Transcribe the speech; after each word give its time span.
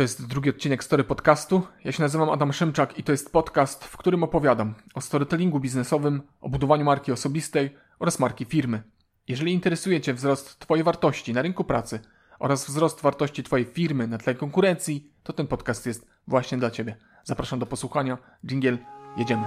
To 0.00 0.04
jest 0.04 0.26
drugi 0.26 0.50
odcinek 0.50 0.84
Story 0.84 1.04
Podcastu. 1.04 1.62
Ja 1.84 1.92
się 1.92 2.02
nazywam 2.02 2.30
Adam 2.30 2.52
Szymczak 2.52 2.98
i 2.98 3.02
to 3.02 3.12
jest 3.12 3.32
podcast, 3.32 3.84
w 3.84 3.96
którym 3.96 4.22
opowiadam 4.22 4.74
o 4.94 5.00
storytellingu 5.00 5.60
biznesowym, 5.60 6.22
o 6.40 6.48
budowaniu 6.48 6.84
marki 6.84 7.12
osobistej 7.12 7.76
oraz 7.98 8.18
marki 8.18 8.44
firmy. 8.44 8.82
Jeżeli 9.28 9.52
interesuje 9.52 10.00
Cię 10.00 10.14
wzrost 10.14 10.58
Twojej 10.58 10.84
wartości 10.84 11.32
na 11.32 11.42
rynku 11.42 11.64
pracy 11.64 12.00
oraz 12.38 12.66
wzrost 12.66 13.00
wartości 13.00 13.42
Twojej 13.42 13.66
firmy 13.66 14.06
na 14.06 14.18
tle 14.18 14.34
konkurencji, 14.34 15.10
to 15.22 15.32
ten 15.32 15.46
podcast 15.46 15.86
jest 15.86 16.06
właśnie 16.26 16.58
dla 16.58 16.70
Ciebie. 16.70 16.96
Zapraszam 17.24 17.58
do 17.58 17.66
posłuchania. 17.66 18.18
Jingle, 18.44 18.78
jedziemy. 19.16 19.42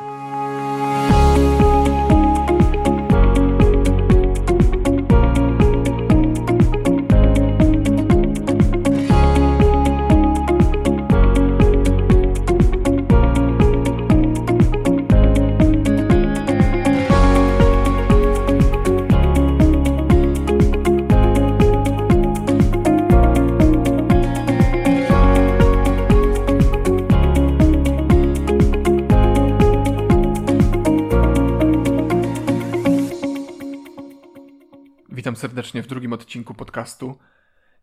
Witam 35.33 35.41
serdecznie 35.41 35.83
w 35.83 35.87
drugim 35.87 36.13
odcinku 36.13 36.53
podcastu. 36.53 37.17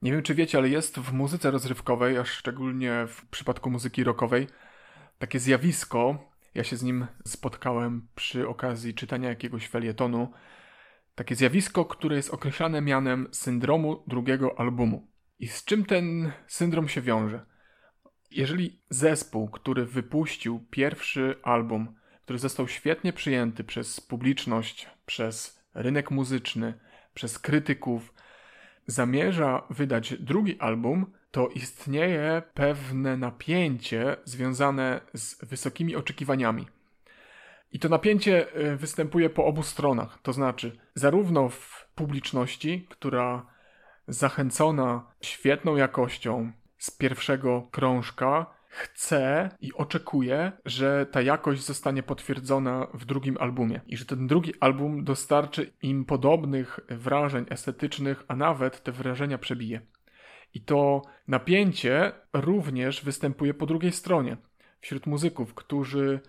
Nie 0.03 0.13
wiem, 0.13 0.23
czy 0.23 0.35
wiecie, 0.35 0.59
ale 0.59 0.69
jest 0.69 0.99
w 0.99 1.13
muzyce 1.13 1.51
rozrywkowej, 1.51 2.19
a 2.19 2.25
szczególnie 2.25 3.07
w 3.09 3.27
przypadku 3.27 3.71
muzyki 3.71 4.05
rockowej, 4.05 4.47
takie 5.19 5.39
zjawisko. 5.39 6.33
Ja 6.55 6.65
się 6.65 6.77
z 6.77 6.83
nim 6.83 7.07
spotkałem 7.27 8.09
przy 8.15 8.49
okazji 8.49 8.95
czytania 8.95 9.29
jakiegoś 9.29 9.69
felietonu. 9.69 10.33
Takie 11.15 11.35
zjawisko, 11.35 11.85
które 11.85 12.17
jest 12.17 12.35
określane 12.35 12.81
mianem 12.81 13.29
syndromu 13.33 14.05
drugiego 14.07 14.61
albumu. 14.61 15.09
I 15.39 15.49
z 15.49 15.65
czym 15.65 15.85
ten 15.85 16.33
syndrom 16.47 16.89
się 16.89 17.01
wiąże? 17.01 17.47
Jeżeli 18.31 18.83
zespół, 18.91 19.51
który 19.51 19.87
wypuścił 19.87 20.67
pierwszy 20.71 21.35
album, 21.43 21.95
który 22.25 22.39
został 22.39 22.69
świetnie 22.69 23.13
przyjęty 23.13 23.65
przez 23.65 24.01
publiczność, 24.01 24.89
przez 25.07 25.61
rynek 25.75 26.11
muzyczny, 26.11 26.90
przez 27.15 27.39
krytyków, 27.39 28.15
zamierza 28.87 29.63
wydać 29.71 30.15
drugi 30.15 30.59
album, 30.59 31.13
to 31.31 31.49
istnieje 31.49 32.43
pewne 32.55 33.17
napięcie 33.17 34.17
związane 34.25 35.01
z 35.15 35.45
wysokimi 35.45 35.97
oczekiwaniami. 35.97 36.67
I 37.73 37.79
to 37.79 37.89
napięcie 37.89 38.57
y, 38.57 38.77
występuje 38.77 39.31
po 39.31 39.45
obu 39.45 39.63
stronach, 39.63 40.19
to 40.23 40.33
znaczy 40.33 40.79
zarówno 40.95 41.49
w 41.49 41.89
publiczności, 41.95 42.87
która 42.91 43.47
zachęcona 44.09 45.07
świetną 45.21 45.77
jakością 45.77 46.53
z 46.79 46.91
pierwszego 46.91 47.69
krążka 47.71 48.47
chce 48.71 49.49
i 49.61 49.73
oczekuje, 49.75 50.53
że 50.65 51.07
ta 51.07 51.23
jakość 51.23 51.63
zostanie 51.63 52.03
potwierdzona 52.03 52.87
w 52.95 53.05
drugim 53.05 53.37
albumie 53.41 53.81
i 53.87 53.97
że 53.97 54.05
ten 54.05 54.27
drugi 54.27 54.53
album 54.61 55.05
dostarczy 55.05 55.73
im 55.83 56.05
podobnych 56.05 56.81
wrażeń 56.89 57.45
estetycznych, 57.49 58.25
a 58.29 58.37
nawet 58.37 58.83
te 58.83 58.93
wrażenia 58.93 59.39
przebije. 59.39 59.81
I 60.55 60.61
to 60.61 61.03
napięcie 61.29 62.13
również 62.33 63.05
występuje 63.05 63.55
po 63.55 63.67
drugiej 63.67 63.93
stronie, 63.93 64.37
wśród 64.81 65.07
muzyków, 65.07 65.55
którzy 65.55 66.21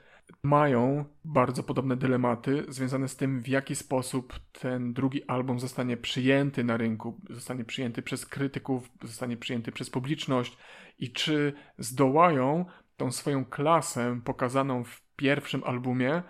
mają 0.44 1.06
bardzo 1.26 1.64
podobne 1.64 1.98
dylematy 1.98 2.66
związane 2.68 3.08
z 3.08 3.16
tym, 3.16 3.42
w 3.42 3.48
jaki 3.48 3.76
sposób 3.76 4.40
ten 4.52 4.94
drugi 4.94 5.24
album 5.24 5.60
zostanie 5.60 5.98
przyjęty 5.98 6.64
na 6.64 6.78
rynku, 6.78 7.20
zostanie 7.30 7.66
przyjęty 7.66 8.02
przez 8.02 8.26
krytyków, 8.26 8.92
zostanie 9.04 9.38
przyjęty 9.38 9.72
przez 9.72 9.90
publiczność 9.90 10.58
i 11.00 11.12
czy 11.12 11.54
zdołają 11.78 12.66
tą 12.98 13.12
swoją 13.12 13.46
klasę 13.46 14.22
pokazaną 14.26 14.84
w 14.84 15.02
pierwszym 15.16 15.64
albumie 15.64 16.24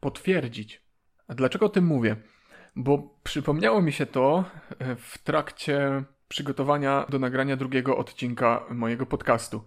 potwierdzić. 0.00 0.82
A 1.28 1.34
dlaczego 1.34 1.66
o 1.66 1.68
tym 1.68 1.86
mówię? 1.86 2.16
Bo 2.76 3.18
przypomniało 3.22 3.82
mi 3.82 3.92
się 3.92 4.06
to 4.06 4.44
e, 4.78 4.96
w 4.96 5.18
trakcie 5.18 6.04
przygotowania 6.28 7.06
do 7.08 7.18
nagrania 7.18 7.56
drugiego 7.56 7.96
odcinka 7.96 8.64
mojego 8.70 9.06
podcastu. 9.06 9.64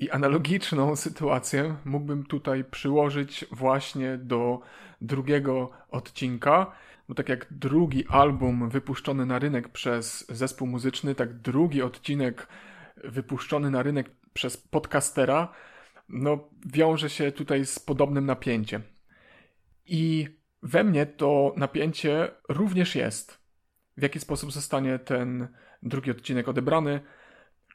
I 0.00 0.10
analogiczną 0.10 0.96
sytuację 0.96 1.76
mógłbym 1.84 2.24
tutaj 2.24 2.64
przyłożyć 2.64 3.44
właśnie 3.52 4.18
do 4.18 4.60
drugiego 5.00 5.70
odcinka, 5.90 6.72
bo 7.08 7.14
tak 7.14 7.28
jak 7.28 7.46
drugi 7.50 8.06
album 8.08 8.68
wypuszczony 8.68 9.26
na 9.26 9.38
rynek 9.38 9.68
przez 9.68 10.26
zespół 10.28 10.68
muzyczny, 10.68 11.14
tak 11.14 11.34
drugi 11.34 11.82
odcinek 11.82 12.48
wypuszczony 13.04 13.70
na 13.70 13.82
rynek 13.82 14.10
przez 14.32 14.56
podcastera, 14.56 15.52
no 16.08 16.48
wiąże 16.66 17.10
się 17.10 17.32
tutaj 17.32 17.66
z 17.66 17.78
podobnym 17.78 18.26
napięciem. 18.26 18.82
I 19.86 20.28
we 20.62 20.84
mnie 20.84 21.06
to 21.06 21.54
napięcie 21.56 22.28
również 22.48 22.94
jest. 22.94 23.38
W 23.96 24.02
jaki 24.02 24.20
sposób 24.20 24.52
zostanie 24.52 24.98
ten 24.98 25.48
drugi 25.82 26.10
odcinek 26.10 26.48
odebrany? 26.48 27.00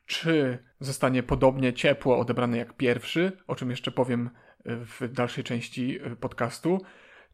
Czy 0.05 0.57
zostanie 0.79 1.23
podobnie 1.23 1.73
ciepło 1.73 2.19
odebrany 2.19 2.57
jak 2.57 2.73
pierwszy, 2.73 3.31
o 3.47 3.55
czym 3.55 3.69
jeszcze 3.69 3.91
powiem 3.91 4.29
w 4.66 5.07
dalszej 5.11 5.43
części 5.43 5.99
podcastu, 6.19 6.81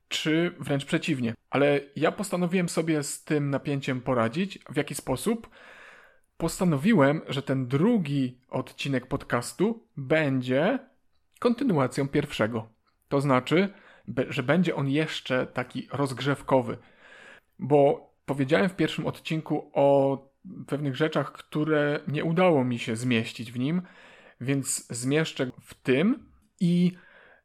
czy 0.07 0.55
wręcz 0.59 0.85
przeciwnie. 0.85 1.33
Ale 1.49 1.79
ja 1.95 2.11
postanowiłem 2.11 2.69
sobie 2.69 3.03
z 3.03 3.23
tym 3.23 3.49
napięciem 3.49 4.01
poradzić. 4.01 4.59
W 4.69 4.77
jaki 4.77 4.95
sposób? 4.95 5.49
Postanowiłem, 6.37 7.21
że 7.27 7.41
ten 7.41 7.67
drugi 7.67 8.41
odcinek 8.49 9.07
podcastu 9.07 9.88
będzie 9.97 10.79
kontynuacją 11.39 12.07
pierwszego. 12.07 12.69
To 13.09 13.21
znaczy, 13.21 13.73
że 14.29 14.43
będzie 14.43 14.75
on 14.75 14.89
jeszcze 14.89 15.47
taki 15.47 15.88
rozgrzewkowy. 15.91 16.77
Bo 17.59 18.11
powiedziałem 18.25 18.69
w 18.69 18.75
pierwszym 18.75 19.07
odcinku 19.07 19.71
o 19.73 20.17
pewnych 20.68 20.96
rzeczach, 20.96 21.31
które 21.31 22.00
nie 22.07 22.24
udało 22.24 22.63
mi 22.63 22.79
się 22.79 22.96
zmieścić 22.96 23.52
w 23.52 23.59
nim, 23.59 23.81
więc 24.41 24.88
zmieszczę 24.90 25.47
w 25.62 25.74
tym 25.74 26.25
i 26.59 26.91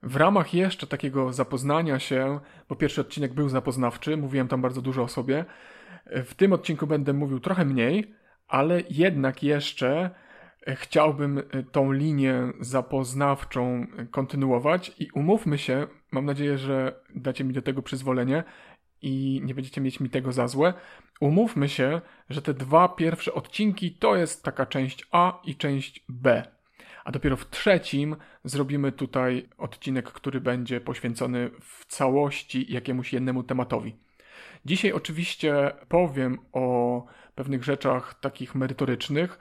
w 0.02 0.16
ramach 0.16 0.54
jeszcze 0.54 0.86
takiego 0.86 1.32
zapoznania 1.32 1.98
się, 1.98 2.40
bo 2.68 2.76
pierwszy 2.76 3.00
odcinek 3.00 3.34
był 3.34 3.48
zapoznawczy, 3.48 4.16
mówiłem 4.16 4.48
tam 4.48 4.62
bardzo 4.62 4.82
dużo 4.82 5.02
o 5.02 5.08
sobie, 5.08 5.44
w 6.06 6.34
tym 6.34 6.52
odcinku 6.52 6.86
będę 6.86 7.12
mówił 7.12 7.40
trochę 7.40 7.64
mniej, 7.64 8.14
ale 8.48 8.82
jednak 8.90 9.42
jeszcze 9.42 10.10
chciałbym 10.68 11.42
tą 11.72 11.92
linię 11.92 12.52
zapoznawczą 12.60 13.86
kontynuować 14.10 14.92
i 14.98 15.10
umówmy 15.10 15.58
się, 15.58 15.86
mam 16.12 16.24
nadzieję, 16.24 16.58
że 16.58 17.00
dacie 17.14 17.44
mi 17.44 17.52
do 17.52 17.62
tego 17.62 17.82
przyzwolenie, 17.82 18.44
i 19.02 19.40
nie 19.44 19.54
będziecie 19.54 19.80
mieć 19.80 20.00
mi 20.00 20.10
tego 20.10 20.32
za 20.32 20.48
złe. 20.48 20.74
Umówmy 21.20 21.68
się, 21.68 22.00
że 22.30 22.42
te 22.42 22.54
dwa 22.54 22.88
pierwsze 22.88 23.34
odcinki 23.34 23.90
to 23.90 24.16
jest 24.16 24.44
taka 24.44 24.66
część 24.66 25.06
A 25.12 25.40
i 25.44 25.54
część 25.54 26.04
B. 26.08 26.42
A 27.04 27.12
dopiero 27.12 27.36
w 27.36 27.50
trzecim 27.50 28.16
zrobimy 28.44 28.92
tutaj 28.92 29.48
odcinek, 29.58 30.04
który 30.12 30.40
będzie 30.40 30.80
poświęcony 30.80 31.50
w 31.60 31.86
całości 31.86 32.72
jakiemuś 32.72 33.12
jednemu 33.12 33.42
tematowi. 33.42 33.96
Dzisiaj 34.64 34.92
oczywiście 34.92 35.72
powiem 35.88 36.38
o 36.52 37.06
pewnych 37.34 37.64
rzeczach 37.64 38.20
takich 38.20 38.54
merytorycznych. 38.54 39.38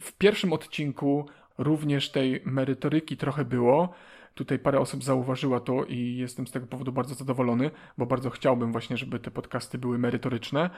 W 0.00 0.12
pierwszym 0.12 0.52
odcinku 0.52 1.28
również 1.58 2.10
tej 2.10 2.42
merytoryki 2.44 3.16
trochę 3.16 3.44
było. 3.44 3.94
Tutaj 4.34 4.58
parę 4.58 4.80
osób 4.80 5.04
zauważyła 5.04 5.60
to 5.60 5.84
i 5.84 6.16
jestem 6.16 6.46
z 6.46 6.50
tego 6.50 6.66
powodu 6.66 6.92
bardzo 6.92 7.14
zadowolony, 7.14 7.70
bo 7.98 8.06
bardzo 8.06 8.30
chciałbym 8.30 8.72
właśnie, 8.72 8.96
żeby 8.96 9.18
te 9.18 9.30
podcasty 9.30 9.78
były 9.78 9.98
merytoryczne. 9.98 10.70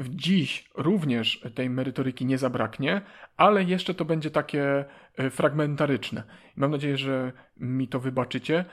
Dziś 0.00 0.70
również 0.74 1.40
tej 1.54 1.70
merytoryki 1.70 2.26
nie 2.26 2.38
zabraknie, 2.38 3.00
ale 3.36 3.64
jeszcze 3.64 3.94
to 3.94 4.04
będzie 4.04 4.30
takie 4.30 4.84
e, 5.16 5.30
fragmentaryczne. 5.30 6.22
Mam 6.56 6.70
nadzieję, 6.70 6.96
że 6.96 7.32
mi 7.56 7.88
to 7.88 8.00
wybaczycie. 8.00 8.64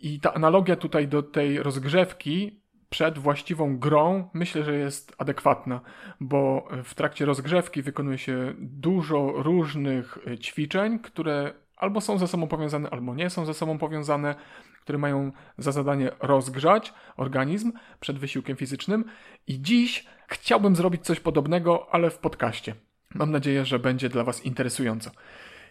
I 0.00 0.20
ta 0.20 0.34
analogia 0.34 0.76
tutaj 0.76 1.08
do 1.08 1.22
tej 1.22 1.62
rozgrzewki 1.62 2.60
przed 2.90 3.18
właściwą 3.18 3.78
grą 3.78 4.28
myślę, 4.34 4.64
że 4.64 4.74
jest 4.76 5.14
adekwatna, 5.18 5.80
bo 6.20 6.68
w 6.84 6.94
trakcie 6.94 7.24
rozgrzewki 7.24 7.82
wykonuje 7.82 8.18
się 8.18 8.54
dużo 8.58 9.32
różnych 9.36 10.18
e, 10.26 10.38
ćwiczeń, 10.38 10.98
które 10.98 11.54
albo 11.76 12.00
są 12.00 12.18
ze 12.18 12.28
sobą 12.28 12.48
powiązane, 12.48 12.90
albo 12.90 13.14
nie 13.14 13.30
są 13.30 13.46
ze 13.46 13.54
sobą 13.54 13.78
powiązane, 13.78 14.34
które 14.80 14.98
mają 14.98 15.32
za 15.58 15.72
zadanie 15.72 16.10
rozgrzać 16.20 16.94
organizm 17.16 17.72
przed 18.00 18.18
wysiłkiem 18.18 18.56
fizycznym. 18.56 19.04
I 19.46 19.62
dziś 19.62 20.06
chciałbym 20.28 20.76
zrobić 20.76 21.04
coś 21.04 21.20
podobnego, 21.20 21.94
ale 21.94 22.10
w 22.10 22.18
podcaście. 22.18 22.74
Mam 23.14 23.30
nadzieję, 23.30 23.64
że 23.64 23.78
będzie 23.78 24.08
dla 24.08 24.24
Was 24.24 24.44
interesująco. 24.44 25.10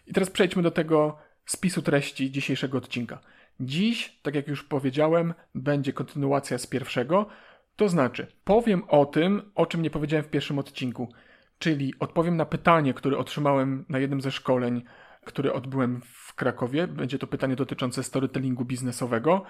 I 0.08 0.14
teraz 0.14 0.30
przejdźmy 0.30 0.64
do 0.64 0.72
tego 0.72 1.18
spisu 1.46 1.82
treści 1.82 2.32
dzisiejszego 2.32 2.78
odcinka. 2.78 3.20
Dziś, 3.60 4.20
tak 4.22 4.36
jak 4.36 4.48
już 4.48 4.64
powiedziałem, 4.64 5.34
będzie 5.56 5.94
kontynuacja 5.94 6.58
z 6.58 6.68
pierwszego, 6.68 7.26
to 7.76 7.90
znaczy 7.90 8.28
powiem 8.44 8.84
o 8.88 9.06
tym, 9.06 9.52
o 9.56 9.66
czym 9.66 9.82
nie 9.82 9.90
powiedziałem 9.90 10.26
w 10.26 10.30
pierwszym 10.30 10.60
odcinku, 10.60 11.14
czyli 11.60 11.94
odpowiem 12.00 12.38
na 12.38 12.46
pytanie, 12.46 12.94
które 12.94 13.18
otrzymałem 13.18 13.86
na 13.90 14.00
jednym 14.00 14.22
ze 14.22 14.32
szkoleń, 14.32 14.84
które 15.30 15.54
odbyłem 15.54 16.02
w 16.02 16.34
Krakowie. 16.34 16.88
Będzie 16.88 17.20
to 17.20 17.28
pytanie 17.28 17.56
dotyczące 17.56 18.04
storytellingu 18.04 18.66
biznesowego. 18.66 19.44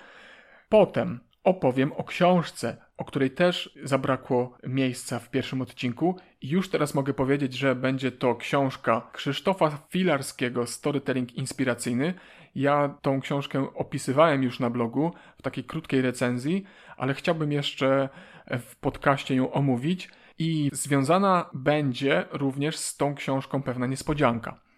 Potem 0.70 1.20
opowiem 1.44 1.94
o 1.94 2.04
książce, 2.04 2.78
o 2.98 3.06
której 3.06 3.32
też 3.32 3.78
zabrakło 3.84 4.58
miejsca 4.64 5.20
w 5.20 5.30
pierwszym 5.30 5.62
odcinku. 5.62 6.16
I 6.42 6.50
już 6.50 6.70
teraz 6.70 6.94
mogę 6.94 7.14
powiedzieć, 7.14 7.54
że 7.54 7.76
będzie 7.76 8.12
to 8.12 8.36
książka 8.36 9.10
Krzysztofa 9.14 9.88
Filarskiego 9.90 10.68
Storytelling 10.68 11.36
Inspiracyjny. 11.36 12.14
Ja 12.56 12.98
tą 13.02 13.22
książkę 13.22 13.68
opisywałem 13.76 14.44
już 14.44 14.60
na 14.60 14.70
blogu 14.70 15.14
w 15.38 15.42
takiej 15.42 15.64
krótkiej 15.64 16.02
recenzji, 16.02 16.64
ale 16.98 17.14
chciałbym 17.14 17.52
jeszcze 17.52 18.10
w 18.48 18.76
podcaście 18.76 19.36
ją 19.36 19.52
omówić. 19.52 20.10
I 20.40 20.70
związana 20.74 21.50
będzie 21.54 22.26
również 22.32 22.78
z 22.78 22.98
tą 22.98 23.16
książką 23.16 23.64
pewna 23.64 23.88
niespodzianka. 23.88 24.69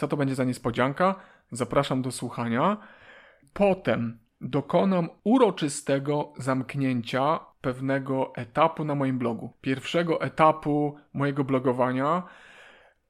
Co 0.00 0.08
to 0.08 0.16
będzie 0.16 0.34
za 0.34 0.44
niespodzianka? 0.44 1.14
Zapraszam 1.52 2.02
do 2.02 2.12
słuchania. 2.12 2.76
Potem 3.52 4.18
dokonam 4.40 5.08
uroczystego 5.24 6.32
zamknięcia 6.38 7.40
pewnego 7.60 8.32
etapu 8.36 8.84
na 8.84 8.94
moim 8.94 9.18
blogu. 9.18 9.52
Pierwszego 9.60 10.20
etapu 10.20 10.96
mojego 11.12 11.44
blogowania, 11.44 12.22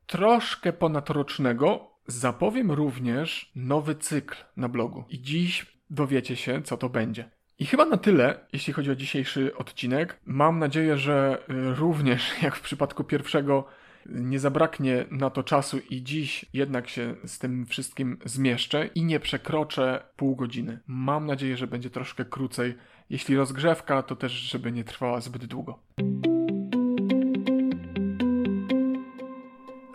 troszkę 0.07 0.73
ponadrocznego. 0.73 1.91
Zapowiem 2.07 2.71
również 2.71 3.53
nowy 3.57 3.95
cykl 3.95 4.37
na 4.57 4.69
blogu. 4.69 5.05
I 5.09 5.21
dziś 5.21 5.67
dowiecie 5.91 6.37
się, 6.37 6.63
co 6.63 6.77
to 6.77 6.89
będzie. 6.89 7.31
I 7.59 7.67
chyba 7.67 7.85
na 7.85 7.97
tyle, 7.97 8.47
jeśli 8.53 8.73
chodzi 8.73 8.91
o 8.91 8.97
dzisiejszy 8.97 9.57
odcinek. 9.57 10.21
Mam 10.25 10.59
nadzieję, 10.59 10.97
że 10.97 11.43
również 11.49 12.33
jak 12.43 12.57
w 12.57 12.61
przypadku 12.61 13.05
pierwszego 13.05 13.80
nie 14.07 14.39
zabraknie 14.39 15.05
na 15.11 15.31
to 15.31 15.43
czasu 15.43 15.79
i 15.91 16.03
dziś 16.03 16.45
jednak 16.53 16.89
się 16.89 17.15
z 17.25 17.39
tym 17.39 17.67
wszystkim 17.67 18.19
zmieszczę 18.25 18.87
i 18.95 19.05
nie 19.05 19.21
przekroczę 19.21 20.03
pół 20.17 20.37
godziny. 20.37 20.79
Mam 20.87 21.27
nadzieję, 21.27 21.57
że 21.57 21.67
będzie 21.67 21.91
troszkę 21.91 22.25
krócej. 22.25 22.75
Jeśli 23.11 23.37
rozgrzewka, 23.37 24.03
to 24.03 24.17
też, 24.17 24.33
żeby 24.33 24.73
nie 24.73 24.85
trwała 24.85 25.21
zbyt 25.21 25.45
długo. 25.45 25.79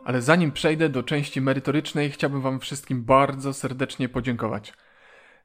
Ale 0.06 0.22
zanim 0.22 0.52
przejdę 0.52 0.90
do 0.90 1.04
części 1.04 1.42
merytorycznej, 1.42 2.12
chciałbym 2.12 2.42
Wam 2.42 2.60
wszystkim 2.60 3.04
bardzo 3.04 3.54
serdecznie 3.54 4.10
podziękować 4.10 4.74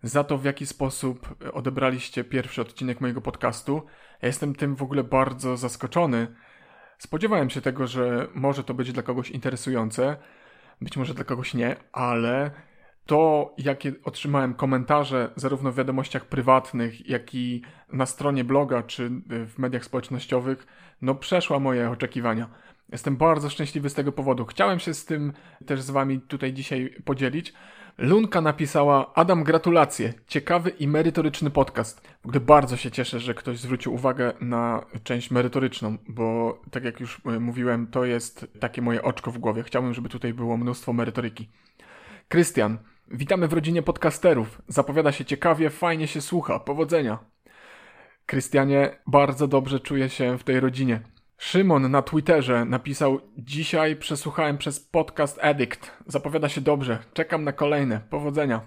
za 0.02 0.24
to, 0.24 0.38
w 0.38 0.44
jaki 0.44 0.66
sposób 0.66 1.34
odebraliście 1.52 2.24
pierwszy 2.24 2.62
odcinek 2.62 3.00
mojego 3.00 3.20
podcastu. 3.20 3.82
Ja 4.22 4.26
jestem 4.26 4.54
tym 4.54 4.76
w 4.76 4.82
ogóle 4.82 5.04
bardzo 5.04 5.56
zaskoczony. 5.56 6.34
Spodziewałem 7.00 7.50
się 7.50 7.60
tego, 7.60 7.86
że 7.86 8.28
może 8.34 8.64
to 8.64 8.74
być 8.74 8.92
dla 8.92 9.02
kogoś 9.02 9.30
interesujące, 9.30 10.16
być 10.80 10.96
może 10.96 11.14
dla 11.14 11.24
kogoś 11.24 11.54
nie, 11.54 11.76
ale 11.92 12.50
to, 13.06 13.54
jakie 13.58 13.92
otrzymałem 14.04 14.54
komentarze, 14.54 15.30
zarówno 15.36 15.72
w 15.72 15.76
wiadomościach 15.76 16.24
prywatnych, 16.24 17.08
jak 17.08 17.34
i 17.34 17.62
na 17.92 18.06
stronie 18.06 18.44
bloga 18.44 18.82
czy 18.82 19.10
w 19.26 19.58
mediach 19.58 19.84
społecznościowych, 19.84 20.66
no 21.02 21.14
przeszła 21.14 21.58
moje 21.58 21.90
oczekiwania. 21.90 22.48
Jestem 22.92 23.16
bardzo 23.16 23.50
szczęśliwy 23.50 23.90
z 23.90 23.94
tego 23.94 24.12
powodu. 24.12 24.46
Chciałem 24.46 24.78
się 24.78 24.94
z 24.94 25.04
tym 25.04 25.32
też 25.66 25.82
z 25.82 25.90
Wami 25.90 26.20
tutaj 26.20 26.52
dzisiaj 26.52 26.94
podzielić. 27.04 27.52
Lunka 28.00 28.40
napisała: 28.40 29.14
Adam, 29.14 29.44
gratulacje. 29.44 30.14
Ciekawy 30.26 30.70
i 30.70 30.88
merytoryczny 30.88 31.50
podcast. 31.50 32.08
W 32.22 32.26
ogóle 32.26 32.40
bardzo 32.40 32.76
się 32.76 32.90
cieszę, 32.90 33.20
że 33.20 33.34
ktoś 33.34 33.58
zwrócił 33.58 33.94
uwagę 33.94 34.32
na 34.40 34.86
część 35.04 35.30
merytoryczną, 35.30 35.98
bo 36.08 36.58
tak 36.70 36.84
jak 36.84 37.00
już 37.00 37.20
e, 37.26 37.40
mówiłem, 37.40 37.86
to 37.86 38.04
jest 38.04 38.46
takie 38.60 38.82
moje 38.82 39.02
oczko 39.02 39.30
w 39.30 39.38
głowie. 39.38 39.62
Chciałbym, 39.62 39.94
żeby 39.94 40.08
tutaj 40.08 40.34
było 40.34 40.56
mnóstwo 40.56 40.92
merytoryki. 40.92 41.50
Krystian, 42.28 42.78
witamy 43.10 43.48
w 43.48 43.52
rodzinie 43.52 43.82
podcasterów. 43.82 44.62
Zapowiada 44.68 45.12
się 45.12 45.24
ciekawie, 45.24 45.70
fajnie 45.70 46.06
się 46.06 46.20
słucha. 46.20 46.60
Powodzenia. 46.60 47.18
Krystianie, 48.26 48.96
bardzo 49.06 49.48
dobrze 49.48 49.80
czuję 49.80 50.08
się 50.08 50.38
w 50.38 50.44
tej 50.44 50.60
rodzinie. 50.60 51.00
Szymon 51.42 51.90
na 51.90 52.02
Twitterze 52.02 52.64
napisał: 52.64 53.20
Dzisiaj 53.38 53.96
przesłuchałem 53.96 54.58
przez 54.58 54.80
podcast 54.80 55.38
Addict. 55.42 55.90
Zapowiada 56.06 56.48
się 56.48 56.60
dobrze. 56.60 56.98
Czekam 57.12 57.44
na 57.44 57.52
kolejne. 57.52 58.00
Powodzenia. 58.10 58.60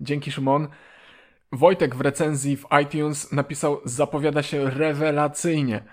Dzięki, 0.00 0.32
Szymon. 0.32 0.68
Wojtek 1.52 1.94
w 1.94 2.00
recenzji 2.00 2.56
w 2.56 2.66
iTunes 2.82 3.32
napisał: 3.32 3.80
Zapowiada 3.84 4.42
się 4.42 4.70
rewelacyjnie. 4.70 5.84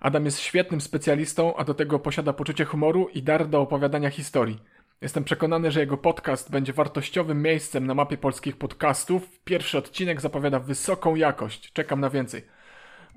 Adam 0.00 0.24
jest 0.24 0.40
świetnym 0.40 0.80
specjalistą, 0.80 1.56
a 1.56 1.64
do 1.64 1.74
tego 1.74 1.98
posiada 1.98 2.32
poczucie 2.32 2.64
humoru 2.64 3.08
i 3.08 3.22
dar 3.22 3.48
do 3.48 3.60
opowiadania 3.60 4.10
historii. 4.10 4.62
Jestem 5.00 5.24
przekonany, 5.24 5.70
że 5.70 5.80
jego 5.80 5.96
podcast 5.96 6.50
będzie 6.50 6.72
wartościowym 6.72 7.42
miejscem 7.42 7.86
na 7.86 7.94
mapie 7.94 8.16
polskich 8.16 8.56
podcastów. 8.56 9.40
Pierwszy 9.44 9.78
odcinek 9.78 10.20
zapowiada 10.20 10.58
wysoką 10.58 11.14
jakość. 11.14 11.72
Czekam 11.72 12.00
na 12.00 12.10
więcej. 12.10 12.59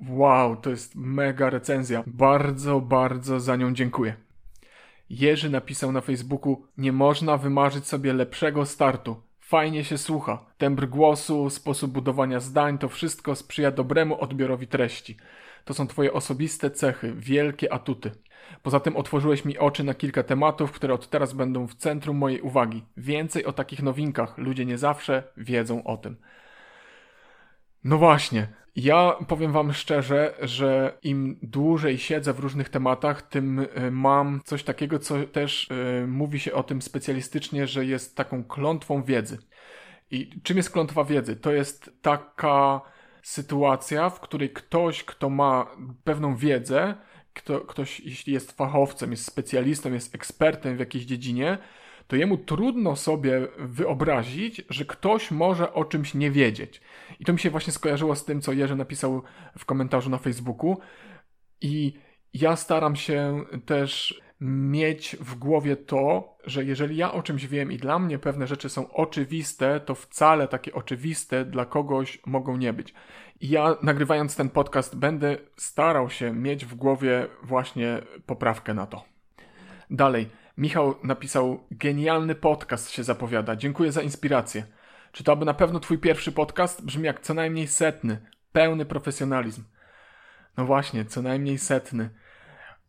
Wow, 0.08 0.56
to 0.56 0.70
jest 0.70 0.94
mega 0.94 1.50
recenzja. 1.50 2.04
Bardzo, 2.06 2.80
bardzo 2.80 3.40
za 3.40 3.56
nią 3.56 3.74
dziękuję. 3.74 4.14
Jerzy 5.10 5.50
napisał 5.50 5.92
na 5.92 6.00
Facebooku: 6.00 6.66
Nie 6.78 6.92
można 6.92 7.36
wymarzyć 7.36 7.86
sobie 7.86 8.12
lepszego 8.12 8.66
startu. 8.66 9.22
Fajnie 9.40 9.84
się 9.84 9.98
słucha. 9.98 10.46
Tembr 10.58 10.86
głosu, 10.86 11.50
sposób 11.50 11.92
budowania 11.92 12.40
zdań 12.40 12.78
to 12.78 12.88
wszystko 12.88 13.34
sprzyja 13.34 13.70
dobremu 13.70 14.20
odbiorowi 14.20 14.66
treści. 14.66 15.16
To 15.64 15.74
są 15.74 15.86
Twoje 15.86 16.12
osobiste 16.12 16.70
cechy, 16.70 17.14
wielkie 17.16 17.72
atuty. 17.72 18.10
Poza 18.62 18.80
tym 18.80 18.96
otworzyłeś 18.96 19.44
mi 19.44 19.58
oczy 19.58 19.84
na 19.84 19.94
kilka 19.94 20.22
tematów, 20.22 20.72
które 20.72 20.94
od 20.94 21.10
teraz 21.10 21.32
będą 21.32 21.66
w 21.66 21.74
centrum 21.74 22.16
mojej 22.16 22.40
uwagi. 22.40 22.84
Więcej 22.96 23.44
o 23.44 23.52
takich 23.52 23.82
nowinkach. 23.82 24.38
Ludzie 24.38 24.66
nie 24.66 24.78
zawsze 24.78 25.22
wiedzą 25.36 25.84
o 25.84 25.96
tym. 25.96 26.16
No 27.84 27.98
właśnie, 27.98 28.48
ja 28.76 29.16
powiem 29.28 29.52
Wam 29.52 29.72
szczerze, 29.72 30.34
że 30.42 30.98
im 31.02 31.38
dłużej 31.42 31.98
siedzę 31.98 32.32
w 32.32 32.38
różnych 32.38 32.68
tematach, 32.68 33.22
tym 33.22 33.58
y, 33.58 33.90
mam 33.90 34.40
coś 34.44 34.64
takiego, 34.64 34.98
co 34.98 35.24
też 35.24 35.68
y, 36.02 36.06
mówi 36.06 36.40
się 36.40 36.52
o 36.52 36.62
tym 36.62 36.82
specjalistycznie, 36.82 37.66
że 37.66 37.84
jest 37.84 38.16
taką 38.16 38.44
klątwą 38.44 39.02
wiedzy. 39.02 39.38
I 40.10 40.40
czym 40.42 40.56
jest 40.56 40.70
klątwa 40.70 41.04
wiedzy? 41.04 41.36
To 41.36 41.52
jest 41.52 41.90
taka 42.02 42.80
sytuacja, 43.22 44.10
w 44.10 44.20
której 44.20 44.50
ktoś, 44.50 45.04
kto 45.04 45.30
ma 45.30 45.66
pewną 46.04 46.36
wiedzę, 46.36 46.94
kto, 47.34 47.60
ktoś, 47.60 48.00
jeśli 48.00 48.32
jest 48.32 48.52
fachowcem, 48.52 49.10
jest 49.10 49.24
specjalistą, 49.24 49.92
jest 49.92 50.14
ekspertem 50.14 50.76
w 50.76 50.80
jakiejś 50.80 51.04
dziedzinie, 51.04 51.58
to 52.06 52.16
jemu 52.16 52.38
trudno 52.38 52.96
sobie 52.96 53.48
wyobrazić, 53.58 54.62
że 54.68 54.84
ktoś 54.84 55.30
może 55.30 55.72
o 55.72 55.84
czymś 55.84 56.14
nie 56.14 56.30
wiedzieć. 56.30 56.80
I 57.20 57.24
to 57.24 57.32
mi 57.32 57.38
się 57.38 57.50
właśnie 57.50 57.72
skojarzyło 57.72 58.16
z 58.16 58.24
tym, 58.24 58.40
co 58.40 58.52
Jerzy 58.52 58.76
napisał 58.76 59.22
w 59.58 59.64
komentarzu 59.64 60.10
na 60.10 60.18
Facebooku. 60.18 60.78
I 61.60 61.92
ja 62.34 62.56
staram 62.56 62.96
się 62.96 63.44
też 63.66 64.22
mieć 64.40 65.16
w 65.20 65.34
głowie 65.34 65.76
to, 65.76 66.36
że 66.44 66.64
jeżeli 66.64 66.96
ja 66.96 67.12
o 67.12 67.22
czymś 67.22 67.46
wiem 67.46 67.72
i 67.72 67.76
dla 67.76 67.98
mnie 67.98 68.18
pewne 68.18 68.46
rzeczy 68.46 68.68
są 68.68 68.92
oczywiste, 68.92 69.80
to 69.80 69.94
wcale 69.94 70.48
takie 70.48 70.74
oczywiste 70.74 71.44
dla 71.44 71.64
kogoś 71.64 72.20
mogą 72.26 72.56
nie 72.56 72.72
być. 72.72 72.94
I 73.40 73.48
ja 73.48 73.76
nagrywając 73.82 74.36
ten 74.36 74.48
podcast 74.48 74.96
będę 74.96 75.36
starał 75.56 76.10
się 76.10 76.32
mieć 76.32 76.64
w 76.64 76.74
głowie 76.74 77.26
właśnie 77.42 78.02
poprawkę 78.26 78.74
na 78.74 78.86
to. 78.86 79.04
Dalej. 79.90 80.28
Michał 80.56 80.94
napisał: 81.02 81.66
Genialny 81.70 82.34
podcast 82.34 82.90
się 82.90 83.04
zapowiada. 83.04 83.56
Dziękuję 83.56 83.92
za 83.92 84.02
inspirację. 84.02 84.66
Czy 85.12 85.24
to 85.24 85.32
aby 85.32 85.44
na 85.44 85.54
pewno 85.54 85.80
twój 85.80 85.98
pierwszy 85.98 86.32
podcast? 86.32 86.84
Brzmi 86.84 87.04
jak 87.04 87.20
co 87.20 87.34
najmniej 87.34 87.68
setny. 87.68 88.26
Pełny 88.52 88.84
profesjonalizm. 88.84 89.64
No 90.56 90.64
właśnie, 90.64 91.04
co 91.04 91.22
najmniej 91.22 91.58
setny. 91.58 92.10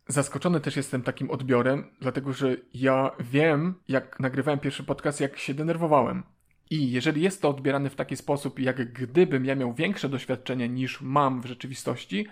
Zaskoczony 0.08 0.60
też 0.60 0.76
jestem 0.76 1.02
takim 1.02 1.32
odbiorem, 1.32 1.92
dlatego 2.02 2.34
że 2.34 2.56
ja 2.74 3.12
wiem, 3.20 3.76
jak 3.88 4.20
nagrywałem 4.20 4.60
pierwszy 4.60 4.84
podcast, 4.84 5.22
jak 5.22 5.38
się 5.38 5.54
denerwowałem. 5.54 6.24
I 6.70 6.92
jeżeli 6.92 7.22
jest 7.22 7.42
to 7.42 7.50
odbierane 7.50 7.90
w 7.90 7.96
taki 7.96 8.16
sposób, 8.16 8.60
jak 8.60 8.94
gdybym 8.94 9.46
ja 9.46 9.56
miał 9.56 9.74
większe 9.74 10.10
doświadczenie 10.10 10.70
niż 10.70 11.02
mam 11.02 11.42
w 11.42 11.46
rzeczywistości, 11.46 12.28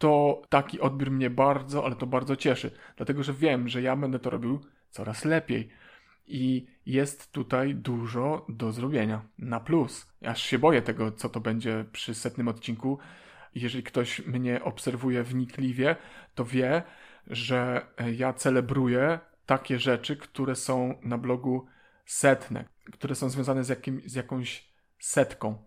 to 0.00 0.42
taki 0.48 0.80
odbiór 0.80 1.10
mnie 1.10 1.30
bardzo, 1.30 1.84
ale 1.84 1.96
to 1.96 2.06
bardzo 2.06 2.36
cieszy, 2.36 2.70
dlatego 2.96 3.22
że 3.22 3.32
wiem, 3.32 3.68
że 3.68 3.82
ja 3.82 3.96
będę 3.96 4.18
to 4.18 4.30
robił 4.30 4.60
coraz 4.90 5.24
lepiej. 5.24 5.68
I 6.26 6.66
jest 6.86 7.32
tutaj 7.32 7.74
dużo 7.74 8.46
do 8.48 8.72
zrobienia. 8.72 9.22
Na 9.38 9.60
plus. 9.60 10.12
Aż 10.26 10.42
się 10.42 10.58
boję 10.58 10.82
tego, 10.82 11.12
co 11.12 11.28
to 11.28 11.40
będzie 11.40 11.84
przy 11.92 12.14
setnym 12.14 12.48
odcinku. 12.48 12.98
Jeżeli 13.54 13.82
ktoś 13.82 14.26
mnie 14.26 14.64
obserwuje 14.64 15.22
wnikliwie, 15.22 15.96
to 16.34 16.44
wie, 16.44 16.82
że 17.26 17.86
ja 18.12 18.32
celebruję 18.32 19.18
takie 19.46 19.78
rzeczy, 19.78 20.16
które 20.16 20.56
są 20.56 20.94
na 21.02 21.18
blogu 21.18 21.66
setne, 22.04 22.64
które 22.92 23.14
są 23.14 23.28
związane 23.28 23.64
z, 23.64 23.68
jakim, 23.68 24.00
z 24.06 24.14
jakąś 24.14 24.68
setką. 24.98 25.58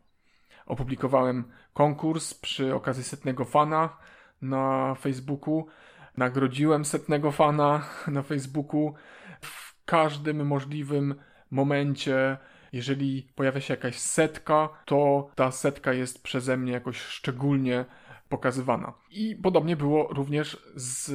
Opublikowałem 0.66 1.44
konkurs 1.74 2.34
przy 2.34 2.76
okazji 2.76 3.04
setnego 3.04 3.46
fana 3.46 3.98
na 4.44 4.96
Facebooku. 4.96 5.68
Nagrodziłem 6.18 6.86
setnego 6.86 7.32
fana 7.32 7.86
na 8.08 8.24
Facebooku. 8.24 8.94
W 9.42 9.86
każdym 9.86 10.46
możliwym 10.46 11.16
momencie, 11.52 12.38
jeżeli 12.74 13.28
pojawia 13.36 13.62
się 13.62 13.74
jakaś 13.74 14.00
setka, 14.00 14.70
to 14.86 15.30
ta 15.36 15.52
setka 15.52 15.94
jest 15.94 16.24
przeze 16.24 16.58
mnie 16.58 16.72
jakoś 16.72 17.02
szczególnie 17.02 17.86
pokazywana. 18.30 18.94
I 19.12 19.36
podobnie 19.36 19.76
było 19.76 20.08
również 20.08 20.58
z 20.76 21.12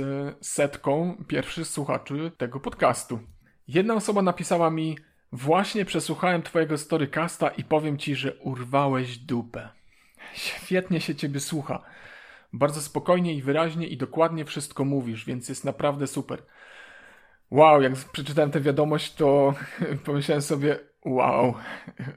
setką 0.46 1.24
pierwszych 1.28 1.66
słuchaczy 1.66 2.32
tego 2.36 2.60
podcastu. 2.60 3.20
Jedna 3.68 3.94
osoba 3.94 4.22
napisała 4.22 4.70
mi: 4.70 4.98
Właśnie 5.32 5.84
przesłuchałem 5.84 6.42
Twojego 6.42 6.78
storycasta 6.78 7.48
i 7.48 7.64
powiem 7.64 7.98
Ci, 7.98 8.14
że 8.14 8.34
urwałeś 8.34 9.18
dupę. 9.18 9.68
Świetnie 10.34 11.00
się 11.00 11.14
Ciebie 11.14 11.40
słucha. 11.40 11.82
Bardzo 12.52 12.80
spokojnie 12.80 13.34
i 13.34 13.42
wyraźnie 13.42 13.86
i 13.86 13.96
dokładnie 13.96 14.44
wszystko 14.44 14.84
mówisz, 14.84 15.24
więc 15.24 15.48
jest 15.48 15.64
naprawdę 15.64 16.06
super. 16.06 16.42
Wow, 17.50 17.82
jak 17.82 17.92
przeczytałem 18.12 18.50
tę 18.50 18.60
wiadomość, 18.60 19.14
to 19.14 19.54
pomyślałem 20.04 20.42
sobie, 20.42 20.78
wow, 21.04 21.54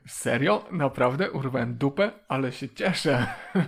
serio? 0.08 0.66
Naprawdę? 0.72 1.32
Urwałem 1.32 1.78
dupę? 1.78 2.12
Ale 2.28 2.52
się 2.52 2.70
cieszę. 2.70 3.28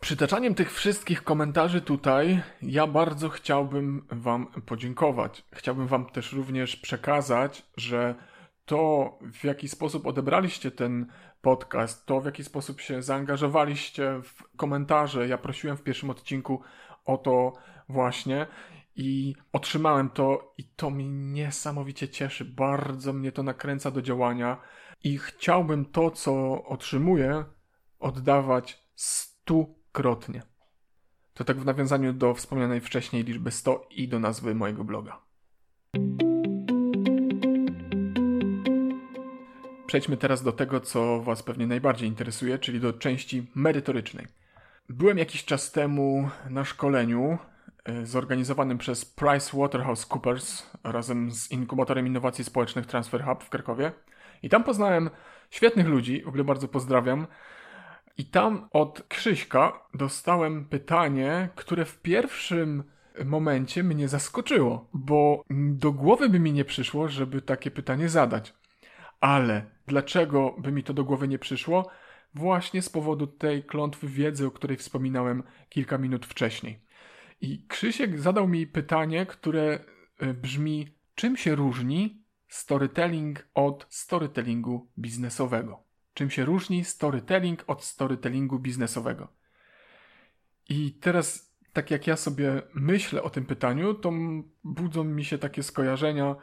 Przytaczaniem 0.00 0.54
tych 0.54 0.72
wszystkich 0.72 1.24
komentarzy 1.24 1.80
tutaj, 1.80 2.42
ja 2.62 2.86
bardzo 2.86 3.28
chciałbym 3.28 4.06
Wam 4.10 4.46
podziękować. 4.46 5.44
Chciałbym 5.52 5.86
Wam 5.86 6.06
też 6.06 6.32
również 6.32 6.76
przekazać, 6.76 7.62
że 7.76 8.14
to, 8.64 9.18
w 9.32 9.44
jaki 9.44 9.68
sposób 9.68 10.06
odebraliście 10.06 10.70
ten 10.70 11.06
podcast, 11.42 12.06
to 12.06 12.20
w 12.20 12.24
jaki 12.24 12.44
sposób 12.44 12.80
się 12.80 13.02
zaangażowaliście 13.02 14.20
w 14.22 14.56
komentarze. 14.56 15.28
Ja 15.28 15.38
prosiłem 15.38 15.76
w 15.76 15.82
pierwszym 15.82 16.10
odcinku 16.10 16.62
o 17.04 17.18
to 17.18 17.52
właśnie 17.88 18.46
i 18.96 19.34
otrzymałem 19.52 20.10
to, 20.10 20.54
i 20.58 20.64
to 20.64 20.90
mnie 20.90 21.08
niesamowicie 21.08 22.08
cieszy. 22.08 22.44
Bardzo 22.44 23.12
mnie 23.12 23.32
to 23.32 23.42
nakręca 23.42 23.90
do 23.90 24.02
działania 24.02 24.60
i 25.04 25.18
chciałbym 25.18 25.84
to, 25.84 26.10
co 26.10 26.64
otrzymuję, 26.64 27.44
oddawać 27.98 28.86
stu 28.94 29.74
krotnie. 29.92 30.42
To 31.34 31.44
tak 31.44 31.60
w 31.60 31.64
nawiązaniu 31.64 32.12
do 32.12 32.34
wspomnianej 32.34 32.80
wcześniej 32.80 33.24
liczby 33.24 33.50
100 33.50 33.88
i 33.90 34.08
do 34.08 34.18
nazwy 34.18 34.54
mojego 34.54 34.84
bloga. 34.84 35.31
Przejdźmy 39.92 40.16
teraz 40.16 40.42
do 40.42 40.52
tego, 40.52 40.80
co 40.80 41.20
Was 41.20 41.42
pewnie 41.42 41.66
najbardziej 41.66 42.08
interesuje, 42.08 42.58
czyli 42.58 42.80
do 42.80 42.92
części 42.92 43.50
merytorycznej. 43.54 44.26
Byłem 44.88 45.18
jakiś 45.18 45.44
czas 45.44 45.72
temu 45.72 46.30
na 46.50 46.64
szkoleniu 46.64 47.38
e, 47.84 48.06
zorganizowanym 48.06 48.78
przez 48.78 49.04
PricewaterhouseCoopers 49.04 50.70
razem 50.84 51.30
z 51.30 51.50
inkubatorem 51.50 52.06
innowacji 52.06 52.44
społecznych 52.44 52.86
Transfer 52.86 53.24
Hub 53.24 53.44
w 53.44 53.50
Krakowie. 53.50 53.92
I 54.42 54.48
tam 54.48 54.64
poznałem 54.64 55.10
świetnych 55.50 55.86
ludzi, 55.86 56.22
w 56.22 56.28
ogóle 56.28 56.44
bardzo 56.44 56.68
pozdrawiam, 56.68 57.26
i 58.18 58.24
tam 58.24 58.68
od 58.70 59.02
Krzyśka 59.08 59.80
dostałem 59.94 60.64
pytanie, 60.64 61.48
które 61.54 61.84
w 61.84 62.00
pierwszym 62.00 62.84
momencie 63.24 63.82
mnie 63.82 64.08
zaskoczyło, 64.08 64.88
bo 64.92 65.44
do 65.50 65.92
głowy 65.92 66.28
by 66.28 66.40
mi 66.40 66.52
nie 66.52 66.64
przyszło, 66.64 67.08
żeby 67.08 67.42
takie 67.42 67.70
pytanie 67.70 68.08
zadać. 68.08 68.61
Ale 69.22 69.66
dlaczego 69.86 70.56
by 70.58 70.72
mi 70.72 70.82
to 70.82 70.94
do 70.94 71.04
głowy 71.04 71.28
nie 71.28 71.38
przyszło? 71.38 71.90
Właśnie 72.34 72.82
z 72.82 72.88
powodu 72.88 73.26
tej 73.26 73.64
klątwy 73.64 74.08
wiedzy, 74.08 74.46
o 74.46 74.50
której 74.50 74.76
wspominałem 74.76 75.42
kilka 75.68 75.98
minut 75.98 76.26
wcześniej. 76.26 76.84
I 77.40 77.66
Krzysiek 77.68 78.20
zadał 78.20 78.48
mi 78.48 78.66
pytanie, 78.66 79.26
które 79.26 79.84
e, 80.18 80.34
brzmi: 80.34 80.88
czym 81.14 81.36
się 81.36 81.54
różni 81.54 82.24
storytelling 82.48 83.48
od 83.54 83.86
storytellingu 83.88 84.90
biznesowego? 84.98 85.84
Czym 86.14 86.30
się 86.30 86.44
różni 86.44 86.84
storytelling 86.84 87.64
od 87.66 87.84
storytellingu 87.84 88.58
biznesowego? 88.58 89.28
I 90.68 90.92
teraz, 90.92 91.56
tak 91.72 91.90
jak 91.90 92.06
ja 92.06 92.16
sobie 92.16 92.62
myślę 92.74 93.22
o 93.22 93.30
tym 93.30 93.46
pytaniu, 93.46 93.94
to 93.94 94.12
budzą 94.64 95.04
mi 95.04 95.24
się 95.24 95.38
takie 95.38 95.62
skojarzenia 95.62 96.36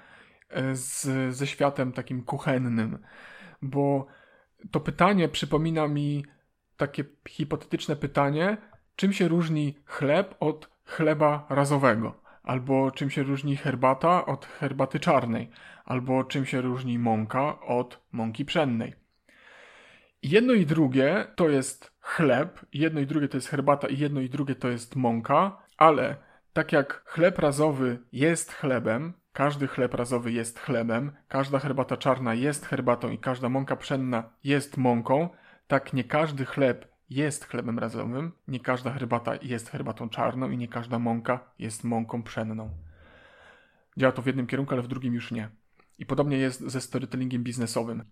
z, 0.73 1.07
ze 1.35 1.47
światem 1.47 1.91
takim 1.91 2.23
kuchennym, 2.23 2.99
bo 3.61 4.07
to 4.71 4.79
pytanie 4.79 5.29
przypomina 5.29 5.87
mi 5.87 6.25
takie 6.77 7.03
hipotetyczne 7.29 7.95
pytanie, 7.95 8.57
czym 8.95 9.13
się 9.13 9.27
różni 9.27 9.75
chleb 9.85 10.35
od 10.39 10.69
chleba 10.85 11.45
razowego, 11.49 12.21
albo 12.43 12.91
czym 12.91 13.09
się 13.09 13.23
różni 13.23 13.55
herbata 13.55 14.25
od 14.25 14.45
herbaty 14.45 14.99
czarnej, 14.99 15.49
albo 15.85 16.23
czym 16.23 16.45
się 16.45 16.61
różni 16.61 16.99
mąka 16.99 17.61
od 17.61 17.99
mąki 18.11 18.45
pszennej. 18.45 18.93
Jedno 20.23 20.53
i 20.53 20.65
drugie 20.65 21.27
to 21.35 21.49
jest 21.49 21.93
chleb, 22.01 22.65
jedno 22.73 22.99
i 22.99 23.05
drugie 23.05 23.27
to 23.27 23.37
jest 23.37 23.47
herbata 23.47 23.87
i 23.87 23.97
jedno 23.97 24.21
i 24.21 24.29
drugie 24.29 24.55
to 24.55 24.69
jest 24.69 24.95
mąka, 24.95 25.57
ale 25.77 26.15
tak 26.53 26.71
jak 26.71 27.03
chleb 27.05 27.39
razowy 27.39 27.99
jest 28.11 28.53
chlebem, 28.53 29.13
każdy 29.39 29.67
chleb 29.67 29.93
razowy 29.93 30.31
jest 30.31 30.59
chlebem, 30.59 31.11
każda 31.27 31.59
herbata 31.59 31.97
czarna 31.97 32.33
jest 32.33 32.65
herbatą 32.65 33.09
i 33.09 33.17
każda 33.17 33.49
mąka 33.49 33.75
pszenna 33.75 34.23
jest 34.43 34.77
mąką, 34.77 35.29
tak 35.67 35.93
nie 35.93 36.03
każdy 36.03 36.45
chleb 36.45 36.87
jest 37.09 37.45
chlebem 37.45 37.79
razowym, 37.79 38.31
nie 38.47 38.59
każda 38.59 38.91
herbata 38.91 39.33
jest 39.41 39.69
herbatą 39.69 40.09
czarną 40.09 40.49
i 40.49 40.57
nie 40.57 40.67
każda 40.67 40.99
mąka 40.99 41.51
jest 41.59 41.83
mąką 41.83 42.23
pszenną. 42.23 42.69
Działa 43.97 44.11
to 44.11 44.21
w 44.21 44.25
jednym 44.25 44.47
kierunku, 44.47 44.73
ale 44.73 44.81
w 44.81 44.87
drugim 44.87 45.13
już 45.13 45.31
nie. 45.31 45.49
I 45.97 46.05
podobnie 46.05 46.37
jest 46.37 46.61
ze 46.61 46.81
storytellingiem 46.81 47.43
biznesowym. 47.43 48.03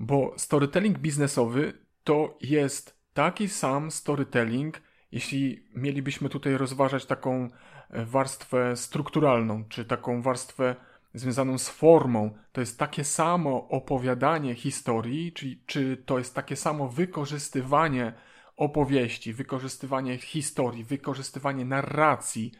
Bo 0.00 0.34
storytelling 0.36 0.98
biznesowy 0.98 1.72
to 2.04 2.38
jest 2.40 3.00
taki 3.14 3.48
sam 3.48 3.90
storytelling, 3.90 4.82
jeśli 5.12 5.68
mielibyśmy 5.74 6.28
tutaj 6.28 6.56
rozważać 6.56 7.06
taką 7.06 7.48
warstwę 7.90 8.76
strukturalną, 8.76 9.64
czy 9.68 9.84
taką 9.84 10.22
warstwę 10.22 10.76
związaną 11.14 11.58
z 11.58 11.68
formą, 11.68 12.30
to 12.52 12.60
jest 12.60 12.78
takie 12.78 13.04
samo 13.04 13.68
opowiadanie 13.68 14.54
historii, 14.54 15.32
czyli 15.32 15.62
czy 15.66 16.02
to 16.06 16.18
jest 16.18 16.34
takie 16.34 16.56
samo 16.56 16.88
wykorzystywanie 16.88 18.12
opowieści, 18.56 19.32
wykorzystywanie 19.32 20.18
historii, 20.18 20.84
wykorzystywanie 20.84 21.64
narracji, 21.64 22.52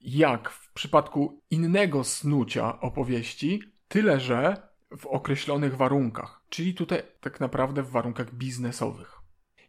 jak 0.00 0.50
w 0.50 0.72
przypadku 0.72 1.40
innego 1.50 2.04
snucia 2.04 2.80
opowieści, 2.80 3.62
tyle 3.88 4.20
że 4.20 4.68
w 4.98 5.06
określonych 5.06 5.76
warunkach, 5.76 6.40
czyli 6.48 6.74
tutaj 6.74 7.02
tak 7.20 7.40
naprawdę 7.40 7.82
w 7.82 7.90
warunkach 7.90 8.34
biznesowych. 8.34 9.18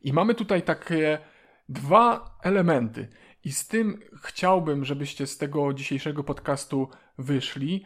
I 0.02 0.14
mamy 0.14 0.36
tutaj 0.36 0.62
takie 0.62 1.20
dwa 1.70 2.38
elementy, 2.44 3.08
i 3.46 3.52
z 3.52 3.68
tym 3.68 4.00
chciałbym, 4.24 4.86
żebyście 4.86 5.28
z 5.28 5.38
tego 5.38 5.74
dzisiejszego 5.74 6.24
podcastu 6.24 6.90
wyszli, 7.18 7.86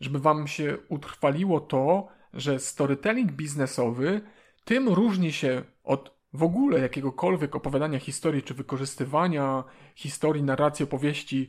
żeby 0.00 0.18
Wam 0.18 0.46
się 0.46 0.78
utrwaliło 0.88 1.60
to, 1.60 2.08
że 2.32 2.58
storytelling 2.58 3.32
biznesowy 3.32 4.20
tym 4.64 4.88
różni 4.88 5.32
się 5.32 5.62
od 5.84 6.18
w 6.32 6.42
ogóle 6.42 6.80
jakiegokolwiek 6.80 7.56
opowiadania 7.56 7.98
historii 7.98 8.42
czy 8.42 8.54
wykorzystywania 8.54 9.64
historii, 9.94 10.42
narracji, 10.42 10.84
opowieści 10.84 11.48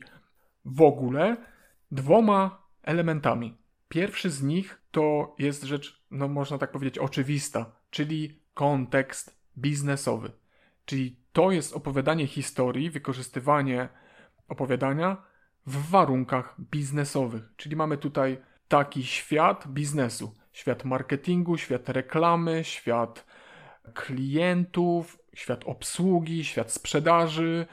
w 0.64 0.82
ogóle 0.82 1.36
dwoma 1.90 2.62
elementami. 2.82 3.56
Pierwszy 3.88 4.30
z 4.30 4.42
nich 4.42 4.82
to 4.90 5.34
jest 5.38 5.62
rzecz, 5.62 6.04
no 6.10 6.28
można 6.28 6.58
tak 6.58 6.72
powiedzieć, 6.72 6.98
oczywista, 6.98 7.72
czyli 7.90 8.40
kontekst 8.54 9.36
biznesowy. 9.58 10.32
Czyli 10.84 11.16
to 11.32 11.50
jest 11.50 11.72
opowiadanie 11.72 12.26
historii, 12.26 12.90
wykorzystywanie 12.90 13.88
opowiadania 14.48 15.22
w 15.66 15.90
warunkach 15.90 16.56
biznesowych. 16.60 17.42
Czyli 17.56 17.76
mamy 17.76 17.98
tutaj 17.98 18.40
taki 18.68 19.04
świat 19.04 19.68
biznesu, 19.68 20.34
świat 20.52 20.84
marketingu, 20.84 21.58
świat 21.58 21.88
reklamy, 21.88 22.64
świat 22.64 23.26
klientów, 23.94 25.18
świat 25.34 25.64
obsługi, 25.64 26.44
świat 26.44 26.72
sprzedaży, 26.72 27.66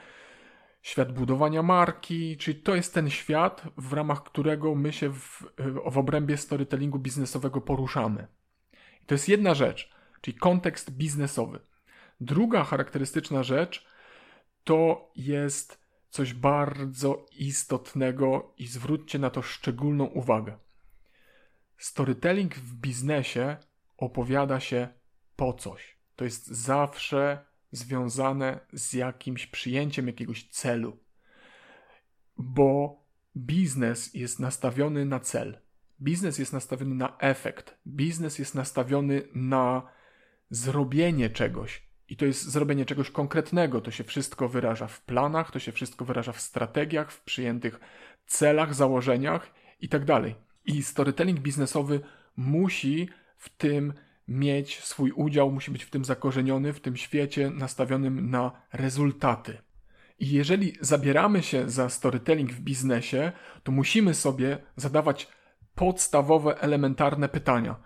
świat 0.82 1.12
budowania 1.12 1.62
marki, 1.62 2.36
czyli 2.36 2.62
to 2.62 2.74
jest 2.74 2.94
ten 2.94 3.10
świat, 3.10 3.62
w 3.76 3.92
ramach 3.92 4.22
którego 4.22 4.74
my 4.74 4.92
się 4.92 5.10
w, 5.10 5.44
w 5.84 5.98
obrębie 5.98 6.36
storytellingu 6.36 6.98
biznesowego 6.98 7.60
poruszamy. 7.60 8.26
I 9.02 9.06
to 9.06 9.14
jest 9.14 9.28
jedna 9.28 9.54
rzecz, 9.54 9.90
czyli 10.20 10.38
kontekst 10.38 10.90
biznesowy. 10.90 11.60
Druga 12.20 12.64
charakterystyczna 12.64 13.42
rzecz 13.42 13.86
to 14.64 15.10
jest 15.16 15.80
coś 16.10 16.34
bardzo 16.34 17.26
istotnego 17.32 18.54
i 18.58 18.66
zwróćcie 18.66 19.18
na 19.18 19.30
to 19.30 19.42
szczególną 19.42 20.04
uwagę. 20.04 20.58
storytelling 21.78 22.54
w 22.54 22.74
biznesie 22.74 23.56
opowiada 23.96 24.60
się 24.60 24.88
po 25.36 25.52
coś. 25.52 25.96
To 26.16 26.24
jest 26.24 26.46
zawsze 26.46 27.44
związane 27.72 28.60
z 28.72 28.92
jakimś 28.92 29.46
przyjęciem 29.46 30.06
jakiegoś 30.06 30.48
celu. 30.48 30.96
Bo 32.36 33.02
biznes 33.36 34.14
jest 34.14 34.38
nastawiony 34.38 35.04
na 35.04 35.20
cel. 35.20 35.60
Biznes 36.02 36.38
jest 36.38 36.52
nastawiony 36.52 36.94
na 36.94 37.18
efekt. 37.18 37.78
Biznes 37.86 38.38
jest 38.38 38.54
nastawiony 38.54 39.22
na 39.34 39.82
zrobienie 40.50 41.30
czegoś. 41.30 41.87
I 42.08 42.16
to 42.16 42.26
jest 42.26 42.50
zrobienie 42.50 42.84
czegoś 42.84 43.10
konkretnego. 43.10 43.80
To 43.80 43.90
się 43.90 44.04
wszystko 44.04 44.48
wyraża 44.48 44.86
w 44.86 45.02
planach, 45.02 45.50
to 45.50 45.58
się 45.58 45.72
wszystko 45.72 46.04
wyraża 46.04 46.32
w 46.32 46.40
strategiach, 46.40 47.12
w 47.12 47.22
przyjętych 47.22 47.80
celach, 48.26 48.74
założeniach 48.74 49.54
itd. 49.80 50.06
Tak 50.06 50.24
I 50.64 50.82
storytelling 50.82 51.40
biznesowy 51.40 52.00
musi 52.36 53.08
w 53.36 53.48
tym 53.48 53.92
mieć 54.28 54.80
swój 54.80 55.12
udział, 55.12 55.50
musi 55.52 55.70
być 55.70 55.84
w 55.84 55.90
tym 55.90 56.04
zakorzeniony, 56.04 56.72
w 56.72 56.80
tym 56.80 56.96
świecie 56.96 57.50
nastawionym 57.50 58.30
na 58.30 58.62
rezultaty. 58.72 59.58
I 60.18 60.30
jeżeli 60.30 60.72
zabieramy 60.80 61.42
się 61.42 61.70
za 61.70 61.88
storytelling 61.88 62.52
w 62.52 62.60
biznesie, 62.60 63.32
to 63.62 63.72
musimy 63.72 64.14
sobie 64.14 64.58
zadawać 64.76 65.28
podstawowe, 65.74 66.60
elementarne 66.60 67.28
pytania. 67.28 67.76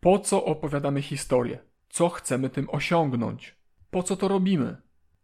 Po 0.00 0.18
co 0.18 0.44
opowiadamy 0.44 1.02
historię? 1.02 1.67
Co 1.88 2.08
chcemy 2.08 2.50
tym 2.50 2.70
osiągnąć? 2.70 3.56
Po 3.90 4.02
co 4.02 4.16
to 4.16 4.28
robimy? 4.28 4.76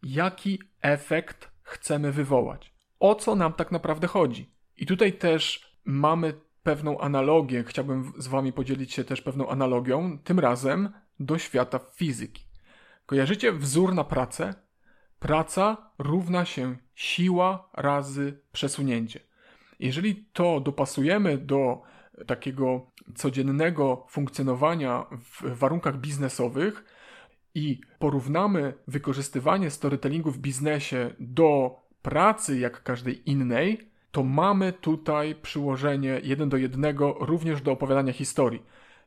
Jaki 0.03 0.59
efekt 0.83 1.51
chcemy 1.63 2.13
wywołać? 2.13 2.75
O 3.01 3.15
co 3.15 3.35
nam 3.35 3.53
tak 3.53 3.73
naprawdę 3.73 4.07
chodzi? 4.07 4.51
I 4.77 4.87
tutaj 4.87 5.13
też 5.13 5.73
mamy 5.85 6.35
pewną 6.63 7.01
analogię, 7.01 7.65
chciałbym 7.65 8.13
z 8.19 8.27
Wami 8.27 8.53
podzielić 8.53 8.93
się 8.93 9.05
też 9.05 9.23
pewną 9.23 9.49
analogią, 9.49 10.19
tym 10.19 10.41
razem 10.41 10.93
do 11.21 11.39
świata 11.39 11.79
fizyki. 11.79 12.45
Kojarzycie 13.07 13.53
wzór 13.53 13.95
na 13.95 14.05
pracę? 14.05 14.55
Praca 15.19 15.91
równa 15.99 16.45
się 16.45 16.77
siła 16.95 17.71
razy 17.73 18.41
przesunięcie. 18.53 19.21
Jeżeli 19.79 20.25
to 20.33 20.61
dopasujemy 20.61 21.39
do 21.39 21.83
takiego 22.27 22.87
codziennego 23.15 24.07
funkcjonowania 24.09 25.07
w 25.11 25.59
warunkach 25.59 25.99
biznesowych 25.99 26.85
i 27.55 27.81
porównamy 27.99 28.75
wykorzystywanie 28.89 29.71
storytellingu 29.71 30.31
w 30.31 30.39
biznesie 30.39 31.11
do 31.21 31.77
pracy 32.03 32.59
jak 32.59 32.83
każdej 32.83 33.31
innej, 33.31 33.91
to 34.11 34.23
mamy 34.23 34.73
tutaj 34.73 35.35
przyłożenie 35.35 36.21
jeden 36.23 36.49
do 36.49 36.57
jednego 36.57 37.17
również 37.21 37.63
do 37.63 37.73
opowiadania 37.73 38.13
historii. 38.13 38.63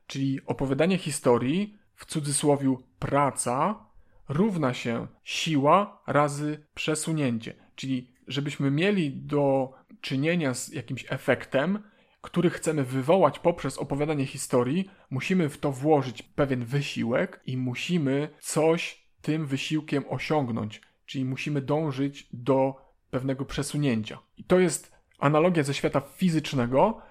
Czyli 0.06 0.40
opowiadanie 0.46 0.98
historii, 0.98 1.78
w 1.94 2.06
cudzysłowie 2.06 2.76
praca, 2.98 3.86
równa 4.28 4.74
się 4.74 5.06
siła 5.24 6.02
razy 6.06 6.66
przesunięcie. 6.74 7.54
Czyli 7.74 8.10
żebyśmy 8.26 8.70
mieli 8.70 9.12
do 9.12 9.72
czynienia 10.00 10.54
z 10.54 10.68
jakimś 10.72 11.06
efektem, 11.08 11.82
który 12.28 12.50
chcemy 12.50 12.84
wywołać 12.84 13.38
poprzez 13.38 13.78
opowiadanie 13.78 14.26
historii, 14.26 14.90
musimy 15.10 15.48
w 15.48 15.58
to 15.58 15.72
włożyć 15.72 16.22
pewien 16.22 16.64
wysiłek 16.64 17.40
i 17.46 17.56
musimy 17.56 18.28
coś 18.40 19.08
tym 19.22 19.46
wysiłkiem 19.46 20.04
osiągnąć. 20.08 20.80
Czyli 21.06 21.24
musimy 21.24 21.60
dążyć 21.62 22.28
do 22.32 22.74
pewnego 23.10 23.44
przesunięcia. 23.44 24.18
I 24.36 24.44
to 24.44 24.58
jest 24.58 24.92
analogia 25.18 25.62
ze 25.62 25.74
świata 25.74 26.00
fizycznego, 26.00 27.02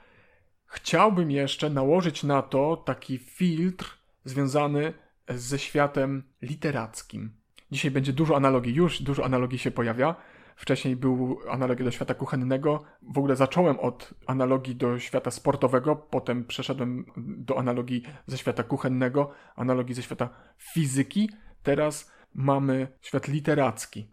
chciałbym 0.66 1.32
jeszcze 1.32 1.70
nałożyć 1.70 2.24
na 2.24 2.42
to 2.42 2.78
taki 2.86 3.18
filtr 3.18 3.98
związany 4.26 4.94
ze 5.30 5.60
światem 5.60 6.24
literackim. 6.42 7.32
Dzisiaj 7.72 7.92
będzie 7.92 8.14
dużo 8.14 8.36
analogii, 8.36 8.74
już 8.74 9.02
dużo 9.02 9.26
analogii 9.26 9.60
się 9.60 9.72
pojawia. 9.72 10.16
Wcześniej 10.58 10.96
był 10.96 11.40
analogia 11.50 11.86
do 11.86 11.92
świata 11.92 12.14
kuchennego. 12.14 12.84
W 13.02 13.18
ogóle 13.18 13.36
zacząłem 13.36 13.80
od 13.80 14.14
analogii 14.28 14.76
do 14.76 15.00
świata 15.00 15.32
sportowego, 15.32 15.96
potem 15.96 16.46
przeszedłem 16.46 17.06
do 17.18 17.58
analogii 17.60 18.04
ze 18.28 18.38
świata 18.38 18.64
kuchennego, 18.64 19.32
analogii 19.56 19.96
ze 19.96 20.04
świata 20.04 20.30
fizyki. 20.58 21.30
Teraz 21.64 22.12
mamy 22.34 22.88
świat 23.02 23.28
literacki. 23.28 24.08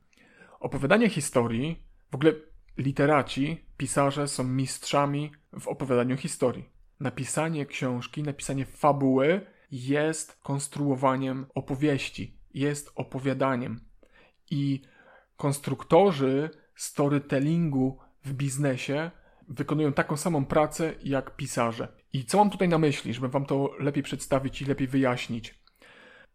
Opowiadanie 0.60 1.08
historii, 1.10 1.84
w 2.10 2.14
ogóle 2.14 2.32
Literaci, 2.78 3.64
pisarze 3.76 4.28
są 4.28 4.44
mistrzami 4.44 5.32
w 5.60 5.68
opowiadaniu 5.68 6.16
historii. 6.16 6.68
Napisanie 7.00 7.66
książki, 7.66 8.22
napisanie 8.22 8.66
fabuły 8.66 9.46
jest 9.70 10.36
konstruowaniem 10.42 11.46
opowieści, 11.54 12.38
jest 12.54 12.92
opowiadaniem. 12.94 13.80
I 14.50 14.82
konstruktorzy 15.44 16.50
storytellingu 16.74 17.98
w 18.24 18.32
biznesie 18.32 19.10
wykonują 19.48 19.92
taką 19.92 20.16
samą 20.16 20.44
pracę 20.44 20.94
jak 21.02 21.36
pisarze. 21.36 21.88
I 22.12 22.24
co 22.24 22.38
mam 22.38 22.50
tutaj 22.50 22.68
na 22.68 22.78
myśli, 22.78 23.14
żeby 23.14 23.28
wam 23.28 23.46
to 23.46 23.70
lepiej 23.78 24.02
przedstawić 24.02 24.62
i 24.62 24.64
lepiej 24.64 24.88
wyjaśnić? 24.88 25.54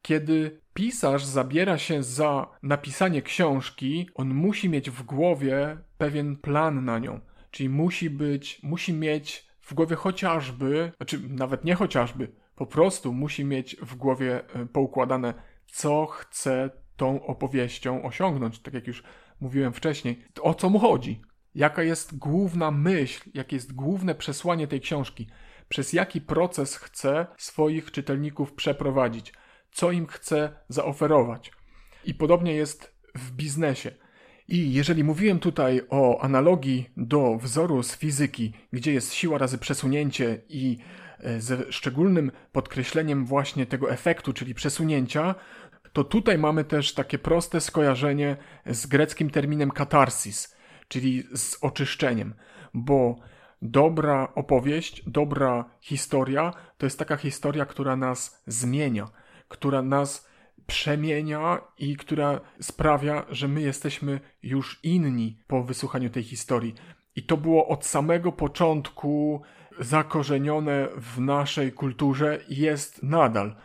Kiedy 0.02 0.62
pisarz 0.74 1.26
zabiera 1.26 1.78
się 1.78 2.04
za 2.04 2.48
napisanie 2.64 3.22
książki, 3.22 4.10
on 4.16 4.34
musi 4.34 4.70
mieć 4.70 4.90
w 4.90 5.04
głowie 5.04 5.78
pewien 5.98 6.38
plan 6.38 6.86
na 6.86 7.00
nią. 7.00 7.20
Czyli 7.52 7.70
musi 7.70 8.10
być, 8.10 8.64
musi 8.64 8.94
mieć 8.94 9.48
w 9.62 9.74
głowie 9.74 9.96
chociażby, 9.96 10.92
znaczy 10.98 11.20
nawet 11.30 11.64
nie 11.64 11.76
chociażby, 11.76 12.32
po 12.56 12.66
prostu 12.66 13.14
musi 13.14 13.46
mieć 13.46 13.76
w 13.76 13.96
głowie 13.96 14.42
e, 14.54 14.66
poukładane, 14.66 15.34
co 15.66 16.06
chce 16.06 16.70
tą 17.00 17.26
opowieścią 17.26 18.04
osiągnąć, 18.04 18.60
tak 18.60 18.74
jak 18.74 18.88
już 18.88 19.04
mówiłem 19.42 19.74
wcześniej, 19.74 20.24
o 20.42 20.54
co 20.54 20.70
mu 20.70 20.80
chodzi, 20.80 21.22
jaka 21.56 21.84
jest 21.84 22.18
główna 22.18 22.72
myśl, 22.72 23.30
jakie 23.34 23.56
jest 23.56 23.74
główne 23.74 24.16
przesłanie 24.16 24.68
tej 24.68 24.82
książki, 24.82 25.28
przez 25.70 25.94
jaki 25.94 26.22
proces 26.22 26.76
chce 26.76 27.28
swoich 27.38 27.92
czytelników 27.92 28.54
przeprowadzić 28.54 29.34
co 29.72 29.92
im 29.92 30.08
chce 30.08 30.52
zaoferować. 30.70 31.52
I 32.06 32.14
podobnie 32.14 32.54
jest 32.54 32.96
w 33.16 33.32
biznesie. 33.32 33.92
I 34.48 34.74
jeżeli 34.74 35.04
mówiłem 35.04 35.40
tutaj 35.40 35.82
o 35.90 36.22
analogii 36.22 36.90
do 36.98 37.38
wzoru 37.38 37.84
z 37.84 37.98
fizyki, 37.98 38.54
gdzie 38.74 38.94
jest 38.94 39.14
siła 39.14 39.38
razy 39.38 39.58
przesunięcie 39.58 40.42
i 40.50 40.78
e, 41.20 41.42
ze 41.42 41.72
szczególnym 41.72 42.32
podkreśleniem 42.52 43.26
właśnie 43.26 43.66
tego 43.66 43.92
efektu, 43.92 44.34
czyli 44.34 44.54
przesunięcia, 44.54 45.36
to 45.94 46.04
tutaj 46.04 46.38
mamy 46.38 46.64
też 46.64 46.94
takie 46.94 47.20
proste 47.20 47.62
skojarzenie 47.62 48.38
z 48.66 48.86
greckim 48.88 49.30
terminem 49.30 49.72
katarsis, 49.72 50.56
czyli 50.88 51.24
z 51.36 51.58
oczyszczeniem, 51.62 52.34
bo 52.74 53.16
dobra 53.62 54.28
opowieść, 54.36 55.04
dobra 55.08 55.66
historia 55.82 56.54
to 56.78 56.86
jest 56.86 57.00
taka 57.00 57.18
historia, 57.18 57.66
która 57.66 57.96
nas 57.96 58.44
zmienia 58.48 59.08
która 59.50 59.82
nas 59.82 60.30
przemienia 60.68 61.62
i 61.78 61.98
która 61.98 62.42
sprawia, 62.62 63.26
że 63.30 63.48
my 63.48 63.62
jesteśmy 63.62 64.20
już 64.44 64.80
inni 64.84 65.38
po 65.48 65.64
wysłuchaniu 65.64 66.10
tej 66.10 66.24
historii. 66.24 66.76
I 67.16 67.24
to 67.24 67.38
było 67.38 67.68
od 67.68 67.86
samego 67.86 68.32
początku 68.32 69.42
zakorzenione 69.80 70.88
w 70.98 71.20
naszej 71.20 71.72
kulturze 71.72 72.40
i 72.50 72.58
jest 72.58 73.04
nadal. 73.04 73.56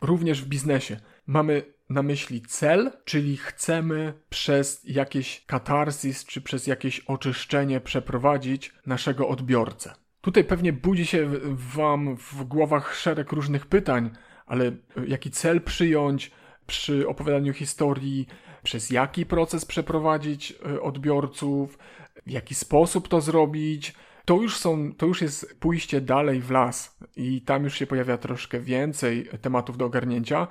Również 0.00 0.42
w 0.42 0.48
biznesie. 0.48 1.00
Mamy 1.32 1.62
na 1.90 2.02
myśli 2.02 2.42
cel, 2.42 2.90
czyli 3.04 3.36
chcemy 3.36 4.12
przez 4.28 4.84
jakieś 4.84 5.44
katarsis 5.46 6.24
czy 6.24 6.40
przez 6.40 6.66
jakieś 6.66 7.00
oczyszczenie 7.00 7.80
przeprowadzić 7.80 8.72
naszego 8.86 9.28
odbiorcę. 9.28 9.94
Tutaj 10.20 10.44
pewnie 10.44 10.72
budzi 10.72 11.06
się 11.06 11.30
Wam 11.74 12.16
w 12.16 12.44
głowach 12.44 12.94
szereg 12.96 13.32
różnych 13.32 13.66
pytań, 13.66 14.10
ale 14.46 14.64
e, 14.66 14.72
jaki 15.06 15.30
cel 15.30 15.60
przyjąć 15.60 16.30
przy 16.66 17.08
opowiadaniu 17.08 17.52
historii, 17.52 18.26
przez 18.62 18.90
jaki 18.90 19.26
proces 19.26 19.64
przeprowadzić 19.64 20.54
e, 20.66 20.82
odbiorców, 20.82 21.78
w 22.26 22.30
jaki 22.30 22.54
sposób 22.54 23.08
to 23.08 23.20
zrobić. 23.20 23.94
To 24.24 24.36
już, 24.42 24.56
są, 24.56 24.92
to 24.92 25.06
już 25.06 25.22
jest 25.22 25.56
pójście 25.60 26.00
dalej 26.00 26.40
w 26.40 26.50
las 26.50 26.98
i 27.16 27.40
tam 27.40 27.64
już 27.64 27.74
się 27.74 27.86
pojawia 27.86 28.18
troszkę 28.18 28.60
więcej 28.60 29.28
tematów 29.40 29.76
do 29.76 29.84
ogarnięcia. 29.84 30.48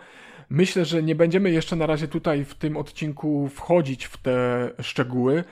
Myślę, 0.50 0.86
że 0.86 1.04
nie 1.04 1.16
będziemy 1.16 1.52
jeszcze 1.52 1.76
na 1.76 1.86
razie 1.86 2.08
tutaj 2.08 2.46
w 2.46 2.56
tym 2.56 2.78
odcinku 2.78 3.50
wchodzić 3.50 4.06
w 4.06 4.18
te 4.18 4.70
szczegóły. 4.82 5.44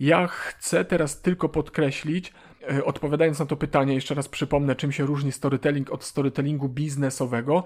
Ja 0.00 0.26
chcę 0.26 0.84
teraz 0.84 1.22
tylko 1.22 1.48
podkreślić, 1.48 2.32
e, 2.70 2.84
odpowiadając 2.84 3.38
na 3.38 3.46
to 3.46 3.56
pytanie, 3.56 3.94
jeszcze 3.94 4.14
raz 4.14 4.28
przypomnę, 4.28 4.76
czym 4.76 4.92
się 4.92 5.06
różni 5.06 5.32
storytelling 5.32 5.92
od 5.92 6.04
storytellingu 6.04 6.68
biznesowego. 6.68 7.64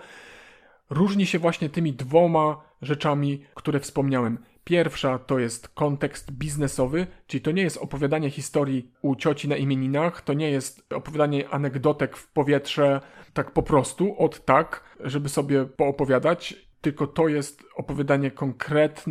Różni 0.91 1.27
się 1.27 1.39
właśnie 1.39 1.69
tymi 1.69 1.93
dwoma 1.93 2.61
rzeczami, 2.83 3.45
które 3.55 3.81
wspomniałem. 3.81 4.39
Pierwsza 4.65 5.19
to 5.19 5.39
jest 5.39 5.69
kontekst 5.69 6.33
biznesowy, 6.33 7.07
czyli 7.27 7.41
to 7.41 7.51
nie 7.51 7.63
jest 7.63 7.77
opowiadanie 7.77 8.31
historii 8.31 8.91
u 9.03 9.17
cioci 9.17 9.49
na 9.49 9.57
imieninach, 9.57 10.21
to 10.21 10.33
nie 10.33 10.51
jest 10.51 10.93
opowiadanie 10.95 11.49
anegdotek 11.49 12.17
w 12.17 12.29
powietrze 12.29 13.01
tak 13.33 13.51
po 13.51 13.63
prostu, 13.63 14.19
od 14.19 14.45
tak, 14.45 14.85
żeby 15.01 15.29
sobie 15.29 15.65
poopowiadać, 15.65 16.55
tylko 16.81 17.07
to 17.07 17.29
jest 17.29 17.63
opowiadanie 17.77 18.33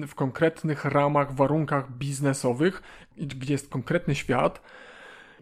w 0.07 0.15
konkretnych 0.15 0.85
ramach, 0.85 1.35
warunkach 1.35 1.91
biznesowych, 1.91 2.81
gdzie 3.17 3.53
jest 3.53 3.69
konkretny 3.69 4.15
świat. 4.15 4.61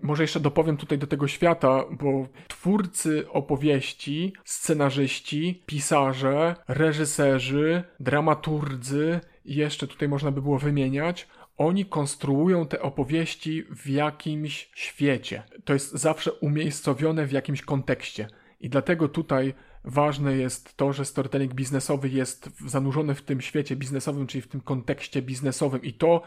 Może 0.02 0.24
jeszcze 0.24 0.40
dopowiem 0.40 0.78
tutaj 0.78 0.98
do 0.98 1.08
tego 1.08 1.28
świata, 1.28 1.84
bo 1.92 2.28
twórcy 2.48 3.30
opowieści, 3.30 4.34
scenarzyści, 4.46 5.64
pisarze, 5.66 6.56
reżyserzy, 6.68 7.84
dramaturdzy 8.00 9.20
jeszcze 9.48 9.88
tutaj 9.88 10.10
można 10.10 10.32
by 10.32 10.42
było 10.42 10.60
wymieniać, 10.60 11.28
oni 11.58 11.86
konstruują 11.86 12.68
te 12.68 12.82
opowieści 12.82 13.64
w 13.76 13.90
jakimś 13.90 14.70
świecie. 14.76 15.44
To 15.66 15.74
jest 15.74 15.92
zawsze 15.92 16.32
umiejscowione 16.34 17.26
w 17.26 17.32
jakimś 17.32 17.62
kontekście. 17.62 18.28
I 18.60 18.70
dlatego 18.70 19.10
tutaj 19.10 19.54
ważne 19.84 20.38
jest 20.38 20.78
to, 20.78 20.94
że 20.94 21.06
storytelling 21.06 21.54
biznesowy 21.54 22.10
jest 22.10 22.50
zanurzony 22.68 23.16
w 23.16 23.22
tym 23.22 23.42
świecie 23.42 23.76
biznesowym, 23.76 24.28
czyli 24.28 24.42
w 24.42 24.48
tym 24.48 24.62
kontekście 24.62 25.22
biznesowym, 25.22 25.82
i 25.82 25.94
to 25.94 26.22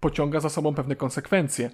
pociąga 0.00 0.40
za 0.40 0.48
sobą 0.48 0.74
pewne 0.74 0.96
konsekwencje. 0.96 1.70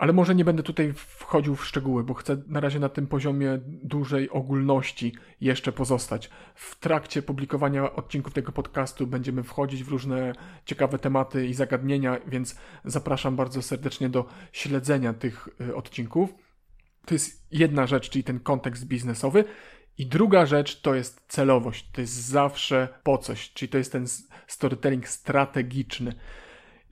Ale 0.00 0.12
może 0.12 0.34
nie 0.34 0.44
będę 0.44 0.62
tutaj 0.62 0.92
wchodził 0.96 1.56
w 1.56 1.66
szczegóły, 1.66 2.04
bo 2.04 2.14
chcę 2.14 2.42
na 2.46 2.60
razie 2.60 2.78
na 2.78 2.88
tym 2.88 3.06
poziomie 3.06 3.58
dużej 3.66 4.30
ogólności 4.30 5.14
jeszcze 5.40 5.72
pozostać. 5.72 6.30
W 6.54 6.78
trakcie 6.78 7.22
publikowania 7.22 7.92
odcinków 7.92 8.32
tego 8.32 8.52
podcastu 8.52 9.06
będziemy 9.06 9.42
wchodzić 9.42 9.84
w 9.84 9.88
różne 9.88 10.32
ciekawe 10.64 10.98
tematy 10.98 11.46
i 11.46 11.54
zagadnienia, 11.54 12.18
więc 12.26 12.56
zapraszam 12.84 13.36
bardzo 13.36 13.62
serdecznie 13.62 14.08
do 14.08 14.28
śledzenia 14.52 15.14
tych 15.14 15.48
y, 15.60 15.74
odcinków. 15.76 16.34
To 17.06 17.14
jest 17.14 17.46
jedna 17.50 17.86
rzecz, 17.86 18.10
czyli 18.10 18.24
ten 18.24 18.40
kontekst 18.40 18.86
biznesowy. 18.86 19.44
I 19.98 20.06
druga 20.06 20.46
rzecz 20.46 20.80
to 20.80 20.94
jest 20.94 21.24
celowość. 21.28 21.90
To 21.92 22.00
jest 22.00 22.14
zawsze 22.14 22.88
po 23.02 23.18
coś, 23.18 23.52
czyli 23.52 23.68
to 23.68 23.78
jest 23.78 23.92
ten 23.92 24.06
storytelling 24.46 25.08
strategiczny. 25.08 26.14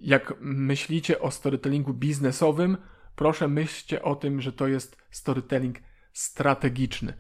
Jak 0.01 0.35
myślicie 0.41 1.21
o 1.21 1.31
storytellingu 1.31 1.95
biznesowym, 1.95 2.77
proszę 3.19 3.49
myślcie 3.49 4.03
o 4.03 4.17
tym, 4.17 4.41
że 4.41 4.53
to 4.53 4.69
jest 4.69 4.97
storytelling 5.11 5.79
strategiczny. 6.13 7.13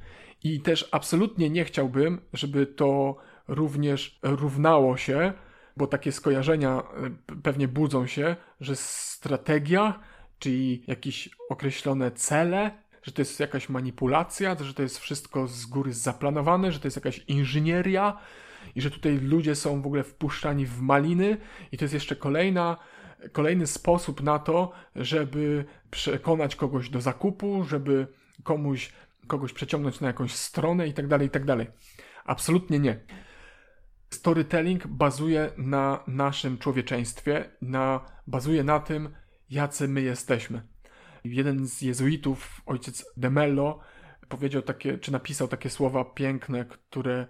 I 0.45 0.61
też 0.61 0.89
absolutnie 0.93 1.51
nie 1.51 1.65
chciałbym, 1.65 2.21
żeby 2.33 2.67
to 2.67 3.17
również 3.49 4.19
równało 4.23 4.97
się, 4.97 5.33
bo 5.77 5.87
takie 5.87 6.13
skojarzenia 6.13 6.83
e, 6.83 7.37
pewnie 7.43 7.69
budzą 7.69 8.07
się, 8.07 8.37
że 8.61 8.77
strategia, 8.77 10.01
czyli 10.39 10.85
jakieś 10.87 11.29
określone 11.51 12.11
cele, 12.11 12.71
że 13.03 13.13
to 13.13 13.21
jest 13.21 13.41
jakaś 13.41 13.69
manipulacja, 13.69 14.57
że 14.61 14.75
to 14.75 14.83
jest 14.83 14.99
wszystko 14.99 15.47
z 15.47 15.67
góry 15.67 15.93
zaplanowane, 15.93 16.73
że 16.73 16.81
to 16.81 16.87
jest 16.87 16.97
jakaś 16.97 17.19
inżynieria 17.19 18.19
i 18.75 18.81
że 18.81 18.91
tutaj 18.91 19.19
ludzie 19.19 19.55
są 19.55 19.83
w 19.83 19.87
ogóle 19.87 20.03
wpuszczani 20.03 20.67
w 20.67 20.81
maliny 20.81 21.37
i 21.73 21.79
to 21.79 21.85
jest 21.85 21.95
jeszcze 21.95 22.17
kolejna 22.17 22.77
kolejny 23.33 23.66
sposób 23.66 24.22
na 24.22 24.38
to, 24.38 24.72
żeby 24.96 25.64
przekonać 25.90 26.57
kogoś 26.57 26.90
do 26.90 27.00
zakupu, 27.00 27.64
żeby 27.64 28.07
komuś, 28.42 28.92
kogoś 29.26 29.52
przeciągnąć 29.52 30.00
na 30.00 30.07
jakąś 30.07 30.33
stronę 30.33 30.88
i 30.88 30.92
tak 30.92 31.07
dalej, 31.07 31.26
i 31.26 31.31
tak 31.31 31.44
dalej. 31.44 31.66
Absolutnie 32.24 32.78
nie. 32.78 33.00
Storytelling 34.11 34.87
bazuje 34.87 35.50
na 35.57 36.04
naszym 36.07 36.59
człowieczeństwie, 36.59 37.50
na, 37.62 38.00
bazuje 38.26 38.64
na 38.64 38.81
tym, 38.81 39.09
jacy 39.50 39.88
my 39.88 40.02
jesteśmy. 40.02 40.62
Jeden 41.24 41.66
z 41.66 41.83
jezuitów, 41.83 42.61
ojciec 42.66 43.07
de 43.16 43.31
Mello, 43.31 43.81
powiedział 44.28 44.62
takie, 44.62 44.98
czy 44.98 45.12
napisał 45.12 45.48
takie 45.48 45.70
słowa 45.70 46.04
piękne, 46.04 46.64
które 46.64 47.26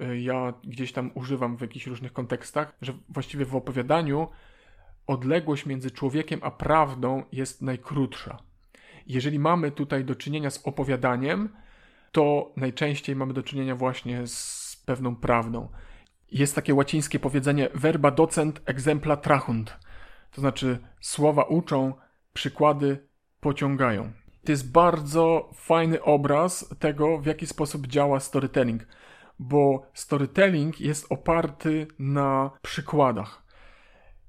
e, 0.00 0.20
ja 0.20 0.54
gdzieś 0.64 0.92
tam 0.92 1.10
używam 1.14 1.56
w 1.56 1.60
jakichś 1.60 1.86
różnych 1.86 2.12
kontekstach, 2.12 2.76
że 2.82 2.92
właściwie 3.08 3.44
w 3.44 3.56
opowiadaniu 3.56 4.28
odległość 5.10 5.66
między 5.66 5.90
człowiekiem 5.90 6.40
a 6.42 6.50
prawdą 6.50 7.22
jest 7.32 7.62
najkrótsza. 7.62 8.38
Jeżeli 9.06 9.38
mamy 9.38 9.70
tutaj 9.70 10.04
do 10.04 10.14
czynienia 10.14 10.50
z 10.50 10.66
opowiadaniem, 10.66 11.48
to 12.12 12.52
najczęściej 12.56 13.16
mamy 13.16 13.32
do 13.32 13.42
czynienia 13.42 13.76
właśnie 13.76 14.26
z 14.26 14.82
pewną 14.86 15.16
prawdą. 15.16 15.68
Jest 16.32 16.54
takie 16.54 16.74
łacińskie 16.74 17.18
powiedzenie 17.18 17.68
verba 17.74 18.10
docent 18.10 18.60
exempla 18.64 19.16
trahunt, 19.16 19.78
to 20.32 20.40
znaczy 20.40 20.78
słowa 21.00 21.42
uczą, 21.42 21.94
przykłady 22.32 23.06
pociągają. 23.40 24.12
To 24.44 24.52
jest 24.52 24.72
bardzo 24.72 25.50
fajny 25.54 26.02
obraz 26.02 26.74
tego, 26.78 27.18
w 27.18 27.26
jaki 27.26 27.46
sposób 27.46 27.86
działa 27.86 28.20
storytelling, 28.20 28.82
bo 29.38 29.86
storytelling 29.94 30.80
jest 30.80 31.06
oparty 31.12 31.86
na 31.98 32.50
przykładach. 32.62 33.49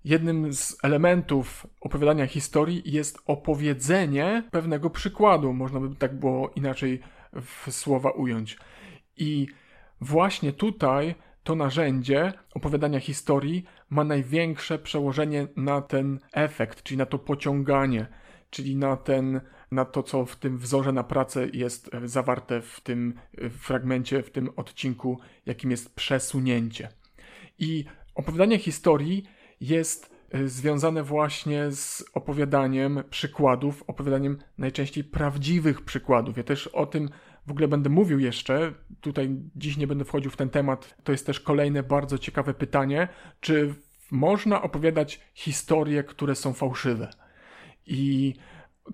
Jednym 0.04 0.54
z 0.54 0.78
elementów 0.84 1.68
opowiadania 1.82 2.28
historii 2.28 2.82
jest 2.86 3.20
opowiedzenie 3.26 4.44
pewnego 4.52 4.90
przykładu, 4.90 5.54
można 5.54 5.80
by 5.80 5.96
tak 5.96 6.20
było 6.20 6.50
inaczej 6.50 7.00
w 7.34 7.72
słowa 7.72 8.12
ująć. 8.12 8.58
I 9.18 9.48
właśnie 10.02 10.54
tutaj 10.54 11.16
to 11.44 11.56
narzędzie 11.56 12.34
opowiadania 12.56 13.00
historii 13.00 13.66
ma 13.90 14.04
największe 14.04 14.80
przełożenie 14.80 15.48
na 15.56 15.82
ten 15.82 16.20
efekt, 16.34 16.84
czyli 16.84 16.98
na 16.98 17.06
to 17.06 17.20
pociąganie, 17.20 18.08
czyli 18.50 18.76
na 18.76 18.98
ten, 18.98 19.42
na 19.72 19.86
to, 19.86 20.04
co 20.04 20.26
w 20.26 20.36
tym 20.36 20.58
wzorze 20.58 20.92
na 20.92 21.04
pracę 21.04 21.48
jest 21.54 21.90
zawarte 22.04 22.62
w 22.62 22.82
tym 22.82 23.14
fragmencie, 23.50 24.24
w 24.24 24.32
tym 24.32 24.50
odcinku, 24.56 25.20
jakim 25.46 25.72
jest 25.72 25.96
przesunięcie. 25.96 26.90
I 27.60 27.86
opowiadanie 28.16 28.60
historii 28.60 29.24
jest 29.62 30.16
y, 30.36 30.50
związane 30.50 31.04
właśnie 31.04 31.72
z 31.72 32.06
opowiadaniem 32.14 33.04
przykładów, 33.10 33.84
opowiadaniem 33.88 34.38
najczęściej 34.58 35.04
prawdziwych 35.04 35.82
przykładów. 35.82 36.38
Ja 36.38 36.44
też 36.44 36.68
o 36.68 36.86
tym 36.86 37.10
w 37.48 37.52
ogóle 37.52 37.68
będę 37.68 37.90
mówił 37.90 38.20
jeszcze. 38.20 38.74
Tutaj 39.02 39.30
dziś 39.56 39.78
nie 39.78 39.88
będę 39.88 40.06
wchodził 40.06 40.32
w 40.32 40.38
ten 40.38 40.50
temat. 40.50 40.96
To 41.04 41.12
jest 41.12 41.26
też 41.26 41.40
kolejne 41.40 41.84
bardzo 41.84 42.18
ciekawe 42.18 42.54
pytanie, 42.54 43.08
czy 43.40 43.76
można 44.12 44.62
opowiadać 44.62 45.22
historie, 45.34 46.04
które 46.04 46.36
są 46.36 46.54
fałszywe. 46.54 47.10
I 47.86 48.34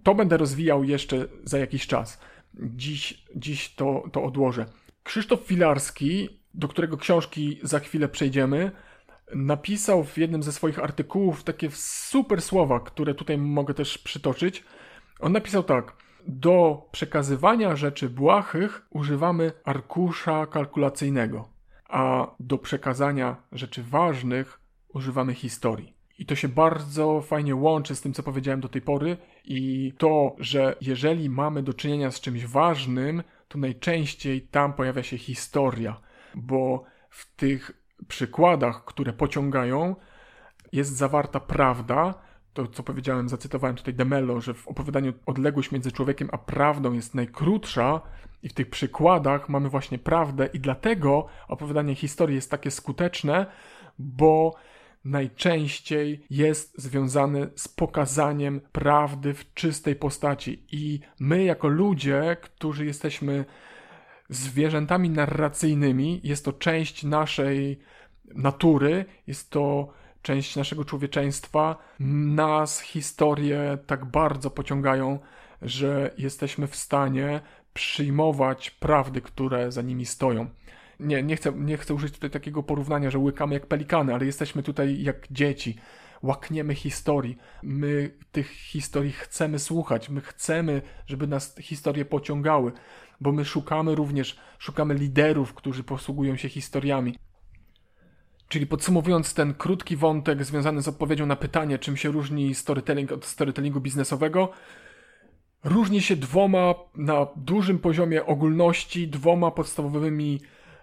to 0.03 0.15
będę 0.15 0.37
rozwijał 0.37 0.83
jeszcze 0.83 1.25
za 1.43 1.57
jakiś 1.57 1.87
czas. 1.87 2.19
Dziś, 2.59 3.23
dziś 3.35 3.75
to, 3.75 4.03
to 4.11 4.23
odłożę. 4.23 4.65
Krzysztof 5.03 5.39
Filarski, 5.39 6.29
do 6.53 6.67
którego 6.67 6.97
książki 6.97 7.59
za 7.63 7.79
chwilę 7.79 8.07
przejdziemy, 8.07 8.71
napisał 9.35 10.03
w 10.03 10.17
jednym 10.17 10.43
ze 10.43 10.51
swoich 10.51 10.79
artykułów 10.79 11.43
takie 11.43 11.69
super 11.71 12.41
słowa, 12.41 12.79
które 12.79 13.13
tutaj 13.13 13.37
mogę 13.37 13.73
też 13.73 13.97
przytoczyć. 13.97 14.63
On 15.19 15.31
napisał 15.31 15.63
tak: 15.63 15.93
Do 16.27 16.87
przekazywania 16.91 17.75
rzeczy 17.75 18.09
błahych 18.09 18.85
używamy 18.89 19.51
arkusza 19.63 20.45
kalkulacyjnego, 20.45 21.49
a 21.89 22.27
do 22.39 22.57
przekazania 22.57 23.35
rzeczy 23.51 23.83
ważnych 23.83 24.59
używamy 24.93 25.33
historii. 25.33 25.97
I 26.19 26.25
to 26.25 26.35
się 26.35 26.47
bardzo 26.47 27.21
fajnie 27.21 27.55
łączy 27.55 27.95
z 27.95 28.01
tym, 28.01 28.13
co 28.13 28.23
powiedziałem 28.23 28.61
do 28.61 28.69
tej 28.69 28.81
pory, 28.81 29.17
i 29.45 29.93
to, 29.97 30.35
że 30.39 30.75
jeżeli 30.81 31.29
mamy 31.29 31.63
do 31.63 31.73
czynienia 31.73 32.11
z 32.11 32.21
czymś 32.21 32.45
ważnym, 32.45 33.23
to 33.47 33.57
najczęściej 33.57 34.41
tam 34.41 34.73
pojawia 34.73 35.03
się 35.03 35.17
historia, 35.17 35.99
bo 36.35 36.83
w 37.09 37.35
tych 37.35 37.86
przykładach, 38.07 38.85
które 38.85 39.13
pociągają, 39.13 39.95
jest 40.71 40.97
zawarta 40.97 41.39
prawda. 41.39 42.13
To, 42.53 42.67
co 42.67 42.83
powiedziałem, 42.83 43.29
zacytowałem 43.29 43.75
tutaj 43.75 43.93
Demello, 43.93 44.41
że 44.41 44.53
w 44.53 44.67
opowiadaniu 44.67 45.13
odległość 45.25 45.71
między 45.71 45.91
człowiekiem 45.91 46.29
a 46.31 46.37
prawdą 46.37 46.93
jest 46.93 47.15
najkrótsza, 47.15 48.01
i 48.43 48.49
w 48.49 48.53
tych 48.53 48.69
przykładach 48.69 49.49
mamy 49.49 49.69
właśnie 49.69 49.99
prawdę, 49.99 50.49
i 50.53 50.59
dlatego 50.59 51.27
opowiadanie 51.47 51.95
historii 51.95 52.35
jest 52.35 52.51
takie 52.51 52.71
skuteczne, 52.71 53.45
bo 53.99 54.55
najczęściej 55.05 56.25
jest 56.29 56.81
związane 56.81 57.47
z 57.55 57.67
pokazaniem 57.67 58.61
prawdy 58.71 59.33
w 59.33 59.53
czystej 59.53 59.95
postaci. 59.95 60.65
I 60.71 60.99
my, 61.19 61.43
jako 61.43 61.67
ludzie, 61.67 62.37
którzy 62.41 62.85
jesteśmy 62.85 63.45
zwierzętami 64.29 65.09
narracyjnymi, 65.09 66.21
jest 66.23 66.45
to 66.45 66.53
część 66.53 67.03
naszej 67.03 67.79
natury, 68.35 69.05
jest 69.27 69.49
to 69.49 69.93
część 70.21 70.55
naszego 70.55 70.85
człowieczeństwa. 70.85 71.77
Nas 71.99 72.81
historie 72.81 73.77
tak 73.87 74.05
bardzo 74.05 74.49
pociągają, 74.49 75.19
że 75.61 76.11
jesteśmy 76.17 76.67
w 76.67 76.75
stanie 76.75 77.41
przyjmować 77.73 78.69
prawdy, 78.69 79.21
które 79.21 79.71
za 79.71 79.81
nimi 79.81 80.05
stoją. 80.05 80.49
Nie, 80.99 81.23
nie 81.23 81.35
chcę, 81.35 81.51
nie 81.55 81.77
chcę 81.77 81.93
użyć 81.93 82.13
tutaj 82.13 82.29
takiego 82.29 82.63
porównania, 82.63 83.09
że 83.09 83.19
łykamy 83.19 83.53
jak 83.53 83.65
pelikany, 83.65 84.13
ale 84.13 84.25
jesteśmy 84.25 84.63
tutaj 84.63 85.03
jak 85.03 85.27
dzieci. 85.31 85.77
Łakniemy 86.23 86.75
historii. 86.75 87.37
My 87.63 88.11
tych 88.31 88.51
historii 88.51 89.11
chcemy 89.11 89.59
słuchać. 89.59 90.09
My 90.09 90.21
chcemy, 90.21 90.81
żeby 91.07 91.27
nas 91.27 91.55
historie 91.59 92.05
pociągały, 92.05 92.71
bo 93.21 93.31
my 93.31 93.45
szukamy 93.45 93.95
również, 93.95 94.39
szukamy 94.59 94.93
liderów, 94.93 95.53
którzy 95.53 95.83
posługują 95.83 96.35
się 96.35 96.49
historiami. 96.49 97.15
Czyli 98.47 98.67
podsumowując 98.67 99.33
ten 99.33 99.53
krótki 99.53 99.95
wątek 99.95 100.43
związany 100.43 100.81
z 100.81 100.87
odpowiedzią 100.87 101.25
na 101.25 101.35
pytanie, 101.35 101.79
czym 101.79 101.97
się 101.97 102.11
różni 102.11 102.55
storytelling 102.55 103.11
od 103.11 103.25
storytellingu 103.25 103.81
biznesowego, 103.81 104.49
różni 105.63 106.01
się 106.01 106.15
dwoma 106.15 106.75
na 106.95 107.27
dużym 107.35 107.79
poziomie 107.79 108.25
ogólności, 108.25 109.07
dwoma 109.07 109.51
podstawowymi 109.51 110.41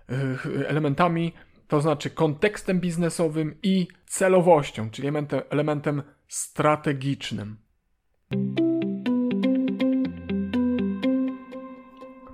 e, 0.08 0.68
elementami, 0.68 1.32
to 1.68 1.80
znaczy 1.80 2.10
kontekstem 2.10 2.80
biznesowym 2.80 3.54
i 3.62 3.88
celowością, 4.06 4.90
czyli 4.90 5.08
elementem, 5.08 5.40
elementem 5.50 6.02
strategicznym. 6.28 7.56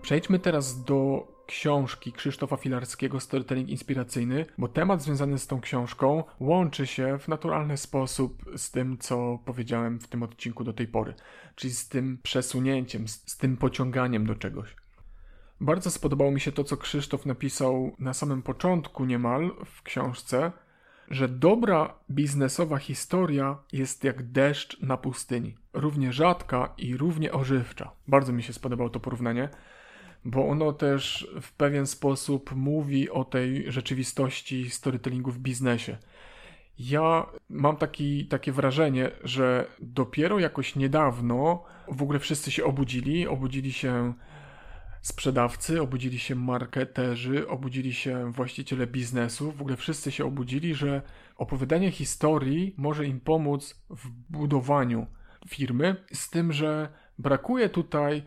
Przejdźmy 0.02 0.38
teraz 0.38 0.84
do 0.84 1.28
książki 1.50 2.12
Krzysztofa 2.12 2.56
Filarskiego 2.56 3.20
Storytelling 3.20 3.68
Inspiracyjny, 3.68 4.46
bo 4.58 4.68
temat 4.68 5.02
związany 5.02 5.38
z 5.38 5.46
tą 5.46 5.60
książką 5.60 6.24
łączy 6.40 6.86
się 6.86 7.18
w 7.18 7.28
naturalny 7.28 7.76
sposób 7.76 8.44
z 8.56 8.70
tym, 8.70 8.98
co 8.98 9.38
powiedziałem 9.44 10.00
w 10.00 10.08
tym 10.08 10.22
odcinku 10.22 10.64
do 10.64 10.72
tej 10.72 10.88
pory, 10.88 11.14
czyli 11.54 11.74
z 11.74 11.88
tym 11.88 12.18
przesunięciem, 12.22 13.08
z, 13.08 13.36
tym 13.36 13.56
pociąganiem 13.56 14.26
do 14.26 14.34
czegoś. 14.34 14.76
Bardzo 15.60 15.90
spodobało 15.90 16.30
mi 16.30 16.40
się 16.40 16.52
to, 16.52 16.64
co 16.64 16.76
Krzysztof 16.76 17.26
napisał 17.26 17.96
na 17.98 18.14
samym 18.14 18.42
początku 18.42 19.04
niemal 19.04 19.50
w 19.64 19.82
książce, 19.82 20.52
że 21.08 21.28
dobra 21.28 21.94
biznesowa 22.10 22.78
historia 22.78 23.58
jest 23.72 24.04
jak 24.04 24.22
deszcz 24.22 24.80
na 24.80 24.96
pustyni. 24.96 25.56
Równie 25.72 26.12
rzadka 26.12 26.74
i 26.78 26.96
równie 26.96 27.32
ożywcza. 27.32 27.90
Bardzo 28.08 28.32
mi 28.32 28.42
się 28.42 28.52
spodobało 28.52 28.90
to 28.90 29.00
porównanie 29.00 29.48
bo 30.24 30.48
ono 30.48 30.72
też 30.72 31.28
w 31.40 31.52
pewien 31.52 31.86
sposób 31.86 32.52
mówi 32.54 33.10
o 33.10 33.24
tej 33.24 33.72
rzeczywistości 33.72 34.70
storytellingu 34.70 35.30
w 35.30 35.38
biznesie. 35.38 35.96
Ja 36.78 37.26
mam 37.48 37.76
taki, 37.76 38.26
takie 38.26 38.52
wrażenie, 38.52 39.10
że 39.24 39.66
dopiero 39.80 40.38
jakoś 40.38 40.76
niedawno 40.76 41.64
w 41.88 42.02
ogóle 42.02 42.18
wszyscy 42.18 42.50
się 42.50 42.64
obudzili, 42.64 43.28
obudzili 43.28 43.72
się 43.72 44.14
sprzedawcy, 45.02 45.82
obudzili 45.82 46.18
się 46.18 46.34
marketerzy, 46.34 47.48
obudzili 47.48 47.94
się 47.94 48.32
właściciele 48.32 48.86
biznesu, 48.86 49.52
w 49.52 49.60
ogóle 49.60 49.76
wszyscy 49.76 50.12
się 50.12 50.24
obudzili, 50.24 50.74
że 50.74 51.02
opowiadanie 51.36 51.90
historii 51.90 52.74
może 52.76 53.06
im 53.06 53.20
pomóc 53.20 53.84
w 53.90 54.08
budowaniu 54.08 55.06
firmy, 55.48 55.96
z 56.12 56.30
tym, 56.30 56.52
że 56.52 56.88
brakuje 57.18 57.68
tutaj 57.68 58.22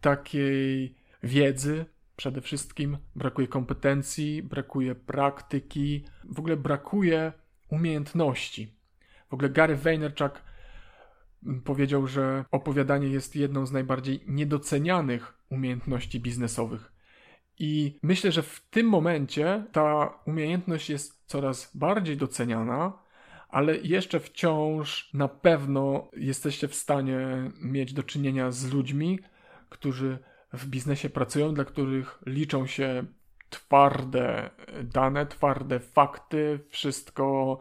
takiej 0.00 0.96
wiedzy, 1.26 1.84
przede 2.16 2.40
wszystkim 2.40 2.98
brakuje 3.16 3.48
kompetencji, 3.48 4.42
brakuje 4.42 4.94
praktyki, 4.94 6.04
w 6.24 6.38
ogóle 6.38 6.56
brakuje 6.56 7.32
umiejętności. 7.70 8.76
W 9.30 9.34
ogóle 9.34 9.50
Gary 9.50 9.76
Vaynerchuk 9.76 10.42
powiedział, 11.64 12.06
że 12.06 12.44
opowiadanie 12.50 13.08
jest 13.08 13.36
jedną 13.36 13.66
z 13.66 13.72
najbardziej 13.72 14.20
niedocenianych 14.26 15.38
umiejętności 15.50 16.20
biznesowych. 16.20 16.92
I 17.58 17.98
myślę, 18.02 18.32
że 18.32 18.42
w 18.42 18.66
tym 18.70 18.86
momencie 18.86 19.64
ta 19.72 20.14
umiejętność 20.26 20.90
jest 20.90 21.22
coraz 21.26 21.76
bardziej 21.76 22.16
doceniana, 22.16 22.92
ale 23.48 23.76
jeszcze 23.76 24.20
wciąż 24.20 25.10
na 25.14 25.28
pewno 25.28 26.10
jesteście 26.16 26.68
w 26.68 26.74
stanie 26.74 27.18
mieć 27.60 27.92
do 27.92 28.02
czynienia 28.02 28.50
z 28.50 28.72
ludźmi, 28.72 29.18
którzy 29.68 30.18
w 30.52 30.66
biznesie 30.66 31.10
pracują, 31.10 31.54
dla 31.54 31.64
których 31.64 32.18
liczą 32.26 32.66
się 32.66 33.04
twarde 33.50 34.50
dane, 34.84 35.26
twarde 35.26 35.80
fakty, 35.80 36.60
wszystko 36.68 37.58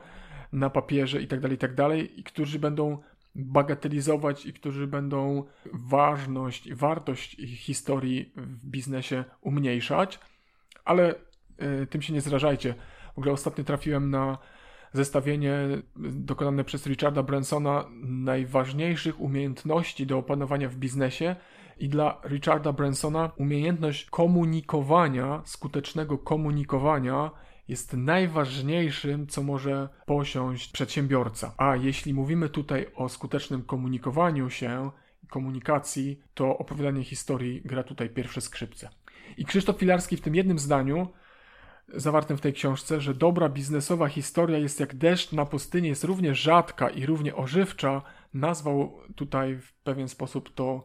na 0.54 0.70
papierze 0.70 1.22
i 1.22 1.28
tak 1.28 1.40
dalej, 1.40 1.56
i 1.56 1.58
tak 1.58 1.76
i 2.18 2.24
którzy 2.24 2.60
będą 2.60 2.98
bagatelizować 3.36 4.46
i 4.46 4.54
którzy 4.54 4.88
będą 4.88 5.44
ważność 5.74 6.68
i 6.68 6.76
wartość 6.76 7.36
historii 7.58 8.34
w 8.36 8.66
biznesie 8.66 9.24
umniejszać, 9.42 10.20
ale 10.86 11.16
y, 11.84 11.88
tym 11.88 12.02
się 12.02 12.14
nie 12.14 12.22
zrażajcie. 12.22 12.76
W 13.16 13.18
ogóle 13.18 13.34
ostatnio 13.34 13.64
trafiłem 13.64 14.10
na 14.10 14.38
zestawienie 14.94 15.54
dokonane 15.96 16.64
przez 16.64 16.88
Richarda 16.88 17.24
Bransona 17.24 17.86
najważniejszych 18.04 19.20
umiejętności 19.20 20.06
do 20.06 20.18
opanowania 20.18 20.70
w 20.70 20.76
biznesie 20.76 21.36
i 21.78 21.90
dla 21.90 22.22
Richarda 22.24 22.74
Bransona 22.74 23.32
umiejętność 23.38 24.10
komunikowania, 24.10 25.42
skutecznego 25.46 26.18
komunikowania 26.18 27.32
jest 27.68 27.94
najważniejszym, 27.94 29.28
co 29.28 29.44
może 29.44 29.90
posiąść 30.06 30.72
przedsiębiorca. 30.72 31.54
A 31.58 31.76
jeśli 31.76 32.14
mówimy 32.14 32.50
tutaj 32.50 32.88
o 32.96 33.10
skutecznym 33.10 33.64
komunikowaniu 33.64 34.50
się, 34.50 34.92
komunikacji, 35.30 36.20
to 36.34 36.58
opowiadanie 36.58 37.04
historii 37.04 37.62
gra 37.66 37.84
tutaj 37.84 38.10
pierwsze 38.10 38.42
skrzypce. 38.42 38.90
I 39.38 39.46
Krzysztof 39.46 39.78
Filarski 39.78 40.18
w 40.18 40.22
tym 40.22 40.36
jednym 40.36 40.60
zdaniu 40.60 41.08
zawartym 41.94 42.38
w 42.38 42.42
tej 42.42 42.54
książce, 42.54 43.02
że 43.02 43.14
dobra 43.14 43.50
biznesowa 43.50 44.08
historia 44.08 44.58
jest 44.58 44.80
jak 44.80 44.96
deszcz 44.96 45.32
na 45.32 45.46
pustyni, 45.46 45.88
jest 45.88 46.04
równie 46.04 46.36
rzadka 46.36 46.90
i 46.90 47.06
równie 47.06 47.36
ożywcza, 47.36 48.02
nazwał 48.34 49.00
tutaj 49.16 49.56
w 49.56 49.74
pewien 49.74 50.08
sposób 50.08 50.54
to 50.54 50.84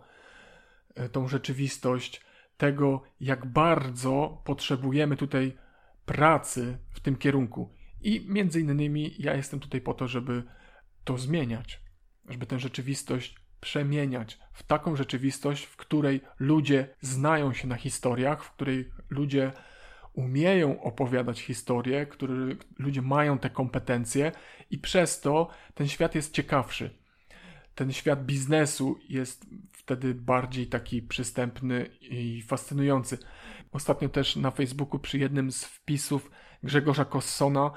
tą 1.12 1.28
rzeczywistość 1.28 2.20
tego, 2.56 3.02
jak 3.20 3.46
bardzo 3.46 4.42
potrzebujemy 4.44 5.16
tutaj 5.16 5.56
pracy 6.04 6.78
w 6.90 7.00
tym 7.00 7.16
kierunku. 7.16 7.72
I 8.02 8.26
między 8.28 8.60
innymi 8.60 9.14
ja 9.18 9.34
jestem 9.34 9.60
tutaj 9.60 9.80
po 9.80 9.94
to, 9.94 10.08
żeby 10.08 10.42
to 11.04 11.18
zmieniać, 11.18 11.80
żeby 12.28 12.46
tę 12.46 12.58
rzeczywistość 12.58 13.34
przemieniać 13.60 14.38
w 14.52 14.62
taką 14.62 14.96
rzeczywistość, 14.96 15.64
w 15.64 15.76
której 15.76 16.20
ludzie 16.38 16.88
znają 17.00 17.52
się 17.52 17.68
na 17.68 17.76
historiach, 17.76 18.44
w 18.44 18.52
której 18.52 18.90
ludzie 19.10 19.52
umieją 20.12 20.82
opowiadać 20.82 21.40
historie, 21.40 22.06
które 22.06 22.34
ludzie 22.78 23.02
mają 23.02 23.38
te 23.38 23.50
kompetencje 23.50 24.32
i 24.70 24.78
przez 24.78 25.20
to 25.20 25.48
ten 25.74 25.88
świat 25.88 26.14
jest 26.14 26.34
ciekawszy 26.34 27.00
ten 27.80 27.92
świat 27.92 28.24
biznesu 28.24 28.98
jest 29.08 29.46
wtedy 29.90 30.14
bardziej 30.14 30.66
taki 30.66 31.02
przystępny 31.02 31.90
i 32.00 32.42
fascynujący. 32.42 33.18
Ostatnio 33.72 34.08
też 34.08 34.36
na 34.36 34.50
Facebooku 34.50 34.98
przy 34.98 35.18
jednym 35.18 35.52
z 35.52 35.64
wpisów 35.64 36.30
Grzegorza 36.62 37.04
Kossona 37.04 37.70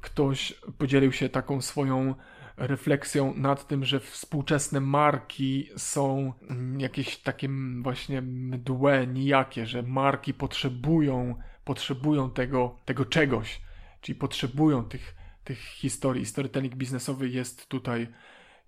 ktoś 0.00 0.54
podzielił 0.78 1.12
się 1.12 1.28
taką 1.28 1.60
swoją 1.60 2.14
refleksją 2.56 3.34
nad 3.34 3.66
tym, 3.66 3.84
że 3.84 4.00
współczesne 4.00 4.80
marki 4.80 5.68
są 5.76 6.32
jakieś 6.78 7.16
takie 7.16 7.48
właśnie 7.82 8.22
mdłe, 8.22 9.06
nijakie, 9.06 9.66
że 9.66 9.82
marki 9.82 10.34
potrzebują, 10.34 11.34
potrzebują 11.64 12.30
tego, 12.30 12.78
tego 12.84 13.04
czegoś, 13.04 13.60
czyli 14.00 14.18
potrzebują 14.18 14.84
tych, 14.84 15.14
tych 15.44 15.58
historii. 15.58 16.26
Storytelling 16.26 16.74
biznesowy 16.74 17.28
jest 17.28 17.68
tutaj 17.68 18.08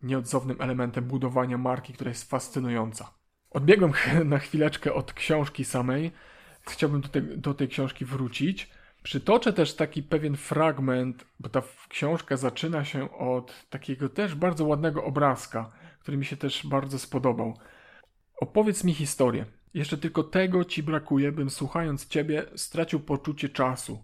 nieodzownym 0.04 0.56
elementem 0.60 1.04
budowania 1.04 1.58
marki, 1.58 1.92
która 1.92 2.08
jest 2.08 2.30
fascynująca. 2.30 3.10
Odbiegłem 3.50 3.92
na 4.24 4.38
chwileczkę 4.38 4.94
od 4.94 5.12
książki 5.12 5.64
samej. 5.64 6.12
Chciałbym 6.70 7.00
do, 7.00 7.08
te, 7.08 7.20
do 7.20 7.54
tej 7.54 7.68
książki 7.68 8.04
wrócić. 8.04 8.70
Przytoczę 9.02 9.52
też 9.52 9.74
taki 9.74 10.02
pewien 10.02 10.36
fragment, 10.36 11.26
bo 11.40 11.48
ta 11.48 11.62
książka 11.88 12.36
zaczyna 12.36 12.84
się 12.84 13.18
od 13.18 13.68
takiego 13.70 14.08
też 14.08 14.34
bardzo 14.34 14.64
ładnego 14.64 15.04
obrazka, 15.04 15.72
który 16.00 16.16
mi 16.16 16.24
się 16.24 16.36
też 16.36 16.66
bardzo 16.66 16.98
spodobał. 16.98 17.58
Opowiedz 18.40 18.84
mi 18.84 18.94
historię. 18.94 19.46
Jeszcze 19.74 19.98
tylko 19.98 20.22
tego 20.22 20.64
ci 20.64 20.82
brakuje, 20.82 21.32
bym 21.32 21.50
słuchając 21.50 22.06
ciebie 22.08 22.44
stracił 22.56 23.00
poczucie 23.00 23.48
czasu. 23.48 24.02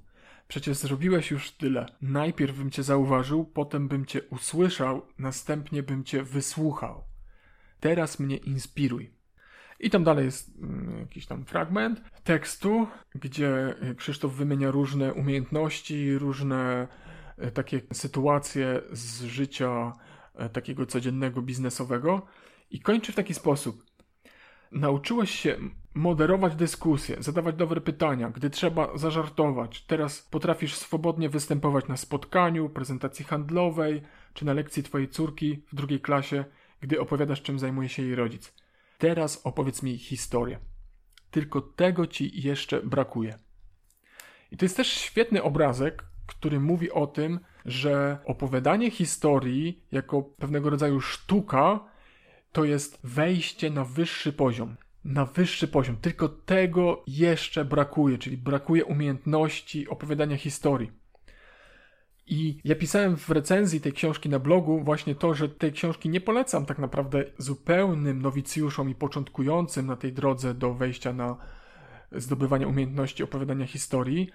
Przecież 0.50 0.76
zrobiłeś 0.76 1.30
już 1.30 1.50
tyle. 1.50 1.86
Najpierw 2.02 2.58
bym 2.58 2.70
cię 2.70 2.82
zauważył, 2.82 3.44
potem 3.44 3.88
bym 3.88 4.06
cię 4.06 4.22
usłyszał, 4.22 5.06
następnie 5.18 5.82
bym 5.82 6.04
cię 6.04 6.22
wysłuchał. 6.22 7.04
Teraz 7.80 8.20
mnie 8.20 8.36
inspiruj. 8.36 9.10
I 9.80 9.90
tam 9.90 10.04
dalej 10.04 10.24
jest 10.24 10.58
mm, 10.58 10.98
jakiś 10.98 11.26
tam 11.26 11.44
fragment 11.44 12.02
tekstu, 12.24 12.86
gdzie 13.14 13.74
Krzysztof 13.96 14.34
wymienia 14.34 14.70
różne 14.70 15.14
umiejętności, 15.14 16.18
różne 16.18 16.88
e, 17.38 17.50
takie 17.50 17.80
sytuacje 17.92 18.80
z 18.92 19.22
życia 19.22 19.92
e, 20.34 20.48
takiego 20.48 20.86
codziennego 20.86 21.42
biznesowego 21.42 22.26
i 22.70 22.80
kończy 22.80 23.12
w 23.12 23.16
taki 23.16 23.34
sposób. 23.34 23.89
Nauczyłeś 24.72 25.30
się 25.30 25.56
moderować 25.94 26.56
dyskusję, 26.56 27.16
zadawać 27.18 27.56
dobre 27.56 27.80
pytania, 27.80 28.30
gdy 28.30 28.50
trzeba 28.50 28.98
zażartować. 28.98 29.83
Teraz 29.83 30.22
potrafisz 30.22 30.74
swobodnie 30.74 31.28
występować 31.28 31.88
na 31.88 31.96
spotkaniu, 31.96 32.68
prezentacji 32.68 33.24
handlowej 33.24 34.02
czy 34.35 34.44
na 34.44 34.52
lekcji 34.52 34.83
twojej 34.83 35.09
córki 35.09 35.62
w 35.72 35.74
drugiej 35.74 36.00
klasie, 36.00 36.44
gdy 36.80 37.00
opowiadasz, 37.00 37.42
czym 37.42 37.59
zajmuje 37.59 37.88
się 37.88 38.02
jej 38.02 38.14
rodzic. 38.14 38.54
Teraz 38.98 39.40
opowiedz 39.44 39.83
mi 39.83 39.98
historię. 39.98 40.59
Tylko 41.30 41.61
tego 41.61 42.06
ci 42.06 42.42
jeszcze 42.42 42.83
brakuje. 42.83 43.38
I 44.50 44.56
to 44.56 44.64
jest 44.64 44.76
też 44.76 44.88
świetny 44.88 45.42
obrazek, 45.42 46.04
który 46.26 46.61
mówi 46.61 46.90
o 46.90 47.06
tym, 47.06 47.40
że 47.64 48.18
opowiadanie 48.24 48.90
historii 48.90 49.85
jako 49.92 50.22
pewnego 50.22 50.70
rodzaju 50.70 51.00
sztuka 51.00 51.89
to 52.52 52.64
jest 52.64 52.98
wejście 53.04 53.70
na 53.70 53.84
wyższy 53.84 54.32
poziom. 54.32 54.76
Na 55.04 55.24
wyższy 55.24 55.68
poziom. 55.68 55.96
Tylko 55.96 56.28
tego 56.28 57.02
jeszcze 57.06 57.64
brakuje, 57.64 58.18
czyli 58.18 58.36
brakuje 58.36 58.84
umiejętności 58.84 59.88
opowiadania 59.88 60.36
historii. 60.36 60.90
I 62.26 62.60
ja 62.64 62.74
pisałem 62.74 63.16
w 63.16 63.30
recenzji 63.30 63.80
tej 63.80 63.92
książki 63.92 64.28
na 64.28 64.38
blogu 64.38 64.80
właśnie 64.80 65.14
to, 65.14 65.34
że 65.34 65.48
tej 65.48 65.72
książki 65.72 66.08
nie 66.08 66.20
polecam 66.20 66.66
tak 66.66 66.78
naprawdę 66.78 67.24
zupełnym 67.38 68.22
nowicjuszom 68.22 68.90
i 68.90 68.94
początkującym 68.94 69.86
na 69.86 69.96
tej 69.96 70.12
drodze 70.12 70.54
do 70.54 70.74
wejścia 70.74 71.12
na 71.12 71.36
zdobywanie 72.12 72.68
umiejętności 72.68 73.22
opowiadania 73.22 73.66
historii, 73.66 74.30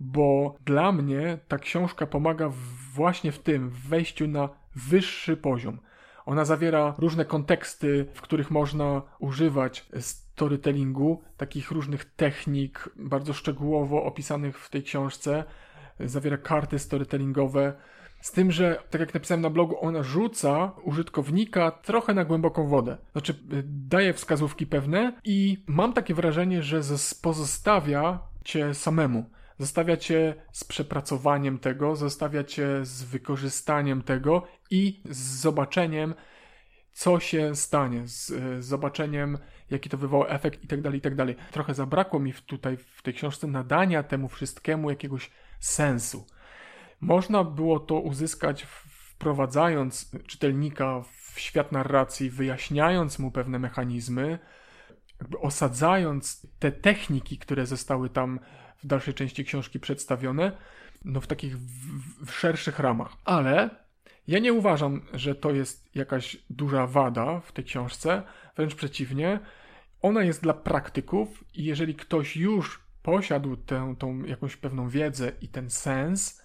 bo 0.00 0.56
dla 0.64 0.92
mnie 0.92 1.38
ta 1.48 1.58
książka 1.58 2.06
pomaga 2.06 2.52
właśnie 2.94 3.32
w 3.32 3.38
tym, 3.38 3.70
w 3.70 3.88
wejściu 3.88 4.28
na 4.28 4.48
wyższy 4.74 5.36
poziom. 5.36 5.78
Ona 6.26 6.44
zawiera 6.44 6.94
różne 6.98 7.24
konteksty, 7.24 8.06
w 8.14 8.20
których 8.20 8.50
można 8.50 9.02
używać 9.18 9.86
storytellingu, 10.00 11.22
takich 11.36 11.70
różnych 11.70 12.04
technik, 12.04 12.88
bardzo 12.96 13.32
szczegółowo 13.32 14.04
opisanych 14.04 14.58
w 14.58 14.70
tej 14.70 14.82
książce. 14.82 15.44
Zawiera 16.00 16.36
karty 16.36 16.78
storytellingowe. 16.78 17.72
Z 18.20 18.32
tym, 18.32 18.52
że, 18.52 18.82
tak 18.90 19.00
jak 19.00 19.14
napisałem 19.14 19.40
na 19.40 19.50
blogu, 19.50 19.76
ona 19.80 20.02
rzuca 20.02 20.72
użytkownika 20.84 21.70
trochę 21.70 22.14
na 22.14 22.24
głęboką 22.24 22.66
wodę. 22.68 22.96
Znaczy, 23.12 23.34
daje 23.64 24.12
wskazówki 24.12 24.66
pewne 24.66 25.12
i 25.24 25.64
mam 25.66 25.92
takie 25.92 26.14
wrażenie, 26.14 26.62
że 26.62 26.80
pozostawia 27.22 28.18
cię 28.44 28.74
samemu. 28.74 29.24
Zostawia 29.58 29.96
cię 29.96 30.34
z 30.52 30.64
przepracowaniem 30.64 31.58
tego, 31.58 31.96
zostawia 31.96 32.44
cię 32.44 32.68
z 32.82 33.02
wykorzystaniem 33.02 34.02
tego 34.02 34.46
i 34.70 35.02
z 35.10 35.40
zobaczeniem, 35.40 36.14
co 36.92 37.20
się 37.20 37.54
stanie, 37.54 38.08
z, 38.08 38.26
z 38.26 38.64
zobaczeniem, 38.64 39.38
jaki 39.70 39.90
to 39.90 39.96
wywoła 39.96 40.26
efekt 40.26 40.64
i 40.64 40.66
tak 40.66 40.80
dalej, 40.80 40.98
i 40.98 41.02
tak. 41.02 41.14
Trochę 41.50 41.74
zabrakło 41.74 42.20
mi 42.20 42.32
tutaj 42.32 42.76
w 42.76 43.02
tej 43.02 43.14
książce 43.14 43.46
nadania 43.46 44.02
temu 44.02 44.28
wszystkiemu 44.28 44.90
jakiegoś 44.90 45.30
sensu. 45.60 46.26
Można 47.00 47.44
było 47.44 47.80
to 47.80 48.00
uzyskać 48.00 48.62
wprowadzając 48.62 50.10
czytelnika 50.26 51.02
w 51.32 51.40
świat 51.40 51.72
narracji, 51.72 52.30
wyjaśniając 52.30 53.18
mu 53.18 53.30
pewne 53.30 53.58
mechanizmy, 53.58 54.38
osadzając 55.40 56.46
te 56.58 56.72
techniki, 56.72 57.38
które 57.38 57.66
zostały 57.66 58.10
tam 58.10 58.40
w 58.84 58.86
dalszej 58.86 59.14
części 59.14 59.44
książki 59.44 59.80
przedstawione, 59.80 60.52
no 61.04 61.20
w 61.20 61.26
takich 61.26 61.58
w, 61.58 62.26
w 62.26 62.32
szerszych 62.32 62.78
ramach. 62.78 63.16
Ale 63.24 63.70
ja 64.28 64.38
nie 64.38 64.52
uważam, 64.52 65.00
że 65.12 65.34
to 65.34 65.50
jest 65.50 65.96
jakaś 65.96 66.36
duża 66.50 66.86
wada 66.86 67.40
w 67.40 67.52
tej 67.52 67.64
książce, 67.64 68.22
wręcz 68.56 68.74
przeciwnie. 68.74 69.40
Ona 70.02 70.22
jest 70.22 70.42
dla 70.42 70.54
praktyków 70.54 71.44
i 71.54 71.64
jeżeli 71.64 71.94
ktoś 71.94 72.36
już 72.36 72.82
posiadł 73.02 73.56
tę 73.56 73.94
tą 73.98 74.22
jakąś 74.22 74.56
pewną 74.56 74.88
wiedzę 74.88 75.32
i 75.40 75.48
ten 75.48 75.70
sens, 75.70 76.42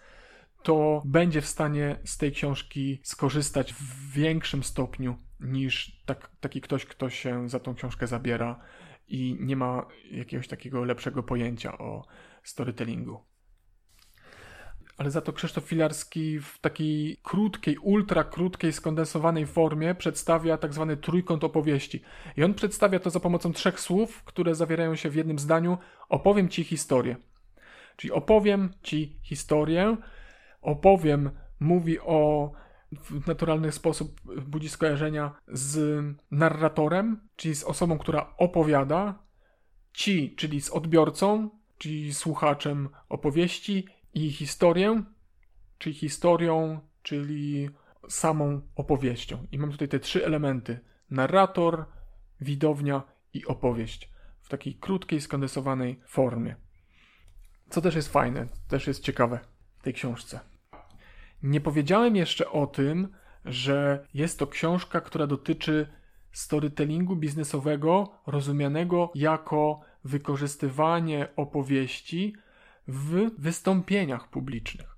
to 0.63 1.01
będzie 1.05 1.41
w 1.41 1.45
stanie 1.45 1.99
z 2.03 2.17
tej 2.17 2.31
książki 2.31 2.99
skorzystać 3.03 3.73
w 3.73 4.11
większym 4.11 4.63
stopniu 4.63 5.17
niż 5.39 6.01
tak, 6.05 6.31
taki 6.39 6.61
ktoś, 6.61 6.85
kto 6.85 7.09
się 7.09 7.49
za 7.49 7.59
tą 7.59 7.75
książkę 7.75 8.07
zabiera 8.07 8.59
i 9.07 9.37
nie 9.39 9.55
ma 9.55 9.85
jakiegoś 10.11 10.47
takiego 10.47 10.83
lepszego 10.83 11.23
pojęcia 11.23 11.77
o 11.77 12.05
storytellingu. 12.49 13.19
Ale 14.97 15.11
za 15.11 15.21
to 15.21 15.33
Krzysztof 15.33 15.63
Filarski 15.63 16.39
w 16.39 16.59
takiej 16.59 17.17
krótkiej, 17.23 17.77
ultra 17.77 18.23
krótkiej, 18.23 18.73
skondensowanej 18.73 19.45
formie 19.45 19.95
przedstawia 19.95 20.57
tak 20.57 20.73
zwany 20.73 20.97
trójkąt 20.97 21.43
opowieści. 21.43 22.01
I 22.37 22.43
on 22.43 22.53
przedstawia 22.53 22.99
to 22.99 23.09
za 23.09 23.19
pomocą 23.19 23.53
trzech 23.53 23.79
słów, 23.79 24.23
które 24.23 24.55
zawierają 24.55 24.95
się 24.95 25.09
w 25.09 25.15
jednym 25.15 25.39
zdaniu. 25.39 25.77
Opowiem 26.09 26.49
ci 26.49 26.63
historię. 26.63 27.15
Czyli 27.95 28.13
opowiem 28.13 28.73
ci 28.83 29.19
historię. 29.23 29.97
Opowiem 30.61 31.31
mówi 31.59 31.99
o 31.99 32.51
w 32.91 33.27
naturalny 33.27 33.71
sposób 33.71 34.21
budzi 34.47 34.69
skojarzenia 34.69 35.35
z 35.47 36.03
narratorem, 36.31 37.29
czyli 37.35 37.55
z 37.55 37.63
osobą, 37.63 37.97
która 37.97 38.33
opowiada, 38.37 39.23
ci, 39.93 40.35
czyli 40.35 40.61
z 40.61 40.69
odbiorcą, 40.69 41.49
czyli 41.77 42.13
słuchaczem 42.13 42.89
opowieści 43.09 43.87
i 44.13 44.31
historię, 44.31 45.03
czyli 45.77 45.95
historią, 45.95 46.79
czyli 47.03 47.69
samą 48.09 48.61
opowieścią. 48.75 49.47
I 49.51 49.59
mam 49.59 49.71
tutaj 49.71 49.87
te 49.87 49.99
trzy 49.99 50.25
elementy: 50.25 50.79
narrator, 51.09 51.85
widownia 52.41 53.01
i 53.33 53.45
opowieść 53.45 54.09
w 54.41 54.49
takiej 54.49 54.75
krótkiej, 54.75 55.21
skondensowanej 55.21 55.99
formie. 56.07 56.55
Co 57.69 57.81
też 57.81 57.95
jest 57.95 58.11
fajne, 58.11 58.47
też 58.67 58.87
jest 58.87 59.03
ciekawe 59.03 59.39
w 59.79 59.83
tej 59.83 59.93
książce. 59.93 60.39
Nie 61.43 61.61
powiedziałem 61.61 62.15
jeszcze 62.15 62.51
o 62.51 62.67
tym, 62.67 63.07
że 63.45 64.07
jest 64.13 64.39
to 64.39 64.47
książka, 64.47 65.01
która 65.01 65.27
dotyczy 65.27 65.87
storytellingu 66.31 67.15
biznesowego, 67.15 68.09
rozumianego 68.27 69.11
jako 69.15 69.81
wykorzystywanie 70.03 71.27
opowieści 71.35 72.35
w 72.87 73.29
wystąpieniach 73.37 74.29
publicznych. 74.29 74.97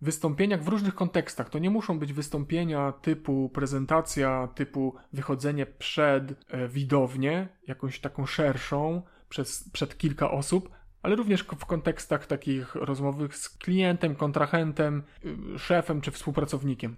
Wystąpieniach 0.00 0.62
w 0.62 0.68
różnych 0.68 0.94
kontekstach. 0.94 1.50
To 1.50 1.58
nie 1.58 1.70
muszą 1.70 1.98
być 1.98 2.12
wystąpienia 2.12 2.92
typu 2.92 3.48
prezentacja, 3.48 4.48
typu 4.54 4.94
wychodzenie 5.12 5.66
przed 5.66 6.30
e, 6.48 6.68
widownię, 6.68 7.48
jakąś 7.66 8.00
taką 8.00 8.26
szerszą, 8.26 9.02
przez, 9.28 9.70
przed 9.72 9.98
kilka 9.98 10.30
osób, 10.30 10.70
ale 11.02 11.16
również 11.16 11.42
w 11.42 11.66
kontekstach 11.66 12.26
takich 12.26 12.74
rozmowych 12.74 13.36
z 13.36 13.48
klientem, 13.48 14.14
kontrahentem, 14.14 15.02
y, 15.24 15.58
szefem 15.58 16.00
czy 16.00 16.10
współpracownikiem. 16.10 16.96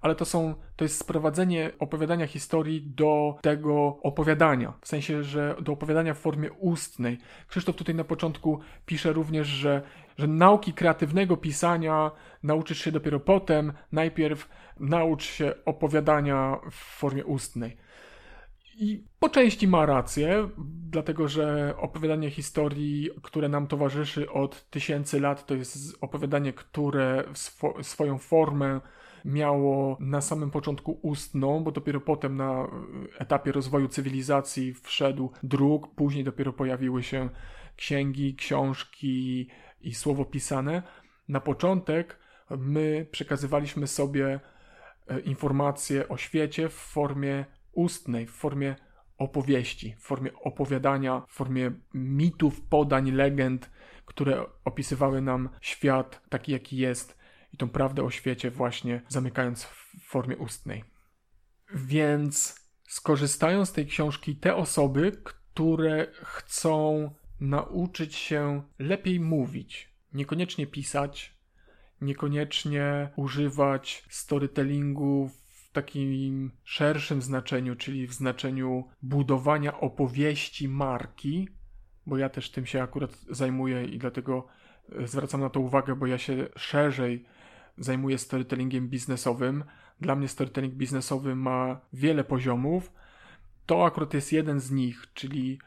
Ale 0.00 0.14
to 0.14 0.24
są, 0.24 0.54
to 0.76 0.84
jest 0.84 0.98
sprowadzenie 0.98 1.70
opowiadania 1.78 2.26
historii 2.26 2.82
do 2.82 3.38
tego 3.42 3.98
opowiadania, 4.02 4.72
w 4.80 4.88
sensie, 4.88 5.22
że 5.22 5.56
do 5.62 5.72
opowiadania 5.72 6.14
w 6.14 6.18
formie 6.18 6.52
ustnej. 6.52 7.18
Krzysztof 7.48 7.76
tutaj 7.76 7.94
na 7.94 8.04
początku 8.04 8.60
pisze 8.86 9.12
również, 9.12 9.46
że, 9.46 9.82
że 10.18 10.26
nauki 10.26 10.72
kreatywnego 10.72 11.36
pisania 11.36 12.10
nauczysz 12.42 12.84
się 12.84 12.92
dopiero 12.92 13.20
potem, 13.20 13.72
najpierw 13.92 14.48
naucz 14.80 15.24
się 15.24 15.54
opowiadania 15.64 16.56
w 16.70 16.74
formie 16.74 17.24
ustnej. 17.24 17.76
I 18.82 19.04
po 19.18 19.28
części 19.28 19.68
ma 19.68 19.86
rację, 19.86 20.48
dlatego 20.90 21.28
że 21.28 21.74
opowiadanie 21.78 22.30
historii, 22.30 23.10
które 23.22 23.48
nam 23.48 23.66
towarzyszy 23.66 24.30
od 24.30 24.70
tysięcy 24.70 25.20
lat, 25.20 25.46
to 25.46 25.54
jest 25.54 25.98
opowiadanie, 26.00 26.52
które 26.52 27.24
swo 27.34 27.74
swoją 27.82 28.18
formę 28.18 28.80
miało 29.24 29.96
na 30.00 30.20
samym 30.20 30.50
początku 30.50 30.98
ustną, 31.02 31.64
bo 31.64 31.72
dopiero 31.72 32.00
potem 32.00 32.36
na 32.36 32.68
etapie 33.18 33.52
rozwoju 33.52 33.88
cywilizacji 33.88 34.74
wszedł 34.74 35.32
druk, 35.42 35.94
później 35.94 36.24
dopiero 36.24 36.52
pojawiły 36.52 37.02
się 37.02 37.28
księgi, 37.76 38.34
książki 38.34 39.48
i 39.80 39.94
słowo 39.94 40.24
pisane. 40.24 40.82
Na 41.28 41.40
początek 41.40 42.18
my 42.50 43.06
przekazywaliśmy 43.10 43.86
sobie 43.86 44.40
e, 45.08 45.20
informacje 45.20 46.08
o 46.08 46.16
świecie 46.16 46.68
w 46.68 46.74
formie 46.74 47.44
ustnej, 47.72 48.26
w 48.26 48.30
formie 48.30 48.76
opowieści, 49.18 49.94
w 49.98 50.02
formie 50.02 50.30
opowiadania, 50.34 51.22
w 51.28 51.32
formie 51.32 51.72
mitów, 51.94 52.60
podań, 52.60 53.10
legend, 53.10 53.70
które 54.06 54.46
opisywały 54.64 55.22
nam 55.22 55.48
świat 55.60 56.22
taki, 56.28 56.52
jaki 56.52 56.76
jest 56.76 57.19
i 57.52 57.56
tą 57.56 57.68
prawdę 57.68 58.02
o 58.02 58.10
świecie 58.10 58.50
właśnie 58.50 59.02
zamykając 59.08 59.64
w 59.64 59.90
formie 60.08 60.36
ustnej. 60.36 60.84
Więc 61.74 62.60
skorzystają 62.88 63.64
z 63.64 63.72
tej 63.72 63.86
książki 63.86 64.36
te 64.36 64.56
osoby, 64.56 65.12
które 65.24 66.06
chcą 66.22 67.10
nauczyć 67.40 68.14
się 68.14 68.62
lepiej 68.78 69.20
mówić, 69.20 69.94
niekoniecznie 70.12 70.66
pisać, 70.66 71.34
niekoniecznie 72.00 73.10
używać 73.16 74.04
storytellingu 74.08 75.30
w 75.46 75.72
takim 75.72 76.52
szerszym 76.64 77.22
znaczeniu, 77.22 77.76
czyli 77.76 78.06
w 78.06 78.12
znaczeniu 78.12 78.84
budowania 79.02 79.80
opowieści 79.80 80.68
marki, 80.68 81.48
bo 82.06 82.18
ja 82.18 82.28
też 82.28 82.50
tym 82.50 82.66
się 82.66 82.82
akurat 82.82 83.18
zajmuję 83.30 83.84
i 83.84 83.98
dlatego 83.98 84.46
zwracam 85.04 85.40
na 85.40 85.50
to 85.50 85.60
uwagę, 85.60 85.96
bo 85.96 86.06
ja 86.06 86.18
się 86.18 86.48
szerzej 86.56 87.24
zajmuję 87.80 88.18
storytellingiem 88.18 88.88
biznesowym. 88.88 89.64
Dla 90.00 90.16
mnie 90.16 90.28
storytelling 90.28 90.74
biznesowy 90.74 91.36
ma 91.36 91.80
wiele 91.92 92.24
poziomów. 92.24 92.92
To 93.66 93.84
akurat 93.84 94.14
jest 94.14 94.32
jeden 94.32 94.60
z 94.60 94.70
nich, 94.70 95.06
czyli 95.14 95.58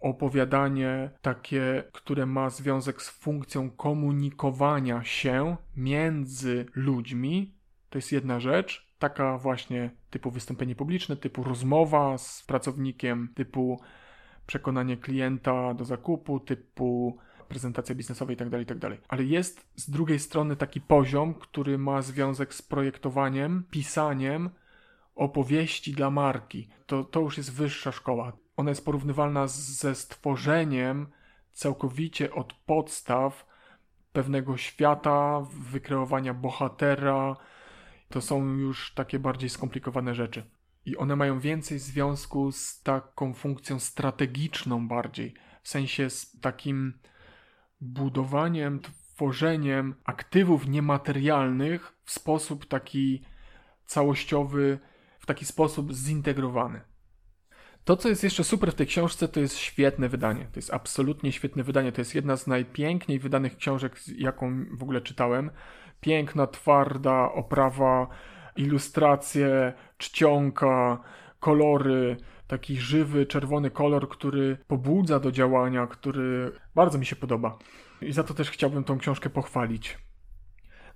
opowiadanie 0.00 1.10
takie, 1.22 1.84
które 1.92 2.26
ma 2.26 2.50
związek 2.50 3.02
z 3.02 3.10
funkcją 3.10 3.70
komunikowania 3.70 5.04
się 5.04 5.56
między 5.76 6.66
ludźmi. 6.74 7.54
To 7.90 7.98
jest 7.98 8.12
jedna 8.12 8.40
rzecz. 8.40 8.94
Taka 8.98 9.38
właśnie 9.38 9.90
typu 10.10 10.30
wystąpienie 10.30 10.74
publiczne, 10.74 11.16
typu 11.16 11.44
rozmowa 11.44 12.18
z 12.18 12.44
pracownikiem, 12.46 13.32
typu 13.34 13.80
przekonanie 14.46 14.96
klienta 14.96 15.74
do 15.74 15.84
zakupu, 15.84 16.40
typu 16.40 17.18
prezentacja 17.48 17.94
biznesowa 17.94 18.32
itd., 18.32 18.50
tak 18.50 18.60
itd. 18.60 18.90
Tak 18.90 18.98
Ale 19.08 19.24
jest 19.24 19.66
z 19.76 19.90
drugiej 19.90 20.18
strony 20.18 20.56
taki 20.56 20.80
poziom, 20.80 21.34
który 21.34 21.78
ma 21.78 22.02
związek 22.02 22.54
z 22.54 22.62
projektowaniem, 22.62 23.64
pisaniem 23.70 24.50
opowieści 25.14 25.92
dla 25.92 26.10
marki. 26.10 26.68
To, 26.86 27.04
to 27.04 27.20
już 27.20 27.36
jest 27.36 27.52
wyższa 27.52 27.92
szkoła. 27.92 28.32
Ona 28.56 28.70
jest 28.70 28.84
porównywalna 28.84 29.46
ze 29.48 29.94
stworzeniem 29.94 31.06
całkowicie 31.52 32.32
od 32.34 32.52
podstaw 32.52 33.46
pewnego 34.12 34.56
świata, 34.56 35.46
wykreowania 35.50 36.34
bohatera. 36.34 37.36
To 38.08 38.20
są 38.20 38.46
już 38.46 38.94
takie 38.94 39.18
bardziej 39.18 39.50
skomplikowane 39.50 40.14
rzeczy. 40.14 40.50
I 40.86 40.96
one 40.96 41.16
mają 41.16 41.40
więcej 41.40 41.78
związku 41.78 42.52
z 42.52 42.82
taką 42.82 43.34
funkcją 43.34 43.78
strategiczną 43.78 44.88
bardziej, 44.88 45.34
w 45.62 45.68
sensie 45.68 46.10
z 46.10 46.40
takim 46.40 46.98
budowaniem, 47.80 48.80
tworzeniem 48.80 49.94
aktywów 50.04 50.68
niematerialnych 50.68 51.92
w 52.04 52.10
sposób 52.10 52.66
taki 52.66 53.22
całościowy, 53.86 54.78
w 55.18 55.26
taki 55.26 55.44
sposób 55.44 55.92
zintegrowany. 55.92 56.80
To, 57.84 57.96
co 57.96 58.08
jest 58.08 58.24
jeszcze 58.24 58.44
super 58.44 58.72
w 58.72 58.74
tej 58.74 58.86
książce, 58.86 59.28
to 59.28 59.40
jest 59.40 59.56
świetne 59.56 60.08
wydanie. 60.08 60.44
To 60.52 60.58
jest 60.58 60.74
absolutnie 60.74 61.32
świetne 61.32 61.62
wydanie. 61.62 61.92
To 61.92 62.00
jest 62.00 62.14
jedna 62.14 62.36
z 62.36 62.46
najpiękniej 62.46 63.18
wydanych 63.18 63.56
książek, 63.56 63.96
jaką 64.16 64.64
w 64.72 64.82
ogóle 64.82 65.00
czytałem. 65.00 65.50
Piękna, 66.00 66.46
twarda 66.46 67.32
oprawa, 67.32 68.08
ilustracje, 68.56 69.72
czcionka, 69.98 71.02
kolory, 71.40 72.16
taki 72.46 72.76
żywy, 72.76 73.26
czerwony 73.26 73.70
kolor, 73.70 74.08
który 74.08 74.56
pobudza 74.68 75.20
do 75.20 75.32
działania, 75.32 75.86
który 75.86 76.52
bardzo 76.74 76.98
mi 76.98 77.06
się 77.06 77.16
podoba. 77.16 77.58
I 78.00 78.12
za 78.12 78.24
to 78.24 78.34
też 78.34 78.50
chciałbym 78.50 78.84
tą 78.84 78.98
książkę 78.98 79.30
pochwalić. 79.30 79.98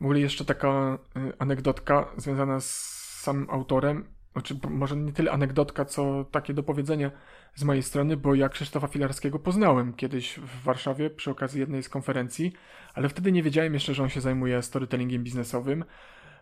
W 0.00 0.04
ogóle 0.04 0.20
jeszcze 0.20 0.44
taka 0.44 0.98
y, 1.16 1.32
anegdotka 1.38 2.12
związana 2.16 2.60
z 2.60 3.00
samym 3.20 3.50
autorem. 3.50 4.04
Znaczy, 4.32 4.58
może 4.70 4.96
nie 4.96 5.12
tyle 5.12 5.30
anegdotka, 5.30 5.84
co 5.84 6.24
takie 6.30 6.54
dopowiedzenie 6.54 7.10
z 7.54 7.64
mojej 7.64 7.82
strony, 7.82 8.16
bo 8.16 8.34
ja 8.34 8.48
Krzysztofa 8.48 8.86
Filarskiego 8.86 9.38
poznałem 9.38 9.92
kiedyś 9.92 10.38
w 10.38 10.62
Warszawie 10.62 11.10
przy 11.10 11.30
okazji 11.30 11.60
jednej 11.60 11.82
z 11.82 11.88
konferencji, 11.88 12.52
ale 12.94 13.08
wtedy 13.08 13.32
nie 13.32 13.42
wiedziałem 13.42 13.74
jeszcze, 13.74 13.94
że 13.94 14.02
on 14.02 14.08
się 14.08 14.20
zajmuje 14.20 14.62
storytellingiem 14.62 15.24
biznesowym. 15.24 15.84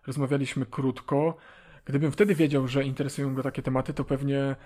Rozmawialiśmy 0.07 0.67
krótko. 0.67 1.37
Gdybym 1.85 2.13
wtedy 2.13 2.35
wiedział, 2.35 2.69
że 2.69 2.85
interesują 2.85 3.35
go 3.35 3.43
takie 3.43 3.63
tematy, 3.63 3.95
to 3.95 4.05
pewnie 4.05 4.57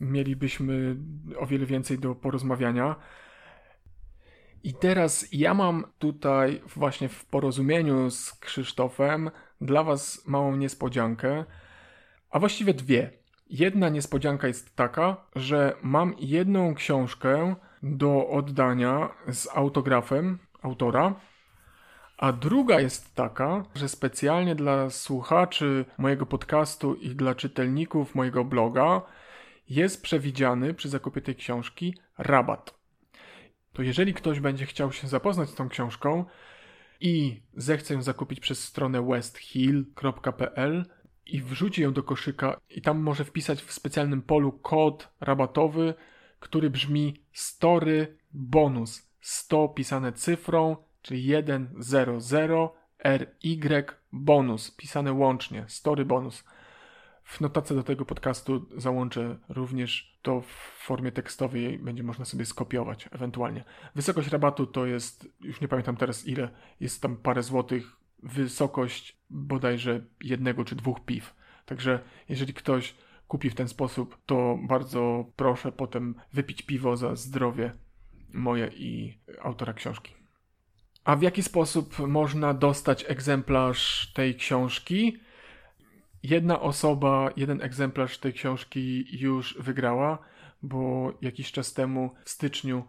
mielibyśmy 0.00 0.96
o 1.38 1.46
wiele 1.46 1.66
więcej 1.66 1.98
do 1.98 2.14
porozmawiania. 2.14 2.96
I 4.64 4.74
teraz 4.74 5.28
ja 5.32 5.54
mam 5.54 5.84
tutaj 5.98 6.62
właśnie 6.76 7.08
w 7.08 7.24
porozumieniu 7.24 8.10
z 8.10 8.32
Krzysztofem 8.32 9.30
dla 9.60 9.84
Was 9.84 10.26
małą 10.26 10.56
niespodziankę, 10.56 11.44
a 12.30 12.38
właściwie 12.38 12.74
dwie. 12.74 13.10
Jedna 13.50 13.88
niespodzianka 13.88 14.46
jest 14.46 14.76
taka, 14.76 15.16
że 15.36 15.76
mam 15.82 16.14
jedną 16.18 16.74
książkę 16.74 17.54
do 17.82 18.28
oddania 18.28 19.08
z 19.32 19.48
autografem 19.54 20.38
autora, 20.62 21.14
a 22.18 22.32
druga 22.32 22.80
jest 22.80 23.14
taka, 23.14 23.64
że 23.74 23.88
specjalnie 23.88 24.54
dla 24.54 24.90
słuchaczy 24.90 25.84
mojego 25.98 26.26
podcastu 26.26 26.94
i 26.94 27.08
dla 27.08 27.34
czytelników 27.34 28.14
mojego 28.14 28.44
bloga 28.44 29.02
jest 29.68 30.02
przewidziany 30.02 30.74
przy 30.74 30.88
zakupie 30.88 31.20
tej 31.20 31.34
książki 31.34 31.94
rabat. 32.18 32.74
To 33.72 33.82
jeżeli 33.82 34.14
ktoś 34.14 34.40
będzie 34.40 34.66
chciał 34.66 34.92
się 34.92 35.08
zapoznać 35.08 35.50
z 35.50 35.54
tą 35.54 35.68
książką 35.68 36.24
i 37.00 37.42
zechce 37.54 37.94
ją 37.94 38.02
zakupić 38.02 38.40
przez 38.40 38.64
stronę 38.64 39.06
westhill.pl 39.06 40.84
i 41.26 41.42
wrzuci 41.42 41.82
ją 41.82 41.92
do 41.92 42.02
koszyka 42.02 42.60
i 42.70 42.82
tam 42.82 42.98
może 42.98 43.24
wpisać 43.24 43.62
w 43.62 43.72
specjalnym 43.72 44.22
polu 44.22 44.52
kod 44.52 45.08
rabatowy, 45.20 45.94
który 46.40 46.70
brzmi 46.70 47.24
story 47.32 48.18
bonus 48.32 49.10
100 49.20 49.68
pisane 49.68 50.12
cyfrą, 50.12 50.76
czyli 51.02 51.32
100 51.80 52.74
RY 53.04 53.84
bonus 54.12 54.70
pisane 54.70 55.12
łącznie, 55.12 55.64
story 55.68 56.04
bonus. 56.04 56.44
W 57.26 57.40
notatce 57.40 57.74
do 57.74 57.82
tego 57.82 58.04
podcastu 58.04 58.66
załączę 58.76 59.38
również 59.48 60.18
to 60.22 60.40
w 60.40 60.46
formie 60.86 61.12
tekstowej, 61.12 61.78
będzie 61.78 62.02
można 62.02 62.24
sobie 62.24 62.44
skopiować 62.44 63.08
ewentualnie. 63.12 63.64
Wysokość 63.94 64.28
rabatu 64.28 64.66
to 64.66 64.86
jest, 64.86 65.28
już 65.40 65.60
nie 65.60 65.68
pamiętam 65.68 65.96
teraz 65.96 66.26
ile, 66.26 66.48
jest 66.80 67.02
tam 67.02 67.16
parę 67.16 67.42
złotych. 67.42 67.96
Wysokość 68.22 69.16
bodajże 69.30 70.04
jednego 70.20 70.64
czy 70.64 70.76
dwóch 70.76 71.04
piw. 71.04 71.34
Także 71.64 72.00
jeżeli 72.28 72.54
ktoś 72.54 72.94
kupi 73.28 73.50
w 73.50 73.54
ten 73.54 73.68
sposób, 73.68 74.18
to 74.26 74.58
bardzo 74.68 75.24
proszę 75.36 75.72
potem 75.72 76.14
wypić 76.32 76.62
piwo 76.62 76.96
za 76.96 77.16
zdrowie 77.16 77.72
moje 78.32 78.66
i 78.66 79.18
autora 79.42 79.72
książki. 79.72 80.14
A 81.04 81.16
w 81.16 81.22
jaki 81.22 81.42
sposób 81.42 81.98
można 81.98 82.54
dostać 82.54 83.04
egzemplarz 83.08 84.12
tej 84.14 84.34
książki? 84.34 85.25
Jedna 86.28 86.60
osoba, 86.60 87.30
jeden 87.36 87.62
egzemplarz 87.62 88.18
tej 88.18 88.32
książki 88.32 89.06
już 89.20 89.56
wygrała, 89.60 90.18
bo 90.62 91.12
jakiś 91.22 91.52
czas 91.52 91.74
temu 91.74 92.10
w 92.24 92.30
styczniu 92.30 92.84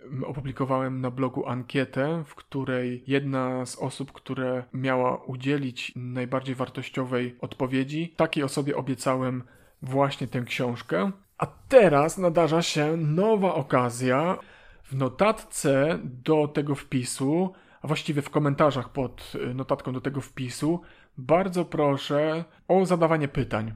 mm, 0.00 0.24
opublikowałem 0.24 1.00
na 1.00 1.10
blogu 1.10 1.46
ankietę, 1.46 2.24
w 2.26 2.34
której 2.34 3.04
jedna 3.06 3.66
z 3.66 3.76
osób, 3.76 4.12
które 4.12 4.64
miała 4.72 5.24
udzielić 5.24 5.92
najbardziej 5.96 6.54
wartościowej 6.54 7.36
odpowiedzi, 7.40 8.14
takiej 8.16 8.44
osobie 8.44 8.76
obiecałem 8.76 9.42
właśnie 9.82 10.26
tę 10.26 10.42
książkę. 10.42 11.12
A 11.38 11.46
teraz 11.46 12.18
nadarza 12.18 12.62
się 12.62 12.96
nowa 12.96 13.54
okazja. 13.54 14.38
W 14.82 14.96
notatce 14.96 15.98
do 16.04 16.48
tego 16.48 16.74
wpisu, 16.74 17.52
a 17.82 17.86
właściwie 17.86 18.22
w 18.22 18.30
komentarzach 18.30 18.88
pod 18.92 19.32
y, 19.34 19.54
notatką 19.54 19.92
do 19.92 20.00
tego 20.00 20.20
wpisu, 20.20 20.80
bardzo 21.18 21.64
proszę 21.64 22.44
o 22.68 22.86
zadawanie 22.86 23.28
pytań. 23.28 23.74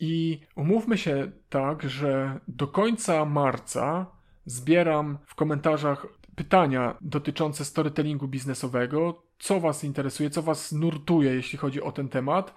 I 0.00 0.40
umówmy 0.56 0.98
się 0.98 1.30
tak, 1.48 1.82
że 1.82 2.40
do 2.48 2.66
końca 2.66 3.24
marca 3.24 4.06
zbieram 4.44 5.18
w 5.26 5.34
komentarzach 5.34 6.06
pytania 6.36 6.96
dotyczące 7.00 7.64
storytellingu 7.64 8.28
biznesowego, 8.28 9.22
co 9.38 9.60
Was 9.60 9.84
interesuje, 9.84 10.30
co 10.30 10.42
Was 10.42 10.72
nurtuje, 10.72 11.34
jeśli 11.34 11.58
chodzi 11.58 11.82
o 11.82 11.92
ten 11.92 12.08
temat. 12.08 12.54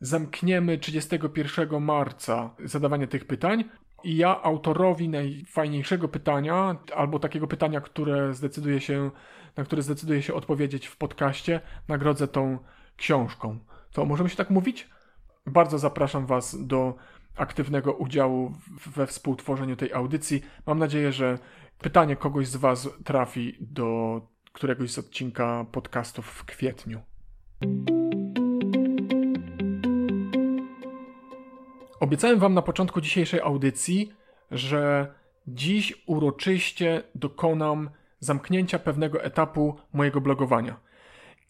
Zamkniemy 0.00 0.78
31 0.78 1.80
marca 1.80 2.54
zadawanie 2.64 3.06
tych 3.06 3.24
pytań 3.24 3.64
i 4.04 4.16
ja 4.16 4.42
autorowi 4.42 5.08
najfajniejszego 5.08 6.08
pytania, 6.08 6.76
albo 6.96 7.18
takiego 7.18 7.46
pytania, 7.46 7.80
które 7.80 8.34
zdecyduje 8.34 8.80
się, 8.80 9.10
na 9.56 9.64
które 9.64 9.82
zdecyduje 9.82 10.22
się 10.22 10.34
odpowiedzieć 10.34 10.86
w 10.86 10.96
podcaście, 10.96 11.60
nagrodzę 11.88 12.28
tą 12.28 12.58
książką. 12.96 13.58
To 13.92 14.04
możemy 14.04 14.28
się 14.28 14.36
tak 14.36 14.50
mówić? 14.50 14.88
Bardzo 15.46 15.78
zapraszam 15.78 16.26
Was 16.26 16.66
do 16.66 16.94
aktywnego 17.36 17.92
udziału 17.92 18.52
we 18.86 19.06
współtworzeniu 19.06 19.76
tej 19.76 19.92
audycji. 19.92 20.42
Mam 20.66 20.78
nadzieję, 20.78 21.12
że 21.12 21.38
pytanie 21.78 22.16
kogoś 22.16 22.48
z 22.48 22.56
Was 22.56 22.88
trafi 23.04 23.56
do 23.60 24.20
któregoś 24.52 24.90
z 24.90 24.98
odcinka 24.98 25.66
podcastów 25.72 26.26
w 26.26 26.44
kwietniu. 26.44 27.00
Obiecałem 32.00 32.38
Wam 32.38 32.54
na 32.54 32.62
początku 32.62 33.00
dzisiejszej 33.00 33.40
audycji, 33.40 34.12
że 34.50 35.14
dziś 35.46 36.02
uroczyście 36.06 37.02
dokonam 37.14 37.90
zamknięcia 38.20 38.78
pewnego 38.78 39.22
etapu 39.24 39.76
mojego 39.92 40.20
blogowania. 40.20 40.80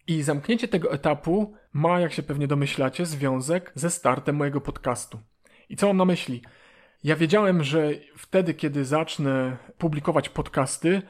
I 0.07 0.23
zamknięcie 0.23 0.69
tego 0.69 0.93
etapu 0.93 1.55
ma, 1.73 2.01
jak 2.01 2.13
się 2.13 2.23
pewnie 2.23 2.47
domyślacie, 2.49 3.07
związek 3.07 3.73
ze 3.75 3.91
startem 3.91 4.37
mojego 4.37 4.61
podcastu. 4.61 5.21
I 5.69 5.77
co 5.77 5.87
mam 5.87 5.97
na 5.97 6.05
myśli? 6.05 6.43
Ja 7.05 7.17
wiedziałem, 7.17 7.65
że 7.65 7.91
wtedy, 8.17 8.55
kiedy 8.55 8.85
zacznę 8.85 9.57
publikować 9.79 10.29
podcasty, 10.29 11.03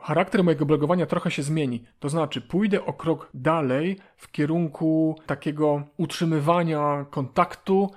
charakter 0.00 0.44
mojego 0.44 0.66
blogowania 0.66 1.06
trochę 1.06 1.30
się 1.30 1.42
zmieni. 1.42 1.84
To 1.98 2.08
znaczy, 2.08 2.40
pójdę 2.40 2.84
o 2.84 2.92
krok 2.92 3.30
dalej 3.34 3.98
w 4.16 4.30
kierunku 4.30 5.18
takiego 5.26 5.82
utrzymywania 5.96 7.06
kontaktu 7.10 7.90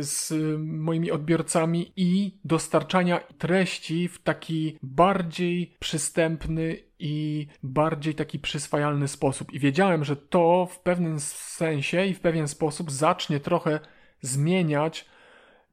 z 0.00 0.32
moimi 0.58 1.10
odbiorcami 1.10 1.92
i 1.96 2.38
dostarczania 2.44 3.20
treści 3.38 4.08
w 4.08 4.22
taki 4.22 4.78
bardziej 4.82 5.76
przystępny 5.78 6.76
i 6.98 7.46
bardziej 7.62 8.14
taki 8.14 8.38
przyswajalny 8.38 9.08
sposób. 9.08 9.52
I 9.52 9.58
wiedziałem, 9.58 10.04
że 10.04 10.16
to 10.16 10.68
w 10.70 10.80
pewnym 10.80 11.20
sensie 11.20 12.06
i 12.06 12.14
w 12.14 12.20
pewien 12.20 12.48
sposób 12.48 12.90
zacznie 12.90 13.40
trochę 13.40 13.80
zmieniać 14.20 15.04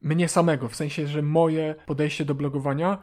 mnie 0.02 0.28
samego, 0.28 0.68
w 0.68 0.76
sensie, 0.76 1.06
że 1.06 1.22
moje 1.22 1.74
podejście 1.86 2.24
do 2.24 2.34
blogowania 2.34 2.98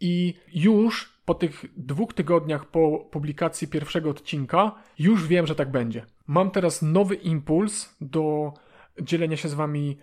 i 0.00 0.34
już 0.54 1.18
po 1.24 1.34
tych 1.34 1.64
dwóch 1.76 2.14
tygodniach 2.14 2.66
po 2.66 2.98
publikacji 3.10 3.68
pierwszego 3.68 4.10
odcinka 4.10 4.72
już 4.98 5.26
wiem, 5.26 5.46
że 5.46 5.54
tak 5.54 5.70
będzie. 5.70 6.06
Mam 6.26 6.50
teraz 6.50 6.82
nowy 6.82 7.14
impuls 7.14 7.96
do 8.00 8.52
dzielenia 9.02 9.36
się 9.36 9.48
z 9.48 9.54
wami 9.54 9.98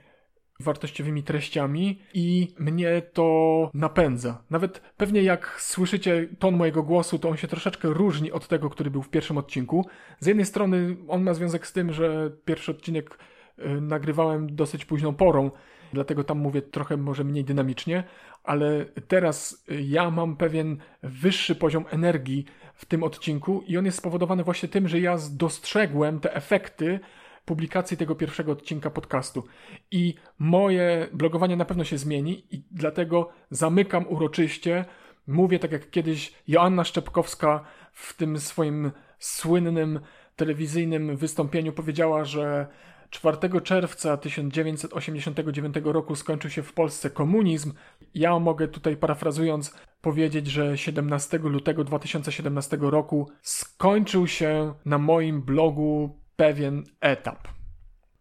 wartościowymi 0.60 1.24
treściami 1.24 1.99
i 2.14 2.53
mnie 2.60 3.01
to 3.14 3.70
napędza. 3.74 4.41
Nawet 4.49 4.80
pewnie 4.97 5.24
jak 5.24 5.56
słyszycie 5.62 6.28
ton 6.39 6.56
mojego 6.56 6.84
głosu, 6.84 7.20
to 7.20 7.30
on 7.30 7.38
się 7.38 7.47
troszeczkę 7.47 7.88
różni 7.88 8.32
od 8.32 8.47
tego, 8.47 8.70
który 8.70 8.91
był 8.91 9.01
w 9.01 9.10
pierwszym 9.10 9.38
odcinku. 9.38 9.86
Z 10.20 10.28
jednej 10.28 10.45
strony 10.45 10.95
on 11.08 11.24
ma 11.24 11.34
związek 11.34 11.68
z 11.68 11.74
tym, 11.74 11.93
że 11.93 12.32
pierwszy 12.45 12.72
odcinek 12.72 13.18
y, 13.60 13.82
nagrywałem 13.82 14.56
dosyć 14.56 14.86
późną 14.86 15.16
porą, 15.16 15.51
dlatego 15.93 16.24
tam 16.24 16.38
mówię 16.38 16.62
trochę 16.62 16.97
może 16.97 17.24
mniej 17.24 17.43
dynamicznie, 17.43 18.03
ale 18.43 18.86
teraz 19.08 19.66
ja 19.82 20.12
mam 20.12 20.36
pewien 20.36 20.78
wyższy 21.03 21.56
poziom 21.56 21.86
energii 21.89 22.45
w 22.76 22.86
tym 22.86 23.03
odcinku 23.03 23.64
i 23.68 23.78
on 23.78 23.86
jest 23.86 23.97
spowodowany 23.97 24.43
właśnie 24.43 24.70
tym, 24.70 24.88
że 24.88 24.99
ja 24.99 25.18
dostrzegłem 25.32 26.20
te 26.20 26.36
efekty 26.36 26.99
publikacji 27.46 27.98
tego 27.98 28.16
pierwszego 28.16 28.52
odcinka 28.52 28.89
podcastu. 28.89 29.43
I 29.91 30.14
moje 30.39 31.08
blogowanie 31.14 31.56
na 31.56 31.66
pewno 31.66 31.84
się 31.84 31.98
zmieni 31.98 32.46
i 32.52 32.64
dlatego 32.72 33.30
zamykam 33.50 34.08
uroczyście. 34.08 34.86
Mówię 35.28 35.60
tak 35.60 35.72
jak 35.72 35.89
kiedyś 35.89 36.34
Joanna 36.48 36.84
Szczepkowska 36.84 37.66
w 37.91 38.14
tym 38.14 38.39
swoim 38.39 38.91
słynnym 39.20 40.00
telewizyjnym 40.36 41.18
wystąpieniu 41.18 41.74
powiedziała, 41.74 42.26
że 42.26 42.68
4 43.10 43.62
czerwca 43.64 44.18
1989 44.18 45.76
roku 45.84 46.16
skończył 46.16 46.52
się 46.52 46.64
w 46.64 46.74
Polsce 46.74 47.10
komunizm. 47.10 47.74
Ja 48.14 48.39
mogę 48.39 48.68
tutaj 48.68 48.98
parafrazując 48.98 49.76
powiedzieć, 50.02 50.48
że 50.48 50.78
17 50.78 51.38
lutego 51.38 51.84
2017 51.84 52.78
roku 52.82 53.30
skończył 53.41 54.28
się 54.28 54.74
na 54.86 54.98
moim 54.98 55.41
blogu 55.41 56.20
pewien 56.36 56.84
etap. 57.02 57.48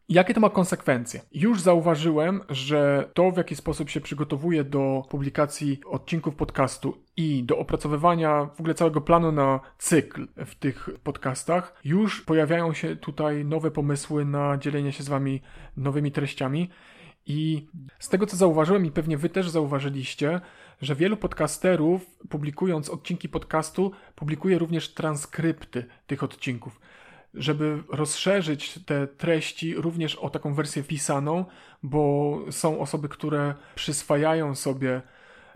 Jakie 0.08 0.34
to 0.34 0.40
ma 0.40 0.50
konsekwencje? 0.50 1.20
Już 1.32 1.60
zauważyłem, 1.60 2.40
że 2.48 3.10
to, 3.14 3.30
w 3.30 3.36
jaki 3.36 3.56
sposób 3.56 3.90
się 3.90 4.00
przygotowuję 4.00 4.64
do 4.64 5.02
publikacji 5.08 5.80
odcinków 5.86 6.34
podcastu 6.34 6.98
i 7.16 7.44
do 7.44 7.58
opracowywania 7.58 8.44
w 8.46 8.60
ogóle 8.60 8.74
całego 8.74 9.00
planu 9.00 9.32
na 9.32 9.60
cykl 9.78 10.28
w 10.36 10.54
tych 10.54 10.88
podcastach, 11.02 11.74
już 11.84 12.22
pojawiają 12.22 12.72
się 12.72 12.96
tutaj 12.96 13.44
nowe 13.44 13.70
pomysły 13.70 14.24
na 14.24 14.58
dzielenie 14.58 14.92
się 14.92 15.02
z 15.02 15.08
Wami 15.08 15.42
nowymi 15.76 16.12
treściami. 16.12 16.70
I 17.26 17.66
z 17.98 18.08
tego, 18.08 18.26
co 18.26 18.36
zauważyłem, 18.36 18.86
i 18.86 18.90
pewnie 18.90 19.18
Wy 19.18 19.28
też 19.28 19.50
zauważyliście, 19.50 20.40
że 20.82 20.94
wielu 20.94 21.16
podcasterów, 21.16 22.06
publikując 22.28 22.90
odcinki 22.90 23.28
podcastu, 23.28 23.92
publikuje 24.14 24.58
również 24.58 24.94
transkrypty 24.94 25.84
tych 26.06 26.22
odcinków 26.22 26.80
żeby 27.34 27.82
rozszerzyć 27.88 28.78
te 28.86 29.06
treści 29.06 29.74
również 29.74 30.16
o 30.16 30.30
taką 30.30 30.54
wersję 30.54 30.82
pisaną, 30.82 31.44
bo 31.82 32.38
są 32.50 32.80
osoby, 32.80 33.08
które 33.08 33.54
przyswajają 33.74 34.54
sobie 34.54 35.02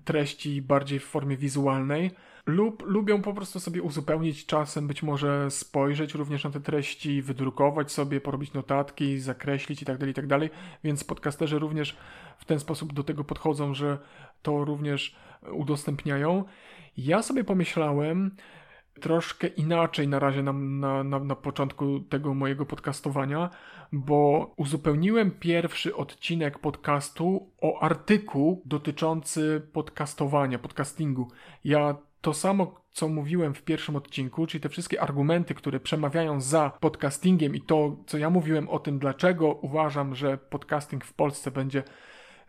treści 0.05 0.63
bardziej 0.63 0.99
w 0.99 1.05
formie 1.05 1.37
wizualnej 1.37 2.11
lub 2.49 2.83
lubią 2.87 3.23
po 3.23 3.35
prostu 3.35 3.61
sobie 3.61 3.83
uzupełnić 3.83 4.47
czasem, 4.47 4.87
być 4.87 5.03
może 5.03 5.51
spojrzeć 5.51 6.15
również 6.15 6.45
na 6.45 6.51
te 6.51 6.61
treści, 6.61 7.23
wydrukować 7.23 7.93
sobie, 7.93 8.21
porobić 8.21 8.53
notatki, 8.53 9.19
zakreślić 9.19 9.81
itd., 9.81 9.99
tak 9.99 10.09
itd., 10.09 10.41
tak 10.41 10.59
więc 10.85 11.05
podcasterzy 11.05 11.59
również 11.59 11.97
w 12.39 12.45
ten 12.45 12.61
sposób 12.61 12.93
do 12.93 13.05
tego 13.05 13.25
podchodzą, 13.25 13.75
że 13.75 13.99
to 14.43 14.65
również 14.65 15.17
udostępniają. 15.53 16.45
Ja 16.97 17.23
sobie 17.23 17.45
pomyślałem, 17.45 18.31
troszkę 19.01 19.47
inaczej 19.47 20.09
na 20.09 20.19
razie 20.19 20.43
na, 20.43 20.53
na, 20.53 21.05
na, 21.05 21.19
na 21.19 21.35
początku 21.37 22.01
tego 22.01 22.35
mojego 22.35 22.67
podcastowania, 22.67 23.51
bo 23.93 24.51
uzupełniłem 24.57 25.31
pierwszy 25.31 25.97
odcinek 25.97 26.59
podcastu 26.59 27.51
o 27.61 27.81
artykuł 27.81 28.63
dotyczący 28.65 29.69
podcastowania, 29.73 30.59
podcastingu. 30.59 31.29
Ja 31.65 31.97
to 32.21 32.35
samo, 32.35 32.81
co 32.91 33.09
mówiłem 33.09 33.55
w 33.55 33.63
pierwszym 33.63 33.97
odcinku, 33.97 34.47
czyli 34.47 34.63
te 34.63 34.69
wszystkie 34.69 35.01
argumenty, 35.01 35.55
które 35.55 35.81
przemawiają 35.81 36.41
za 36.41 36.71
podcastingiem 36.81 37.55
i 37.55 37.61
to, 37.61 37.97
co 38.07 38.19
ja 38.19 38.31
mówiłem 38.31 38.69
o 38.69 38.79
tym, 38.79 38.99
dlaczego 38.99 39.53
uważam, 39.53 40.15
że 40.15 40.39
podcasting 40.39 41.05
w 41.05 41.13
Polsce 41.13 41.51
będzie 41.51 41.83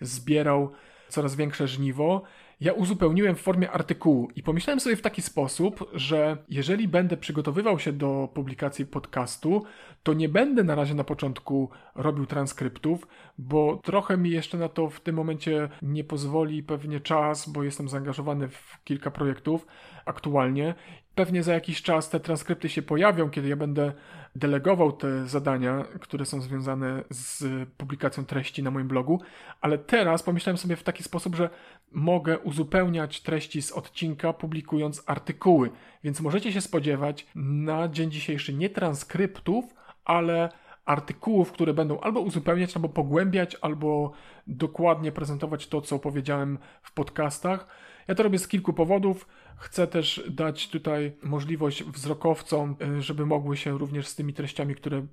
zbierał 0.02 0.72
coraz 1.08 1.36
większe 1.36 1.68
żniwo, 1.68 2.24
ja 2.60 2.74
uzupełniłem 2.74 3.36
w 3.36 3.42
formie 3.42 3.72
artykułu 3.72 4.30
i 4.36 4.44
pomyślałem 4.44 4.80
sobie 4.80 4.96
w 4.96 5.02
taki 5.02 5.22
sposób, 5.22 5.90
że 5.94 6.38
jeżeli 6.50 6.88
będę 6.88 7.18
przygotowywał 7.18 7.80
się 7.80 7.94
do 7.94 8.30
publikacji 8.34 8.86
podcastu, 8.86 9.64
to 10.04 10.14
nie 10.14 10.30
będę 10.30 10.64
na 10.64 10.76
razie 10.76 10.96
na 10.96 11.04
początku 11.04 11.70
robił 11.96 12.26
transkryptów, 12.26 13.08
bo 13.38 13.80
trochę 13.84 14.18
mi 14.18 14.30
jeszcze 14.30 14.58
na 14.58 14.70
to 14.70 14.90
w 14.90 15.00
tym 15.00 15.16
momencie 15.16 15.70
nie 15.82 16.04
pozwoli 16.04 16.64
pewnie 16.64 17.00
czas, 17.00 17.50
bo 17.50 17.64
jestem 17.64 17.90
zaangażowany 17.90 18.48
w 18.48 18.84
kilka 18.84 19.12
projektów 19.12 19.68
aktualnie. 20.06 20.76
Pewnie 21.16 21.44
za 21.44 21.54
jakiś 21.54 21.82
czas 21.82 22.10
te 22.10 22.20
transkrypty 22.20 22.70
się 22.70 22.82
pojawią, 22.82 23.30
kiedy 23.30 23.48
ja 23.48 23.56
będę 23.56 23.94
delegował 24.36 24.92
te 24.92 25.28
zadania, 25.28 25.86
które 26.00 26.26
są 26.26 26.42
związane 26.42 27.04
z 27.10 27.44
publikacją 27.70 28.26
treści 28.26 28.64
na 28.64 28.72
moim 28.72 28.88
blogu, 28.88 29.22
ale 29.62 29.78
teraz 29.78 30.24
pomyślałem 30.24 30.58
sobie 30.58 30.76
w 30.76 30.84
taki 30.84 31.04
sposób, 31.04 31.36
że 31.36 31.50
mogę 31.92 32.40
uzupełniać 32.40 33.22
treści 33.22 33.62
z 33.62 33.72
odcinka, 33.72 34.34
publikując 34.34 35.04
artykuły. 35.06 35.70
Więc 36.04 36.22
możecie 36.22 36.52
się 36.54 36.62
spodziewać 36.62 37.28
na 37.36 37.88
dzień 37.88 38.12
dzisiejszy 38.12 38.54
nie 38.54 38.70
transkryptów, 38.70 39.66
ale 40.06 40.50
artykułów, 40.86 41.52
które 41.52 41.74
będą 41.74 42.00
albo 42.00 42.20
uzupełniać, 42.20 42.76
albo 42.76 42.90
pogłębiać, 42.90 43.58
albo 43.62 44.12
dokładnie 44.48 45.12
prezentować 45.12 45.68
to, 45.68 45.82
co 45.82 46.00
powiedziałem 46.00 46.58
w 46.82 46.94
podcastach. 46.94 47.68
Ja 48.08 48.16
to 48.16 48.24
robię 48.24 48.40
z 48.40 48.48
kilku 48.48 48.74
powodów. 48.74 49.28
Chcę 49.60 49.88
też 49.88 50.24
dać 50.30 50.70
tutaj 50.70 51.12
możliwość 51.24 51.84
wzrokowcom, 51.84 52.76
y, 52.98 53.02
żeby 53.02 53.26
mogły 53.26 53.58
się 53.58 53.78
również 53.78 54.08
z 54.08 54.16
tymi 54.16 54.34
treściami, 54.34 54.76
które, 54.76 55.06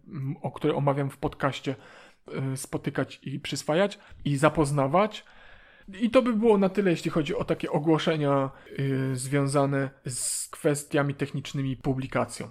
o 0.42 0.50
które 0.50 0.74
omawiam 0.74 1.10
w 1.10 1.16
podcaście, 1.16 1.74
y, 2.52 2.56
spotykać 2.56 3.20
i 3.22 3.40
przyswajać 3.40 3.98
i 4.24 4.36
zapoznawać. 4.36 5.24
I 6.00 6.10
to 6.10 6.22
by 6.22 6.32
było 6.32 6.58
na 6.58 6.68
tyle, 6.68 6.90
jeśli 6.90 7.10
chodzi 7.10 7.34
o 7.34 7.44
takie 7.44 7.70
ogłoszenia 7.70 8.50
yy, 8.78 9.16
związane 9.16 9.90
z 10.06 10.48
kwestiami 10.48 11.14
technicznymi 11.14 11.76
publikacją. 11.76 12.50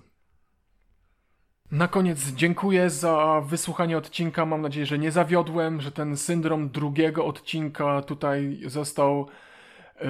Na 1.72 1.88
koniec 1.88 2.20
dziękuję 2.32 2.90
za 2.90 3.42
wysłuchanie 3.46 3.98
odcinka. 3.98 4.46
Mam 4.46 4.62
nadzieję, 4.62 4.86
że 4.86 5.00
nie 5.00 5.12
zawiodłem, 5.12 5.82
że 5.82 5.92
ten 5.92 6.18
syndrom 6.18 6.70
drugiego 6.70 7.26
odcinka 7.26 8.02
tutaj 8.02 8.62
został 8.66 9.28
E, 9.28 9.45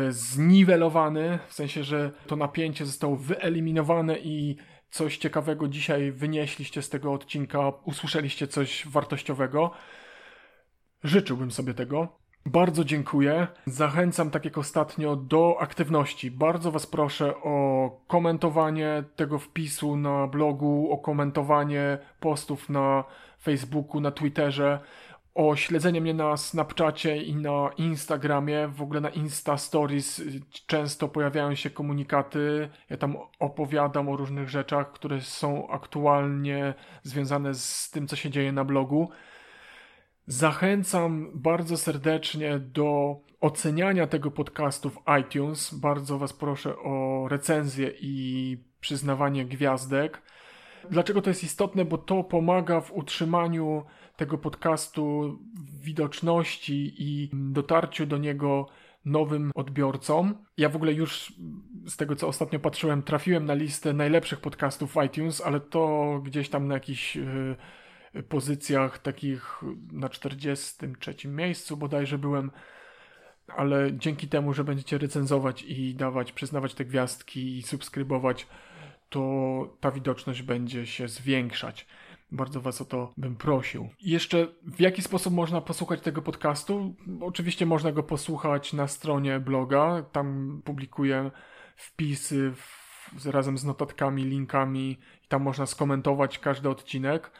zniwelowany, 0.09 1.39
w 1.47 1.53
sensie, 1.53 1.83
że 1.83 2.11
to 2.27 2.35
napięcie 2.35 2.85
zostało 2.85 3.15
wyeliminowane 3.15 4.19
i 4.19 4.57
coś 4.89 5.17
ciekawego 5.17 5.67
dzisiaj 5.67 6.11
wynieśliście 6.11 6.81
z 6.81 6.89
tego 6.89 7.13
odcinka, 7.13 7.59
usłyszeliście 7.83 8.47
coś 8.47 8.87
wartościowego. 8.87 9.71
Życzyłbym 11.03 11.51
sobie 11.51 11.73
tego. 11.73 12.07
Bardzo 12.45 12.83
dziękuję. 12.83 13.47
Zachęcam, 13.65 14.31
tak 14.31 14.45
jak 14.45 14.57
ostatnio, 14.57 15.15
do 15.15 15.57
aktywności. 15.59 16.31
Bardzo 16.31 16.71
Was 16.71 16.87
proszę 16.87 17.35
o 17.35 17.89
komentowanie 18.07 19.03
tego 19.15 19.39
wpisu 19.39 19.97
na 19.97 20.27
blogu, 20.27 20.91
o 20.91 20.97
komentowanie 20.97 21.97
postów 22.19 22.69
na 22.69 23.03
Facebooku, 23.43 24.01
na 24.01 24.11
Twitterze 24.11 24.79
o 25.35 25.55
śledzenie 25.55 26.01
mnie 26.01 26.13
na 26.13 26.37
Snapchacie 26.37 27.23
i 27.23 27.35
na 27.35 27.69
Instagramie, 27.77 28.67
w 28.67 28.81
ogóle 28.81 29.01
na 29.01 29.09
Insta 29.09 29.57
Stories 29.57 30.21
często 30.67 31.07
pojawiają 31.07 31.55
się 31.55 31.69
komunikaty. 31.69 32.69
Ja 32.89 32.97
tam 32.97 33.17
opowiadam 33.39 34.09
o 34.09 34.15
różnych 34.15 34.49
rzeczach, 34.49 34.91
które 34.91 35.21
są 35.21 35.67
aktualnie 35.69 36.73
związane 37.03 37.53
z 37.53 37.89
tym, 37.91 38.07
co 38.07 38.15
się 38.15 38.29
dzieje 38.29 38.51
na 38.51 38.63
blogu. 38.63 39.09
Zachęcam 40.27 41.31
bardzo 41.33 41.77
serdecznie 41.77 42.59
do 42.59 43.15
oceniania 43.41 44.07
tego 44.07 44.31
podcastu 44.31 44.89
w 44.89 44.99
iTunes. 45.21 45.73
Bardzo 45.73 46.17
Was 46.17 46.33
proszę 46.33 46.77
o 46.77 47.25
recenzję 47.29 47.91
i 48.01 48.57
przyznawanie 48.79 49.45
gwiazdek. 49.45 50.21
Dlaczego 50.91 51.21
to 51.21 51.29
jest 51.29 51.43
istotne? 51.43 51.85
Bo 51.85 51.97
to 51.97 52.23
pomaga 52.23 52.81
w 52.81 52.93
utrzymaniu 52.93 53.83
tego 54.17 54.37
podcastu, 54.37 55.37
widoczności 55.81 56.93
i 56.97 57.29
dotarciu 57.33 58.05
do 58.05 58.17
niego 58.17 58.67
nowym 59.05 59.51
odbiorcom. 59.55 60.45
Ja 60.57 60.69
w 60.69 60.75
ogóle 60.75 60.93
już 60.93 61.33
z 61.87 61.97
tego, 61.97 62.15
co 62.15 62.27
ostatnio 62.27 62.59
patrzyłem, 62.59 63.03
trafiłem 63.03 63.45
na 63.45 63.53
listę 63.53 63.93
najlepszych 63.93 64.39
podcastów 64.39 64.93
w 64.93 65.03
iTunes, 65.03 65.41
ale 65.41 65.59
to 65.59 66.21
gdzieś 66.23 66.49
tam 66.49 66.67
na 66.67 66.73
jakichś 66.73 67.17
y, 67.17 67.55
pozycjach 68.29 68.99
takich 68.99 69.61
na 69.91 70.09
43 70.09 71.27
miejscu 71.27 71.77
bodajże 71.77 72.17
byłem, 72.17 72.51
ale 73.47 73.93
dzięki 73.93 74.27
temu, 74.27 74.53
że 74.53 74.63
będziecie 74.63 74.97
recenzować 74.97 75.63
i 75.63 75.95
dawać, 75.95 76.31
przyznawać 76.31 76.73
te 76.73 76.85
gwiazdki 76.85 77.57
i 77.57 77.63
subskrybować, 77.63 78.47
to 79.09 79.77
ta 79.79 79.91
widoczność 79.91 80.41
będzie 80.41 80.85
się 80.85 81.07
zwiększać. 81.07 81.87
Bardzo 82.35 82.61
Was 82.61 82.81
o 82.81 82.85
to 82.85 83.13
bym 83.17 83.35
prosił. 83.35 83.89
Jeszcze 84.01 84.47
w 84.63 84.79
jaki 84.79 85.01
sposób 85.01 85.33
można 85.33 85.61
posłuchać 85.61 86.01
tego 86.01 86.21
podcastu? 86.21 86.95
Oczywiście 87.21 87.65
można 87.65 87.91
go 87.91 88.03
posłuchać 88.03 88.73
na 88.73 88.87
stronie 88.87 89.39
bloga. 89.39 90.03
Tam 90.11 90.61
publikuję 90.65 91.31
wpisy 91.75 92.51
w, 92.51 93.25
razem 93.25 93.57
z 93.57 93.63
notatkami, 93.63 94.23
linkami 94.23 94.91
i 95.23 95.27
tam 95.27 95.41
można 95.41 95.65
skomentować 95.65 96.39
każdy 96.39 96.69
odcinek. 96.69 97.31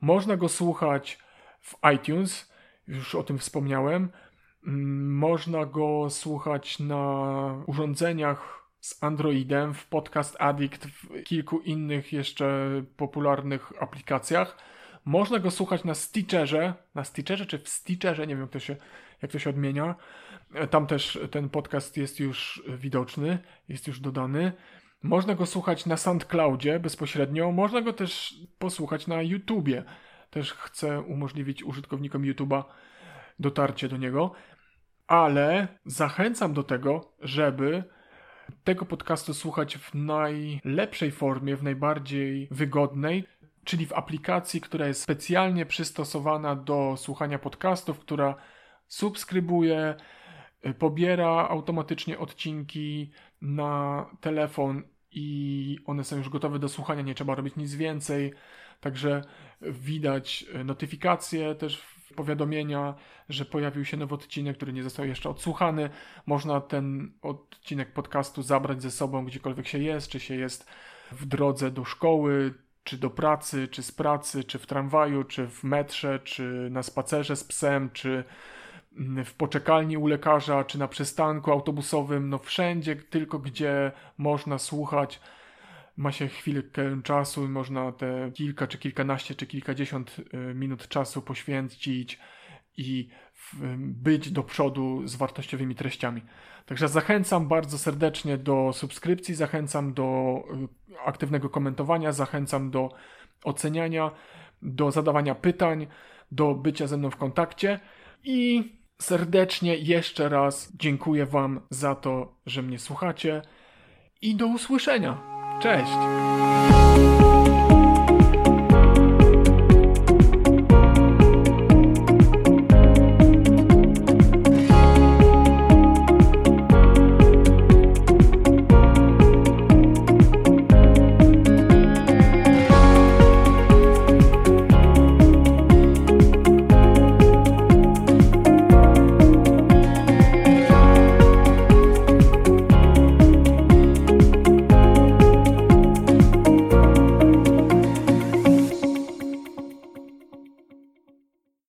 Można 0.00 0.36
go 0.36 0.48
słuchać 0.48 1.18
w 1.60 1.74
iTunes, 1.94 2.52
już 2.88 3.14
o 3.14 3.22
tym 3.22 3.38
wspomniałem. 3.38 4.08
Mm, 4.66 5.16
można 5.16 5.66
go 5.66 6.10
słuchać 6.10 6.78
na 6.78 7.64
urządzeniach 7.66 8.63
z 8.84 9.02
Androidem, 9.02 9.74
w 9.74 9.86
Podcast 9.86 10.36
Addict, 10.38 10.86
w 10.86 11.22
kilku 11.22 11.60
innych 11.60 12.12
jeszcze 12.12 12.68
popularnych 12.96 13.72
aplikacjach. 13.80 14.58
Można 15.04 15.38
go 15.38 15.50
słuchać 15.50 15.84
na 15.84 15.94
Stitcherze, 15.94 16.74
na 16.94 17.04
Stitcherze 17.04 17.46
czy 17.46 17.58
w 17.58 17.68
Stitcherze, 17.68 18.26
nie 18.26 18.34
wiem 18.34 18.40
jak 18.40 18.50
to 18.50 18.58
się, 18.58 18.76
jak 19.22 19.30
to 19.30 19.38
się 19.38 19.50
odmienia. 19.50 19.94
Tam 20.70 20.86
też 20.86 21.18
ten 21.30 21.48
podcast 21.48 21.96
jest 21.96 22.20
już 22.20 22.62
widoczny, 22.68 23.38
jest 23.68 23.86
już 23.86 24.00
dodany. 24.00 24.52
Można 25.02 25.34
go 25.34 25.46
słuchać 25.46 25.86
na 25.86 25.96
SoundCloudzie 25.96 26.80
bezpośrednio, 26.80 27.52
można 27.52 27.80
go 27.82 27.92
też 27.92 28.34
posłuchać 28.58 29.06
na 29.06 29.22
YouTubie. 29.22 29.84
Też 30.30 30.52
chcę 30.52 31.00
umożliwić 31.00 31.62
użytkownikom 31.62 32.22
YouTube'a 32.22 32.64
dotarcie 33.38 33.88
do 33.88 33.96
niego, 33.96 34.32
ale 35.06 35.68
zachęcam 35.84 36.54
do 36.54 36.62
tego, 36.62 37.12
żeby 37.20 37.84
tego 38.64 38.84
podcastu 38.84 39.34
słuchać 39.34 39.76
w 39.76 39.94
najlepszej 39.94 41.10
formie, 41.10 41.56
w 41.56 41.62
najbardziej 41.62 42.48
wygodnej, 42.50 43.24
czyli 43.64 43.86
w 43.86 43.92
aplikacji, 43.92 44.60
która 44.60 44.86
jest 44.86 45.02
specjalnie 45.02 45.66
przystosowana 45.66 46.56
do 46.56 46.94
słuchania 46.96 47.38
podcastów, 47.38 47.98
która 47.98 48.34
subskrybuje, 48.88 49.94
y, 50.66 50.74
pobiera 50.74 51.48
automatycznie 51.48 52.18
odcinki 52.18 53.10
na 53.42 54.06
telefon 54.20 54.82
i 55.10 55.78
one 55.86 56.04
są 56.04 56.16
już 56.16 56.28
gotowe 56.28 56.58
do 56.58 56.68
słuchania, 56.68 57.02
nie 57.02 57.14
trzeba 57.14 57.34
robić 57.34 57.56
nic 57.56 57.74
więcej. 57.74 58.32
Także 58.84 59.22
widać 59.62 60.44
y, 60.54 60.64
notyfikacje 60.64 61.54
też 61.54 61.82
powiadomienia, 62.16 62.94
że 63.28 63.44
pojawił 63.44 63.84
się 63.84 63.96
nowy 63.96 64.14
odcinek, 64.14 64.56
który 64.56 64.72
nie 64.72 64.82
został 64.82 65.06
jeszcze 65.06 65.30
odsłuchany. 65.30 65.90
Można 66.26 66.60
ten 66.60 67.12
odcinek 67.22 67.92
podcastu 67.92 68.42
zabrać 68.42 68.82
ze 68.82 68.90
sobą 68.90 69.24
gdziekolwiek 69.24 69.68
się 69.68 69.78
jest, 69.78 70.08
czy 70.08 70.20
się 70.20 70.34
jest 70.34 70.66
w 71.12 71.26
drodze 71.26 71.70
do 71.70 71.84
szkoły, 71.84 72.54
czy 72.84 72.98
do 72.98 73.10
pracy, 73.10 73.68
czy 73.68 73.82
z 73.82 73.92
pracy, 73.92 74.44
czy 74.44 74.58
w 74.58 74.66
tramwaju, 74.66 75.24
czy 75.24 75.48
w 75.48 75.64
metrze, 75.64 76.18
czy 76.18 76.68
na 76.70 76.82
spacerze 76.82 77.36
z 77.36 77.44
psem, 77.44 77.90
czy 77.90 78.24
w 79.24 79.34
poczekalni 79.34 79.96
u 79.96 80.06
lekarza, 80.06 80.64
czy 80.64 80.78
na 80.78 80.88
przystanku 80.88 81.52
autobusowym, 81.52 82.28
no 82.28 82.38
wszędzie, 82.38 82.96
tylko 82.96 83.38
gdzie 83.38 83.92
można 84.18 84.58
słuchać 84.58 85.20
ma 85.96 86.12
się 86.12 86.28
chwilkę 86.28 87.02
czasu 87.02 87.44
i 87.44 87.48
można 87.48 87.92
te 87.92 88.30
kilka, 88.34 88.66
czy 88.66 88.78
kilkanaście, 88.78 89.34
czy 89.34 89.46
kilkadziesiąt 89.46 90.16
y, 90.18 90.54
minut 90.54 90.88
czasu 90.88 91.22
poświęcić 91.22 92.18
i 92.76 93.08
być 93.78 94.30
do 94.30 94.42
przodu 94.42 95.02
z 95.08 95.16
wartościowymi 95.16 95.74
treściami. 95.74 96.22
Także 96.66 96.88
zachęcam 96.88 97.48
bardzo 97.48 97.78
serdecznie 97.78 98.38
do 98.38 98.72
subskrypcji, 98.72 99.34
zachęcam 99.34 99.94
do 99.94 100.38
y, 100.94 100.98
aktywnego 101.04 101.50
komentowania, 101.50 102.12
zachęcam 102.12 102.70
do 102.70 102.88
oceniania, 103.44 104.10
do 104.62 104.90
zadawania 104.90 105.34
pytań, 105.34 105.86
do 106.32 106.54
bycia 106.54 106.86
ze 106.86 106.96
mną 106.96 107.10
w 107.10 107.16
kontakcie 107.16 107.80
i 108.24 108.72
serdecznie 109.02 109.76
jeszcze 109.76 110.28
raz 110.28 110.72
dziękuję 110.76 111.26
Wam 111.26 111.60
za 111.70 111.94
to, 111.94 112.36
że 112.46 112.62
mnie 112.62 112.78
słuchacie 112.78 113.42
i 114.22 114.36
do 114.36 114.46
usłyszenia. 114.46 115.33
Cześć! 115.60 115.92